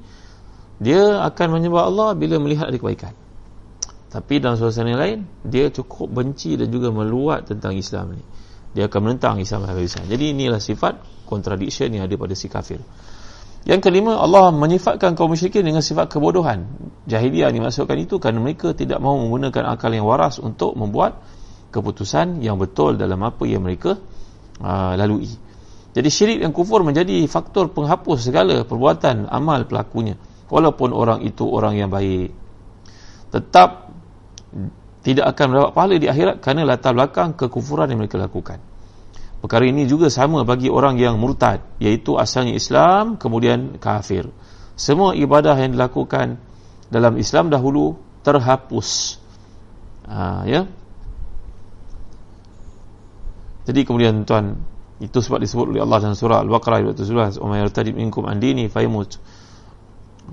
Dia 0.79 1.25
akan 1.27 1.59
menyembah 1.59 1.85
Allah 1.89 2.09
bila 2.15 2.37
melihat 2.39 2.69
ada 2.69 2.77
kebaikan. 2.77 3.17
Tapi 4.09 4.41
dalam 4.41 4.57
suasana 4.57 4.89
yang 4.93 5.01
lain 5.01 5.19
dia 5.45 5.73
cukup 5.73 6.13
benci 6.13 6.57
dan 6.57 6.69
juga 6.69 6.93
meluat 6.93 7.49
tentang 7.49 7.77
Islam 7.77 8.17
ini. 8.17 8.25
Dia 8.77 8.85
akan 8.87 9.01
menentang 9.01 9.41
Islam 9.41 9.65
habis-habisan 9.65 10.13
jadi 10.13 10.37
inilah 10.37 10.61
sifat 10.61 11.01
contradiction 11.25 11.89
yang 11.89 12.05
ada 12.05 12.15
pada 12.21 12.37
si 12.37 12.53
kafir 12.53 12.85
yang 13.69 13.85
kelima, 13.85 14.17
Allah 14.17 14.49
menyifatkan 14.49 15.13
kaum 15.13 15.37
musyrikin 15.37 15.61
dengan 15.61 15.85
sifat 15.85 16.09
kebodohan. 16.09 16.65
Jahiliyah 17.05 17.53
dimasukkan 17.53 18.01
itu 18.01 18.17
kerana 18.17 18.41
mereka 18.41 18.73
tidak 18.73 18.97
mahu 18.97 19.29
menggunakan 19.29 19.69
akal 19.69 19.93
yang 19.93 20.09
waras 20.09 20.41
untuk 20.41 20.73
membuat 20.73 21.21
keputusan 21.69 22.41
yang 22.41 22.57
betul 22.57 22.97
dalam 22.97 23.21
apa 23.21 23.45
yang 23.45 23.61
mereka 23.61 24.01
uh, 24.65 24.97
lalui. 24.97 25.29
Jadi 25.93 26.09
syirik 26.09 26.39
dan 26.41 26.57
kufur 26.57 26.81
menjadi 26.81 27.21
faktor 27.29 27.69
penghapus 27.69 28.33
segala 28.33 28.65
perbuatan 28.65 29.29
amal 29.29 29.69
pelakunya. 29.69 30.17
Walaupun 30.49 30.97
orang 30.97 31.21
itu 31.29 31.45
orang 31.45 31.77
yang 31.77 31.93
baik. 31.93 32.33
Tetap 33.29 33.93
tidak 35.05 35.37
akan 35.37 35.45
mendapat 35.53 35.73
pahala 35.77 35.95
di 36.01 36.09
akhirat 36.09 36.41
kerana 36.41 36.65
latar 36.65 36.97
belakang 36.97 37.37
kekufuran 37.37 37.93
yang 37.93 38.01
mereka 38.01 38.17
lakukan. 38.17 38.65
Perkara 39.39 39.63
ini 39.71 39.87
juga 39.87 40.11
sama 40.11 40.43
bagi 40.43 40.67
orang 40.67 40.99
yang 40.99 41.15
murtad, 41.15 41.63
iaitu 41.79 42.19
asalnya 42.19 42.59
Islam 42.59 43.15
kemudian 43.15 43.79
kafir. 43.79 44.27
Semua 44.75 45.15
ibadah 45.15 45.55
yang 45.55 45.79
dilakukan 45.79 46.43
dalam 46.91 47.15
Islam 47.15 47.47
dahulu 47.47 47.95
terhapus. 48.27 49.19
Ha, 50.11 50.43
ya. 50.43 50.67
Jadi 53.71 53.81
kemudian 53.87 54.27
tuan 54.27 54.59
itu 54.99 55.23
sebab 55.23 55.39
disebut 55.39 55.71
oleh 55.71 55.83
Allah 55.87 56.03
dalam 56.03 56.19
surah 56.19 56.43
Al-Baqarah 56.43 56.83
ayat 56.83 56.99
17, 56.99 57.39
"Umay 57.39 57.63
yartadib 57.63 57.95
minkum 57.95 58.27
an 58.27 58.43
dini 58.43 58.67
fayamut." 58.67 59.23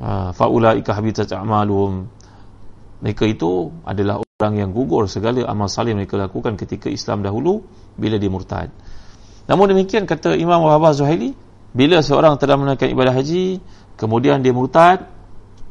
Ha, 0.02 0.34
fa 0.34 0.50
ulaika 0.50 0.98
habitat 0.98 1.30
a'maluhum. 1.30 2.10
Mereka 3.06 3.30
itu 3.30 3.70
adalah 3.86 4.25
orang 4.36 4.68
yang 4.68 4.76
gugur 4.76 5.08
segala 5.08 5.48
amal 5.48 5.72
salih 5.72 5.96
mereka 5.96 6.20
lakukan 6.20 6.60
ketika 6.60 6.92
Islam 6.92 7.24
dahulu 7.24 7.64
bila 7.96 8.20
dia 8.20 8.28
murtad. 8.28 8.68
Namun 9.48 9.72
demikian 9.72 10.04
kata 10.04 10.36
Imam 10.36 10.60
Wahab 10.60 10.92
Zuhaili 10.92 11.32
bila 11.72 12.04
seorang 12.04 12.36
telah 12.36 12.60
menunaikan 12.60 12.92
ibadah 12.92 13.16
haji 13.16 13.64
kemudian 13.96 14.44
dia 14.44 14.52
murtad 14.52 15.08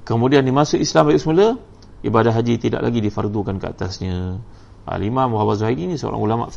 kemudian 0.08 0.40
dimasuk 0.48 0.80
Islam 0.80 1.12
balik 1.12 1.20
semula 1.20 1.60
ibadah 2.00 2.32
haji 2.32 2.56
tidak 2.56 2.80
lagi 2.80 3.04
difardukan 3.04 3.60
ke 3.60 3.68
atasnya. 3.68 4.40
Al 4.88 5.02
Imam 5.04 5.36
Wahab 5.36 5.60
Zuhaili 5.60 5.84
ni 5.84 6.00
seorang 6.00 6.24
ulama 6.24 6.48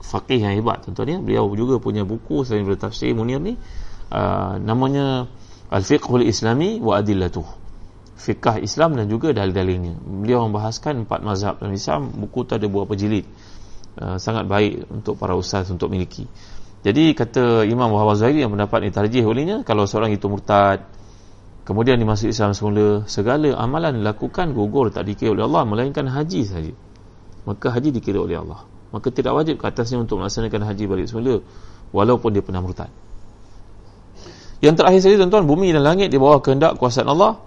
faqih 0.00 0.40
yang 0.48 0.56
hebat 0.56 0.80
tuan-tuan 0.88 1.12
ya. 1.12 1.18
Beliau 1.20 1.52
juga 1.52 1.76
punya 1.76 2.08
buku 2.08 2.48
selain 2.48 2.64
daripada 2.64 2.88
tafsir 2.88 3.12
Munir 3.12 3.44
ni 3.44 3.60
uh, 4.16 4.56
namanya 4.64 5.28
Al-Fiqhul 5.68 6.24
Islami 6.24 6.80
wa 6.80 7.04
Adillatuh 7.04 7.63
Fiqh 8.14 8.62
Islam 8.62 8.94
dan 8.94 9.10
juga 9.10 9.34
dalil-dalilnya 9.34 9.98
beliau 9.98 10.46
membahaskan 10.46 11.04
empat 11.04 11.20
mazhab 11.26 11.58
dalam 11.58 11.74
Islam 11.74 12.14
buku 12.14 12.46
tu 12.46 12.54
ada 12.54 12.66
beberapa 12.70 12.94
jilid 12.94 13.26
Uh, 13.94 14.18
sangat 14.18 14.50
baik 14.50 14.90
untuk 14.90 15.14
para 15.14 15.38
ustaz 15.38 15.70
untuk 15.70 15.86
miliki. 15.86 16.26
Jadi 16.82 17.14
kata 17.14 17.62
Imam 17.62 17.94
Muhammad 17.94 18.18
Zahiri 18.18 18.42
yang 18.42 18.50
mendapat 18.50 18.82
ini 18.82 18.90
tarjih 18.90 19.22
olehnya 19.22 19.62
kalau 19.62 19.86
seorang 19.86 20.10
itu 20.10 20.26
murtad 20.26 20.82
kemudian 21.62 21.94
dimasuk 22.02 22.26
Islam 22.26 22.58
semula 22.58 23.06
segala 23.06 23.54
amalan 23.54 24.02
dilakukan 24.02 24.50
gugur 24.50 24.90
tak 24.90 25.06
dikira 25.06 25.38
oleh 25.38 25.46
Allah 25.46 25.62
melainkan 25.62 26.10
haji 26.10 26.42
saja. 26.42 26.74
Maka 27.46 27.70
haji 27.70 27.94
dikira 27.94 28.18
oleh 28.18 28.34
Allah. 28.34 28.66
Maka 28.90 29.14
tidak 29.14 29.30
wajib 29.30 29.62
ke 29.62 29.64
atasnya 29.70 30.02
untuk 30.02 30.18
melaksanakan 30.18 30.74
haji 30.74 30.84
balik 30.90 31.06
semula 31.06 31.38
walaupun 31.94 32.34
dia 32.34 32.42
pernah 32.42 32.66
murtad. 32.66 32.90
Yang 34.58 34.74
terakhir 34.82 34.98
sekali 35.06 35.16
tuan-tuan 35.22 35.46
bumi 35.46 35.70
dan 35.70 35.86
langit 35.86 36.10
di 36.10 36.18
bawah 36.18 36.42
kehendak 36.42 36.82
kuasa 36.82 37.06
Allah 37.06 37.38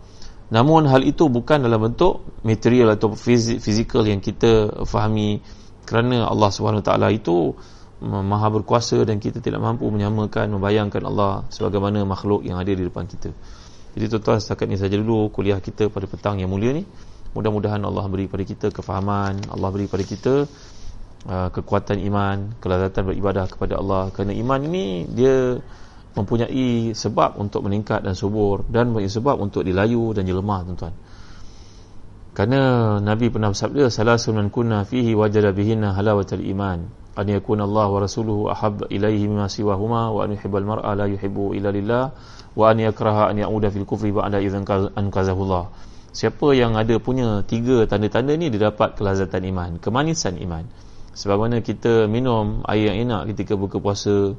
namun 0.47 0.87
hal 0.87 1.03
itu 1.03 1.27
bukan 1.27 1.59
dalam 1.59 1.91
bentuk 1.91 2.23
material 2.47 2.95
atau 2.95 3.11
fizikal 3.15 4.07
yang 4.07 4.23
kita 4.23 4.83
fahami 4.87 5.43
kerana 5.83 6.27
Allah 6.27 6.51
SWT 6.51 6.91
itu 7.11 7.55
maha 8.03 8.47
berkuasa 8.53 9.01
dan 9.03 9.17
kita 9.17 9.41
tidak 9.41 9.59
mampu 9.59 9.89
menyamakan 9.89 10.53
membayangkan 10.53 11.01
Allah 11.03 11.43
sebagaimana 11.49 12.05
makhluk 12.05 12.45
yang 12.45 12.61
ada 12.61 12.69
di 12.69 12.83
depan 12.85 13.09
kita 13.09 13.33
Jadi 13.97 14.13
tuan-tuan 14.13 14.37
setakat 14.37 14.69
ni 14.69 14.77
saja 14.77 14.93
dulu 14.93 15.33
kuliah 15.33 15.57
kita 15.57 15.89
pada 15.89 16.05
petang 16.05 16.37
yang 16.37 16.53
mulia 16.53 16.69
ni. 16.69 16.85
Mudah-mudahan 17.33 17.81
Allah 17.81 18.05
beri 18.05 18.29
pada 18.29 18.45
kita 18.45 18.69
kefahaman, 18.69 19.49
Allah 19.49 19.69
beri 19.73 19.89
pada 19.89 20.05
kita 20.05 20.45
uh, 21.25 21.49
kekuatan 21.49 22.05
iman, 22.05 22.53
kelazatan 22.61 23.09
beribadah 23.09 23.49
kepada 23.49 23.81
Allah. 23.81 24.13
Kerana 24.13 24.37
iman 24.37 24.61
ini 24.69 25.09
dia 25.09 25.57
mempunyai 26.17 26.97
sebab 26.97 27.37
untuk 27.37 27.69
meningkat 27.69 28.01
dan 28.01 28.17
subur 28.17 28.65
dan 28.65 28.89
mempunyai 28.89 29.13
sebab 29.13 29.37
untuk 29.37 29.61
dilayu 29.61 30.17
dan 30.17 30.25
jelemah 30.25 30.65
tuan-tuan. 30.65 30.93
Kerana 32.33 32.61
Nabi 33.01 33.33
pernah 33.33 33.49
bersabda 33.49 33.89
salah 33.89 34.17
sunan 34.21 34.53
kunna 34.53 34.85
fihi 34.85 35.17
wajada 35.17 35.53
bihinna 35.53 35.93
halawatul 35.93 36.41
iman. 36.53 36.85
An 37.17 37.25
yakuna 37.25 37.65
Allah 37.65 37.89
wa 37.89 37.97
rasuluhu 37.97 38.53
ahab 38.53 38.85
ilaihi 38.93 39.25
mimma 39.25 39.49
siwahuma 39.49 40.13
wa 40.13 40.21
an 40.21 40.37
yuhibbal 40.37 40.61
mar'a 40.61 40.93
la 40.93 41.09
yuhibbu 41.09 41.57
illa 41.57 41.73
lillah 41.73 42.13
wa 42.53 42.63
an 42.69 42.77
yakraha 42.77 43.33
an 43.33 43.41
ya'uda 43.41 43.73
fil 43.73 43.89
kufri 43.89 44.13
ba'da 44.13 44.37
idzan 44.37 44.69
anqazahu 44.93 45.41
Allah 45.49 45.73
siapa 46.13 46.53
yang 46.53 46.77
ada 46.77 46.97
punya 47.01 47.41
tiga 47.41 47.89
tanda-tanda 47.89 48.37
ni 48.37 48.53
dia 48.53 48.69
dapat 48.69 48.97
kelazatan 48.97 49.41
iman 49.49 49.71
kemanisan 49.81 50.37
iman. 50.37 50.65
Sebagaimana 51.17 51.65
kita 51.65 52.05
minum 52.05 52.61
air 52.69 52.93
yang 52.93 53.09
enak 53.09 53.33
ketika 53.33 53.57
buka 53.57 53.81
puasa 53.81 54.37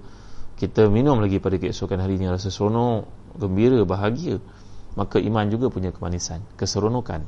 kita 0.59 0.91
minum 0.91 1.23
lagi 1.23 1.39
pada 1.39 1.55
keesokan 1.55 2.03
harinya 2.03 2.35
rasa 2.35 2.51
seronok 2.51 3.07
gembira 3.39 3.79
bahagia. 3.87 4.43
Maka 4.99 5.23
iman 5.23 5.47
juga 5.47 5.71
punya 5.71 5.95
kemanisan 5.95 6.43
keseronokan. 6.59 7.23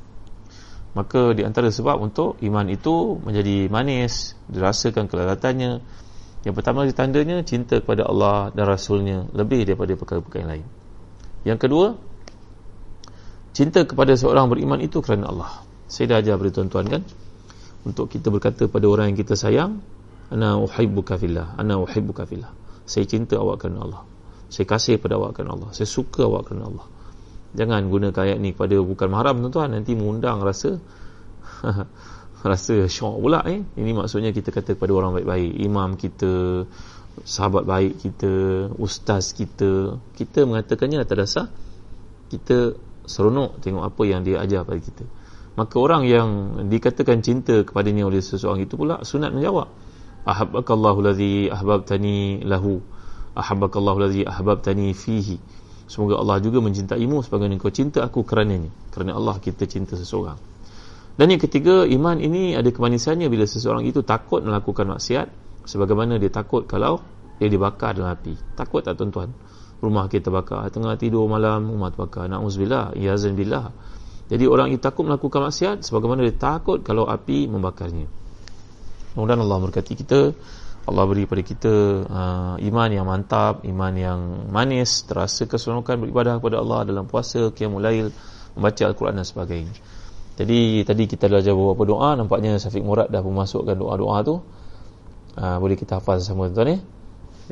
Maka 0.98 1.30
di 1.38 1.46
antara 1.46 1.70
sebab 1.70 2.02
untuk 2.02 2.34
iman 2.42 2.66
itu 2.66 3.22
menjadi 3.22 3.70
manis 3.70 4.34
dirasakan 4.50 5.06
kelelatannya. 5.06 5.78
Yang 6.42 6.54
pertama 6.58 6.82
tandanya 6.90 7.46
cinta 7.46 7.78
kepada 7.78 8.10
Allah 8.10 8.50
dan 8.50 8.66
Rasulnya 8.66 9.30
lebih 9.30 9.62
daripada 9.62 9.94
perkara-perkara 9.94 10.50
lain. 10.50 10.66
Yang 11.46 11.58
kedua 11.62 11.86
cinta 13.54 13.86
kepada 13.86 14.18
seorang 14.18 14.50
beriman 14.50 14.82
itu 14.82 14.98
kerana 14.98 15.30
Allah. 15.30 15.62
Saya 15.86 16.18
dah 16.18 16.18
ajar 16.18 16.34
pada 16.34 16.50
tuan-tuan 16.50 16.86
kan? 16.90 17.02
Untuk 17.86 18.10
kita 18.10 18.34
berkata 18.34 18.66
pada 18.66 18.90
orang 18.90 19.14
yang 19.14 19.18
kita 19.22 19.38
sayang 19.38 19.78
ana 20.30 20.58
uhibbuka 20.58 21.18
fillah 21.18 21.58
ana 21.58 21.78
uhibbuka 21.78 22.22
fillah 22.22 22.50
saya 22.90 23.06
cinta 23.06 23.38
awak 23.38 23.62
kerana 23.62 23.86
Allah 23.86 24.02
saya 24.50 24.66
kasih 24.66 24.98
pada 24.98 25.14
awak 25.22 25.38
kerana 25.38 25.54
Allah 25.54 25.70
saya 25.70 25.86
suka 25.86 26.26
awak 26.26 26.50
kerana 26.50 26.66
Allah 26.66 26.86
Jangan 27.50 27.90
gunakan 27.90 28.14
ayat 28.14 28.38
ni 28.38 28.54
kepada 28.54 28.78
bukan 28.78 29.08
mahram 29.10 29.42
tuan-tuan 29.42 29.74
nanti 29.74 29.98
mengundang 29.98 30.38
rasa 30.38 30.78
rasa 32.50 32.74
syok 32.86 33.16
pula 33.18 33.42
eh. 33.50 33.58
Ini 33.74 33.90
maksudnya 33.90 34.30
kita 34.30 34.54
kata 34.54 34.78
kepada 34.78 34.92
orang 34.94 35.18
baik-baik, 35.18 35.52
imam 35.58 35.98
kita, 35.98 36.64
sahabat 37.26 37.66
baik 37.66 37.98
kita, 37.98 38.32
ustaz 38.78 39.34
kita. 39.34 39.98
Kita 40.14 40.46
mengatakannya 40.46 41.02
atas 41.02 41.16
dasar 41.18 41.46
kita 42.30 42.78
seronok 43.10 43.58
tengok 43.58 43.82
apa 43.82 44.02
yang 44.06 44.22
dia 44.22 44.38
ajar 44.38 44.62
pada 44.62 44.78
kita. 44.78 45.02
Maka 45.58 45.76
orang 45.82 46.06
yang 46.06 46.28
dikatakan 46.70 47.18
cinta 47.26 47.66
kepadanya 47.66 48.06
oleh 48.06 48.22
seseorang 48.22 48.62
itu 48.62 48.78
pula 48.78 49.02
sunat 49.02 49.34
menjawab. 49.34 49.66
Ahabbakallahu 50.26 51.00
ladzi 51.00 51.48
ahbabtani 51.48 52.44
lahu. 52.44 52.84
Ahabbakallahu 53.32 53.98
ladzi 54.04 54.22
ahbabtani 54.28 54.92
fihi. 54.92 55.40
Semoga 55.90 56.20
Allah 56.20 56.38
juga 56.38 56.62
mencintaimu 56.62 57.24
sebagaimana 57.24 57.58
kau 57.58 57.72
cinta 57.72 58.04
aku 58.04 58.22
kerana 58.22 58.60
ini. 58.60 58.70
Kerana 58.94 59.16
Allah 59.16 59.40
kita 59.42 59.66
cinta 59.66 59.98
seseorang. 59.98 60.38
Dan 61.18 61.26
yang 61.34 61.42
ketiga, 61.42 61.82
iman 61.84 62.16
ini 62.22 62.54
ada 62.54 62.70
kemanisannya 62.70 63.26
bila 63.26 63.44
seseorang 63.44 63.84
itu 63.84 64.00
takut 64.06 64.40
melakukan 64.40 64.86
maksiat 64.86 65.26
sebagaimana 65.66 66.16
dia 66.16 66.30
takut 66.30 66.64
kalau 66.64 67.02
dia 67.40 67.48
dibakar 67.48 67.96
dalam 67.96 68.14
api. 68.14 68.36
Takut 68.54 68.84
tak 68.84 69.00
tuan-tuan? 69.00 69.32
Rumah 69.80 70.12
kita 70.12 70.28
bakar, 70.28 70.68
tengah 70.68 70.94
tidur 71.00 71.24
malam 71.24 71.72
rumah 71.72 71.88
terbakar. 71.88 72.28
Na'udzubillah, 72.28 72.94
iyazan 73.00 73.32
billah. 73.32 73.72
Jadi 74.28 74.44
orang 74.46 74.70
itu 74.70 74.78
takut 74.84 75.08
melakukan 75.08 75.48
maksiat 75.48 75.82
sebagaimana 75.82 76.22
dia 76.22 76.36
takut 76.36 76.84
kalau 76.84 77.08
api 77.08 77.48
membakarnya. 77.48 78.19
Mudah-mudahan 79.14 79.40
Allah 79.42 79.58
berkati 79.58 79.92
kita. 79.98 80.20
Allah 80.88 81.04
beri 81.06 81.28
pada 81.28 81.42
kita 81.44 81.74
uh, 82.08 82.54
iman 82.56 82.88
yang 82.90 83.06
mantap, 83.06 83.62
iman 83.68 83.94
yang 83.94 84.20
manis, 84.48 85.04
terasa 85.06 85.44
keseronokan 85.44 86.00
beribadah 86.02 86.40
kepada 86.40 86.58
Allah 86.58 86.88
dalam 86.88 87.04
puasa, 87.04 87.52
qiyamul 87.52 87.84
lail, 87.84 88.10
membaca 88.56 88.82
al-Quran 88.88 89.20
dan 89.20 89.26
sebagainya. 89.28 89.74
Jadi 90.40 90.82
tadi 90.88 91.04
kita 91.04 91.28
dah 91.28 91.44
jawab 91.44 91.76
beberapa 91.76 91.94
doa, 91.94 92.16
nampaknya 92.16 92.56
Syafiq 92.56 92.80
Murad 92.80 93.12
dah 93.12 93.20
memasukkan 93.20 93.76
doa-doa 93.76 94.16
tu. 94.24 94.40
Uh, 95.36 95.56
boleh 95.60 95.76
kita 95.78 96.00
hafaz 96.00 96.26
sama 96.26 96.48
tuan 96.50 96.74
ya. 96.74 96.78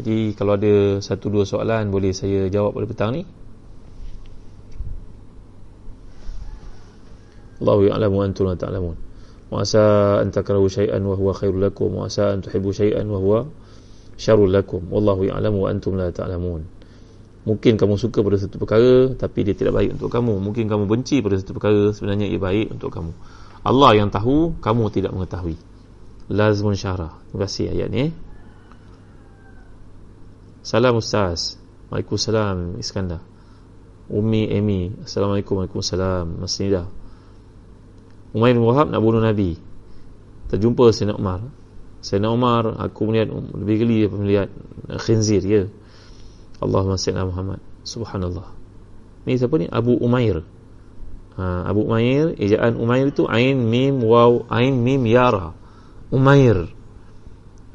Jadi 0.01 0.35
kalau 0.35 0.57
ada 0.57 0.99
satu 1.03 1.27
dua 1.31 1.45
soalan 1.45 1.91
boleh 1.93 2.11
saya 2.17 2.49
jawab 2.49 2.75
pada 2.75 2.87
petang 2.87 3.11
ni. 3.13 3.23
Allahu 7.59 7.91
ya'lamu 7.91 8.23
antum 8.23 8.47
la 8.47 8.55
ta'lamun. 8.55 9.08
Ta 9.54 9.60
وعسى 9.62 9.86
أن 10.26 10.34
تكرهوا 10.34 10.66
شيئا 10.68 10.98
وهو 10.98 11.30
خير 11.38 11.54
لكم 11.54 11.90
وعسى 11.94 12.26
أن 12.34 12.42
تحبوا 12.42 12.74
شيئا 12.74 13.06
وهو 13.06 13.46
شر 14.18 14.42
لكم 14.50 14.82
والله 14.90 15.26
يعلم 15.30 15.54
وأنتم 15.54 15.94
لا 15.94 16.10
تعلمون 16.10 16.82
Mungkin 17.44 17.76
kamu 17.76 18.00
suka 18.00 18.24
pada 18.24 18.40
satu 18.40 18.56
perkara 18.56 19.12
tapi 19.20 19.44
dia 19.44 19.52
tidak 19.52 19.76
baik 19.76 20.00
untuk 20.00 20.08
kamu. 20.08 20.40
Mungkin 20.40 20.64
kamu 20.64 20.88
benci 20.88 21.20
pada 21.20 21.36
satu 21.36 21.52
perkara 21.52 21.92
sebenarnya 21.92 22.32
ia 22.32 22.40
baik 22.40 22.72
untuk 22.72 22.88
kamu. 22.88 23.12
Allah 23.68 23.92
yang 24.00 24.08
tahu, 24.08 24.56
kamu 24.64 24.88
tidak 24.96 25.12
mengetahui. 25.12 25.60
Lazmun 26.32 26.80
syarah. 26.80 27.12
Terima 27.28 27.44
kasih 27.44 27.68
ayat 27.76 27.92
ni. 27.92 28.16
Salam 30.64 30.96
Ustaz. 30.96 31.60
Waalaikumsalam 31.92 32.80
Iskandar. 32.80 33.20
Umi 34.08 34.48
Amy. 34.48 34.96
Assalamualaikum. 35.04 35.60
Waalaikumsalam. 35.60 36.40
Mas 36.40 36.56
Nidah. 36.64 36.88
Umair 38.37 38.53
bin 38.57 38.65
Wahab 38.65 38.93
nak 38.93 39.01
bunuh 39.01 39.25
Nabi. 39.25 39.57
Terjumpa 40.53 40.93
Sayyidina 40.93 41.17
Umar. 41.17 41.41
Sayyidina 42.05 42.29
Umar 42.31 42.65
aku 42.79 43.09
melihat 43.09 43.33
lebih 43.33 43.77
geli 43.85 43.97
melihat 44.07 44.49
khinzir 45.03 45.43
ya 45.43 45.67
Allahumma 46.59 46.99
sayyidina 46.99 47.27
Muhammad. 47.27 47.61
Subhanallah. 47.87 48.49
Ni 49.25 49.39
siapa 49.39 49.55
ni? 49.59 49.67
Abu 49.71 49.95
Umair. 49.99 50.43
Ha, 51.39 51.71
Abu 51.71 51.87
Umair 51.87 52.35
ejaan 52.35 52.75
Umair 52.75 53.15
itu 53.15 53.31
Ain 53.31 53.63
Mim 53.63 54.03
Waw 54.03 54.51
Ain 54.51 54.83
Mim 54.83 55.07
Yara. 55.07 55.55
Umair. 56.11 56.67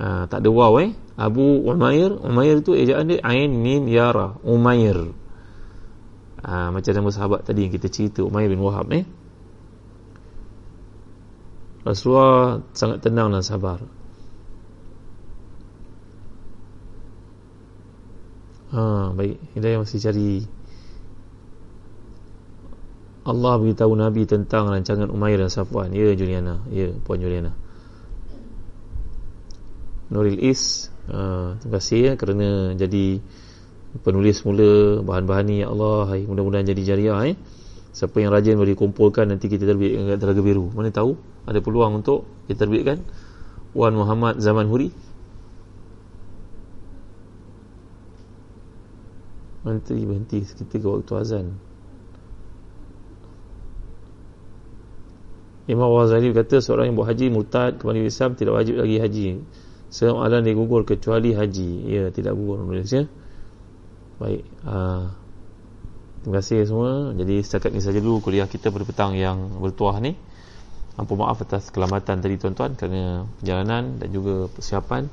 Ha, 0.04 0.28
tak 0.28 0.44
ada 0.44 0.50
waw 0.52 0.84
eh? 0.84 0.92
Abu 1.16 1.64
Umair 1.64 2.12
Umair 2.20 2.60
itu 2.60 2.76
ejaan 2.76 3.08
dia 3.08 3.24
Ain 3.24 3.56
Mim 3.56 3.88
Yara. 3.88 4.36
Umair. 4.44 5.16
Ha, 6.44 6.76
macam 6.76 6.92
nama 6.92 7.10
sahabat 7.12 7.48
tadi 7.48 7.68
yang 7.68 7.72
kita 7.72 7.88
cerita 7.88 8.20
Umair 8.20 8.52
bin 8.52 8.60
Wahab 8.60 8.92
eh 8.92 9.08
Rasulullah 11.84 12.64
sangat 12.72 13.04
tenang 13.04 13.28
dan 13.36 13.44
sabar. 13.44 13.84
Ha, 18.74 19.14
baik. 19.14 19.38
Hidayah 19.54 19.84
masih 19.84 20.00
cari 20.02 20.32
Allah 23.24 23.54
beritahu 23.60 23.94
Nabi 23.94 24.26
tentang 24.26 24.72
rancangan 24.72 25.12
Umair 25.12 25.38
dan 25.38 25.52
Safwan. 25.52 25.92
Ya, 25.92 26.16
Juliana. 26.16 26.64
Ya, 26.72 26.96
Puan 27.04 27.20
Juliana. 27.20 27.54
Nuril 30.08 30.40
Is. 30.40 30.88
Ha, 31.12 31.60
terima 31.60 31.84
kasih 31.84 32.00
ya 32.00 32.12
kerana 32.16 32.74
jadi 32.80 33.20
penulis 34.02 34.40
mula 34.48 35.04
bahan-bahan 35.04 35.46
ni. 35.52 35.56
Ya 35.62 35.68
Allah, 35.68 36.16
mudah-mudahan 36.26 36.64
jadi 36.64 36.96
jariah. 36.96 37.20
Eh. 37.30 37.38
Siapa 37.94 38.24
yang 38.24 38.34
rajin 38.34 38.58
boleh 38.58 38.74
kumpulkan 38.74 39.30
nanti 39.30 39.52
kita 39.52 39.70
terbit 39.70 40.00
dengan 40.00 40.18
telaga 40.18 40.42
biru. 40.42 40.74
Mana 40.74 40.90
tahu 40.90 41.33
ada 41.44 41.60
peluang 41.60 42.04
untuk 42.04 42.28
kita 42.48 42.66
terbitkan. 42.66 43.04
Wan 43.74 43.98
Muhammad 43.98 44.38
Zaman 44.38 44.70
Huri. 44.70 44.94
Nanti 49.64 49.96
berhenti 50.04 50.44
seketika 50.44 50.92
waktu 50.92 51.14
azan. 51.18 51.48
Imam 55.64 55.88
Wazali 55.96 56.28
berkata 56.36 56.60
seorang 56.60 56.92
yang 56.92 56.96
buat 57.00 57.08
haji 57.08 57.32
murtad 57.32 57.80
kembali 57.80 58.12
Islam 58.12 58.36
tidak 58.36 58.60
wajib 58.60 58.84
lagi 58.84 59.00
haji. 59.00 59.26
Semua 59.88 60.28
alam 60.28 60.44
dia 60.44 60.52
gugur 60.52 60.84
kecuali 60.84 61.32
haji. 61.32 61.72
Ya, 61.88 62.04
tidak 62.12 62.36
gugur. 62.36 62.68
Malaysia. 62.68 63.08
Baik. 64.20 64.44
Ah. 64.68 65.16
Terima 66.24 66.40
kasih 66.40 66.64
semua. 66.68 67.12
Jadi 67.16 67.44
setakat 67.44 67.76
ini 67.76 67.84
saja 67.84 68.00
dulu 68.00 68.24
kuliah 68.24 68.48
kita 68.48 68.72
pada 68.72 68.88
petang 68.88 69.12
yang 69.16 69.60
bertuah 69.60 70.00
ni. 70.00 70.16
Ampun 70.94 71.26
maaf 71.26 71.42
atas 71.42 71.74
kelambatan 71.74 72.22
tadi 72.22 72.38
tuan-tuan 72.38 72.78
kerana 72.78 73.26
perjalanan 73.42 73.98
dan 73.98 74.10
juga 74.14 74.46
persiapan. 74.54 75.10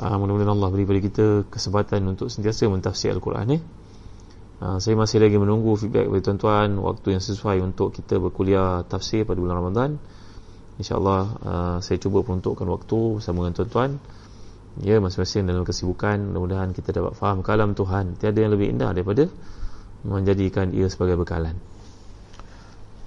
Uh, 0.00 0.16
mudah-mudahan 0.16 0.56
Allah 0.56 0.68
beri 0.72 0.84
kepada 0.88 1.00
kita 1.04 1.26
kesempatan 1.52 2.00
untuk 2.08 2.32
sentiasa 2.32 2.64
mentafsir 2.72 3.12
Al-Quran 3.12 3.44
ni. 3.44 3.58
Uh, 4.60 4.80
saya 4.80 4.96
masih 4.96 5.20
lagi 5.20 5.36
menunggu 5.36 5.76
feedback 5.76 6.08
dari 6.08 6.24
tuan-tuan 6.24 6.80
waktu 6.80 7.16
yang 7.16 7.20
sesuai 7.20 7.60
untuk 7.60 7.92
kita 7.92 8.16
berkuliah 8.16 8.80
tafsir 8.88 9.28
pada 9.28 9.36
bulan 9.36 9.60
Ramadan. 9.60 9.90
InsyaAllah 10.80 11.22
uh, 11.44 11.78
saya 11.84 12.00
cuba 12.00 12.24
peruntukkan 12.24 12.64
waktu 12.64 13.20
bersama 13.20 13.44
dengan 13.44 13.54
tuan-tuan. 13.60 13.90
Ya, 14.80 14.96
masing-masing 14.96 15.44
dalam 15.44 15.68
kesibukan. 15.68 16.16
Mudah-mudahan 16.32 16.72
kita 16.72 16.96
dapat 16.96 17.12
faham 17.20 17.44
kalam 17.44 17.76
Tuhan. 17.76 18.16
Tiada 18.16 18.40
yang 18.40 18.56
lebih 18.56 18.72
indah 18.72 18.96
daripada 18.96 19.28
menjadikan 20.04 20.72
ia 20.72 20.88
sebagai 20.88 21.20
bekalan 21.20 21.60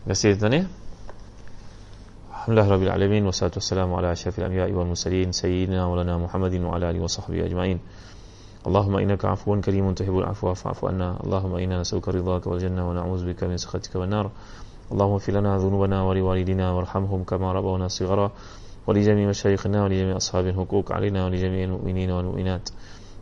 terima 0.03 0.19
kasih 0.19 0.36
tuan 0.36 0.53
ya 0.53 0.63
Wassalatu 2.43 3.63
wassalamu 3.63 3.95
ala 3.97 4.11
asyafil 4.11 4.43
anbiya'i 4.43 4.75
wal 4.75 4.83
musalin 4.85 5.31
Sayyidina 5.31 5.87
wa 5.87 5.95
lana 5.95 6.19
Muhammadin 6.19 6.67
wa 6.67 6.75
ala 6.75 6.89
alihi 6.91 6.99
wa 6.99 7.07
sahbihi 7.07 7.47
ajma'in 7.47 7.79
اللهم 8.67 8.95
إنك 8.95 9.25
عفو 9.25 9.61
كريم 9.61 9.91
تحب 9.93 10.17
العفو 10.17 10.53
فاعف 10.53 10.85
عنا. 10.85 11.23
اللهم 11.23 11.55
إنا 11.55 11.79
نسألك 11.83 12.07
رضاك 12.07 12.47
والجنة 12.47 12.89
ونعوذ 12.89 13.27
بك 13.27 13.43
من 13.43 13.57
سخطك 13.57 13.95
والنار. 13.95 14.31
اللهم 14.91 15.11
اغفر 15.11 15.33
لنا 15.33 15.57
ذنوبنا 15.57 16.03
ولوالدينا 16.03 16.71
وارحمهم 16.71 17.23
كما 17.23 17.51
ربونا 17.51 17.87
صغرا 17.87 18.31
ولجميع 18.87 19.29
مشايخنا 19.29 19.83
ولجميع 19.83 20.15
أصحاب 20.15 20.47
الحقوق 20.47 20.91
علينا 20.91 21.25
ولجميع 21.25 21.63
المؤمنين 21.63 22.11
والمؤمنات. 22.11 22.69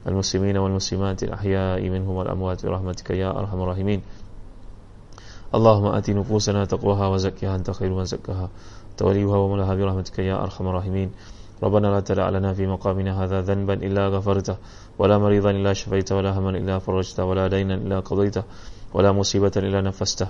المسلمين 0.08 0.58
والمسلمات 0.58 1.24
الأحياء 1.24 1.90
منهم 1.90 2.16
والأموات 2.16 2.66
برحمتك 2.66 3.10
يا 3.18 3.30
أرحم 3.34 3.62
الراحمين. 3.62 4.02
اللهم 5.56 5.86
آت 5.86 6.10
نفوسنا 6.10 6.66
تقواها 6.66 7.08
وزكها 7.08 7.56
أنت 7.56 7.72
خير 7.72 7.90
من 7.94 8.06
زكاها. 8.06 8.50
توليها 9.02 9.38
وملها 9.38 9.74
برحمتك 9.76 10.20
يا 10.20 10.36
أرحم 10.46 10.66
الراحمين. 10.68 11.10
ربنا 11.64 11.88
لا 11.88 12.00
تدع 12.00 12.30
لنا 12.30 12.54
في 12.54 12.68
مقامنا 12.68 13.24
هذا 13.24 13.42
ذنبا 13.42 13.74
إلا 13.74 14.08
غفرته 14.14 14.56
ولا 15.00 15.18
مريضا 15.18 15.50
إلا 15.50 15.74
شفيته 15.74 16.14
ولا 16.16 16.32
هما 16.38 16.50
إلا 16.50 16.80
فرجته 16.80 17.24
ولا 17.26 17.48
دينا 17.48 17.76
إلا 17.76 18.00
قضيته 18.00 18.44
ولا 18.94 19.12
مصيبة 19.12 19.52
إلا 19.58 19.82
نفسته 19.82 20.28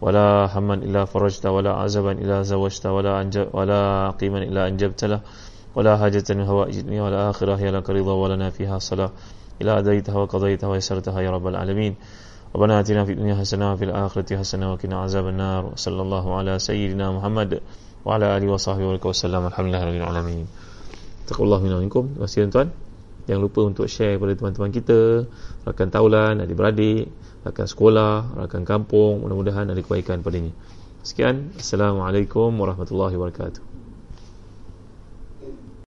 ولا 0.00 0.48
هما 0.58 0.74
إلا 0.74 1.04
فرجته 1.04 1.50
ولا 1.50 1.72
عزبا 1.72 2.12
إلا 2.12 2.42
زوجته 2.42 2.92
ولا 2.92 3.20
أنجب 3.20 3.46
ولا 3.52 4.10
قيما 4.20 4.38
إلا 4.38 4.68
أنجبت 4.68 5.04
له 5.04 5.20
ولا 5.76 5.96
حاجة 5.96 6.24
من 6.30 6.44
هوائج 6.44 6.76
الدنيا 6.78 7.32
هي 7.60 7.70
لك 7.70 7.90
رضا 7.90 8.12
ولنا 8.12 8.50
فيها 8.50 8.78
صلاة. 8.78 9.10
إلى 9.62 9.78
أديتها 9.78 10.16
وقضيتها 10.16 10.68
ويسرتها 10.68 11.20
يا 11.20 11.30
رب 11.30 11.46
العالمين. 11.46 11.94
ربنا 12.56 12.80
آتنا 12.80 13.04
في 13.04 13.12
الدنيا 13.12 13.34
حسنة 13.34 13.72
وفي 13.72 13.84
الآخرة 13.84 14.36
حسنة 14.36 14.72
وقنا 14.72 14.96
عذاب 15.02 15.26
النار. 15.28 15.66
وصلى 15.66 16.02
الله 16.02 16.24
على 16.38 16.58
سيدنا 16.58 17.12
محمد. 17.12 17.60
wa 18.04 18.20
ala 18.20 18.36
alihi 18.36 18.52
wa 18.52 18.60
sahbihi 18.60 19.00
wa 19.00 19.16
sallam 19.16 19.48
alhamdulillahi 19.48 20.04
alamin. 20.04 20.46
Taqullah 21.24 21.58
minna 21.64 21.80
minkum. 21.80 22.12
Masih 22.20 22.46
tuan 22.52 22.68
jangan 23.24 23.40
lupa 23.40 23.64
untuk 23.64 23.88
share 23.88 24.20
kepada 24.20 24.36
teman-teman 24.36 24.68
kita 24.68 25.24
rakan 25.64 25.88
taulan 25.88 26.44
adik-beradik 26.44 27.08
rakan 27.48 27.66
sekolah 27.66 28.44
rakan 28.44 28.62
kampung. 28.68 29.24
Mudah-mudahan 29.24 29.72
ada 29.72 29.80
kebaikan 29.80 30.20
pada 30.20 30.36
ini. 30.36 30.52
Sekian. 31.04 31.52
Assalamualaikum 31.56 32.52
warahmatullahi 32.56 33.16
wabarakatuh. 33.16 33.73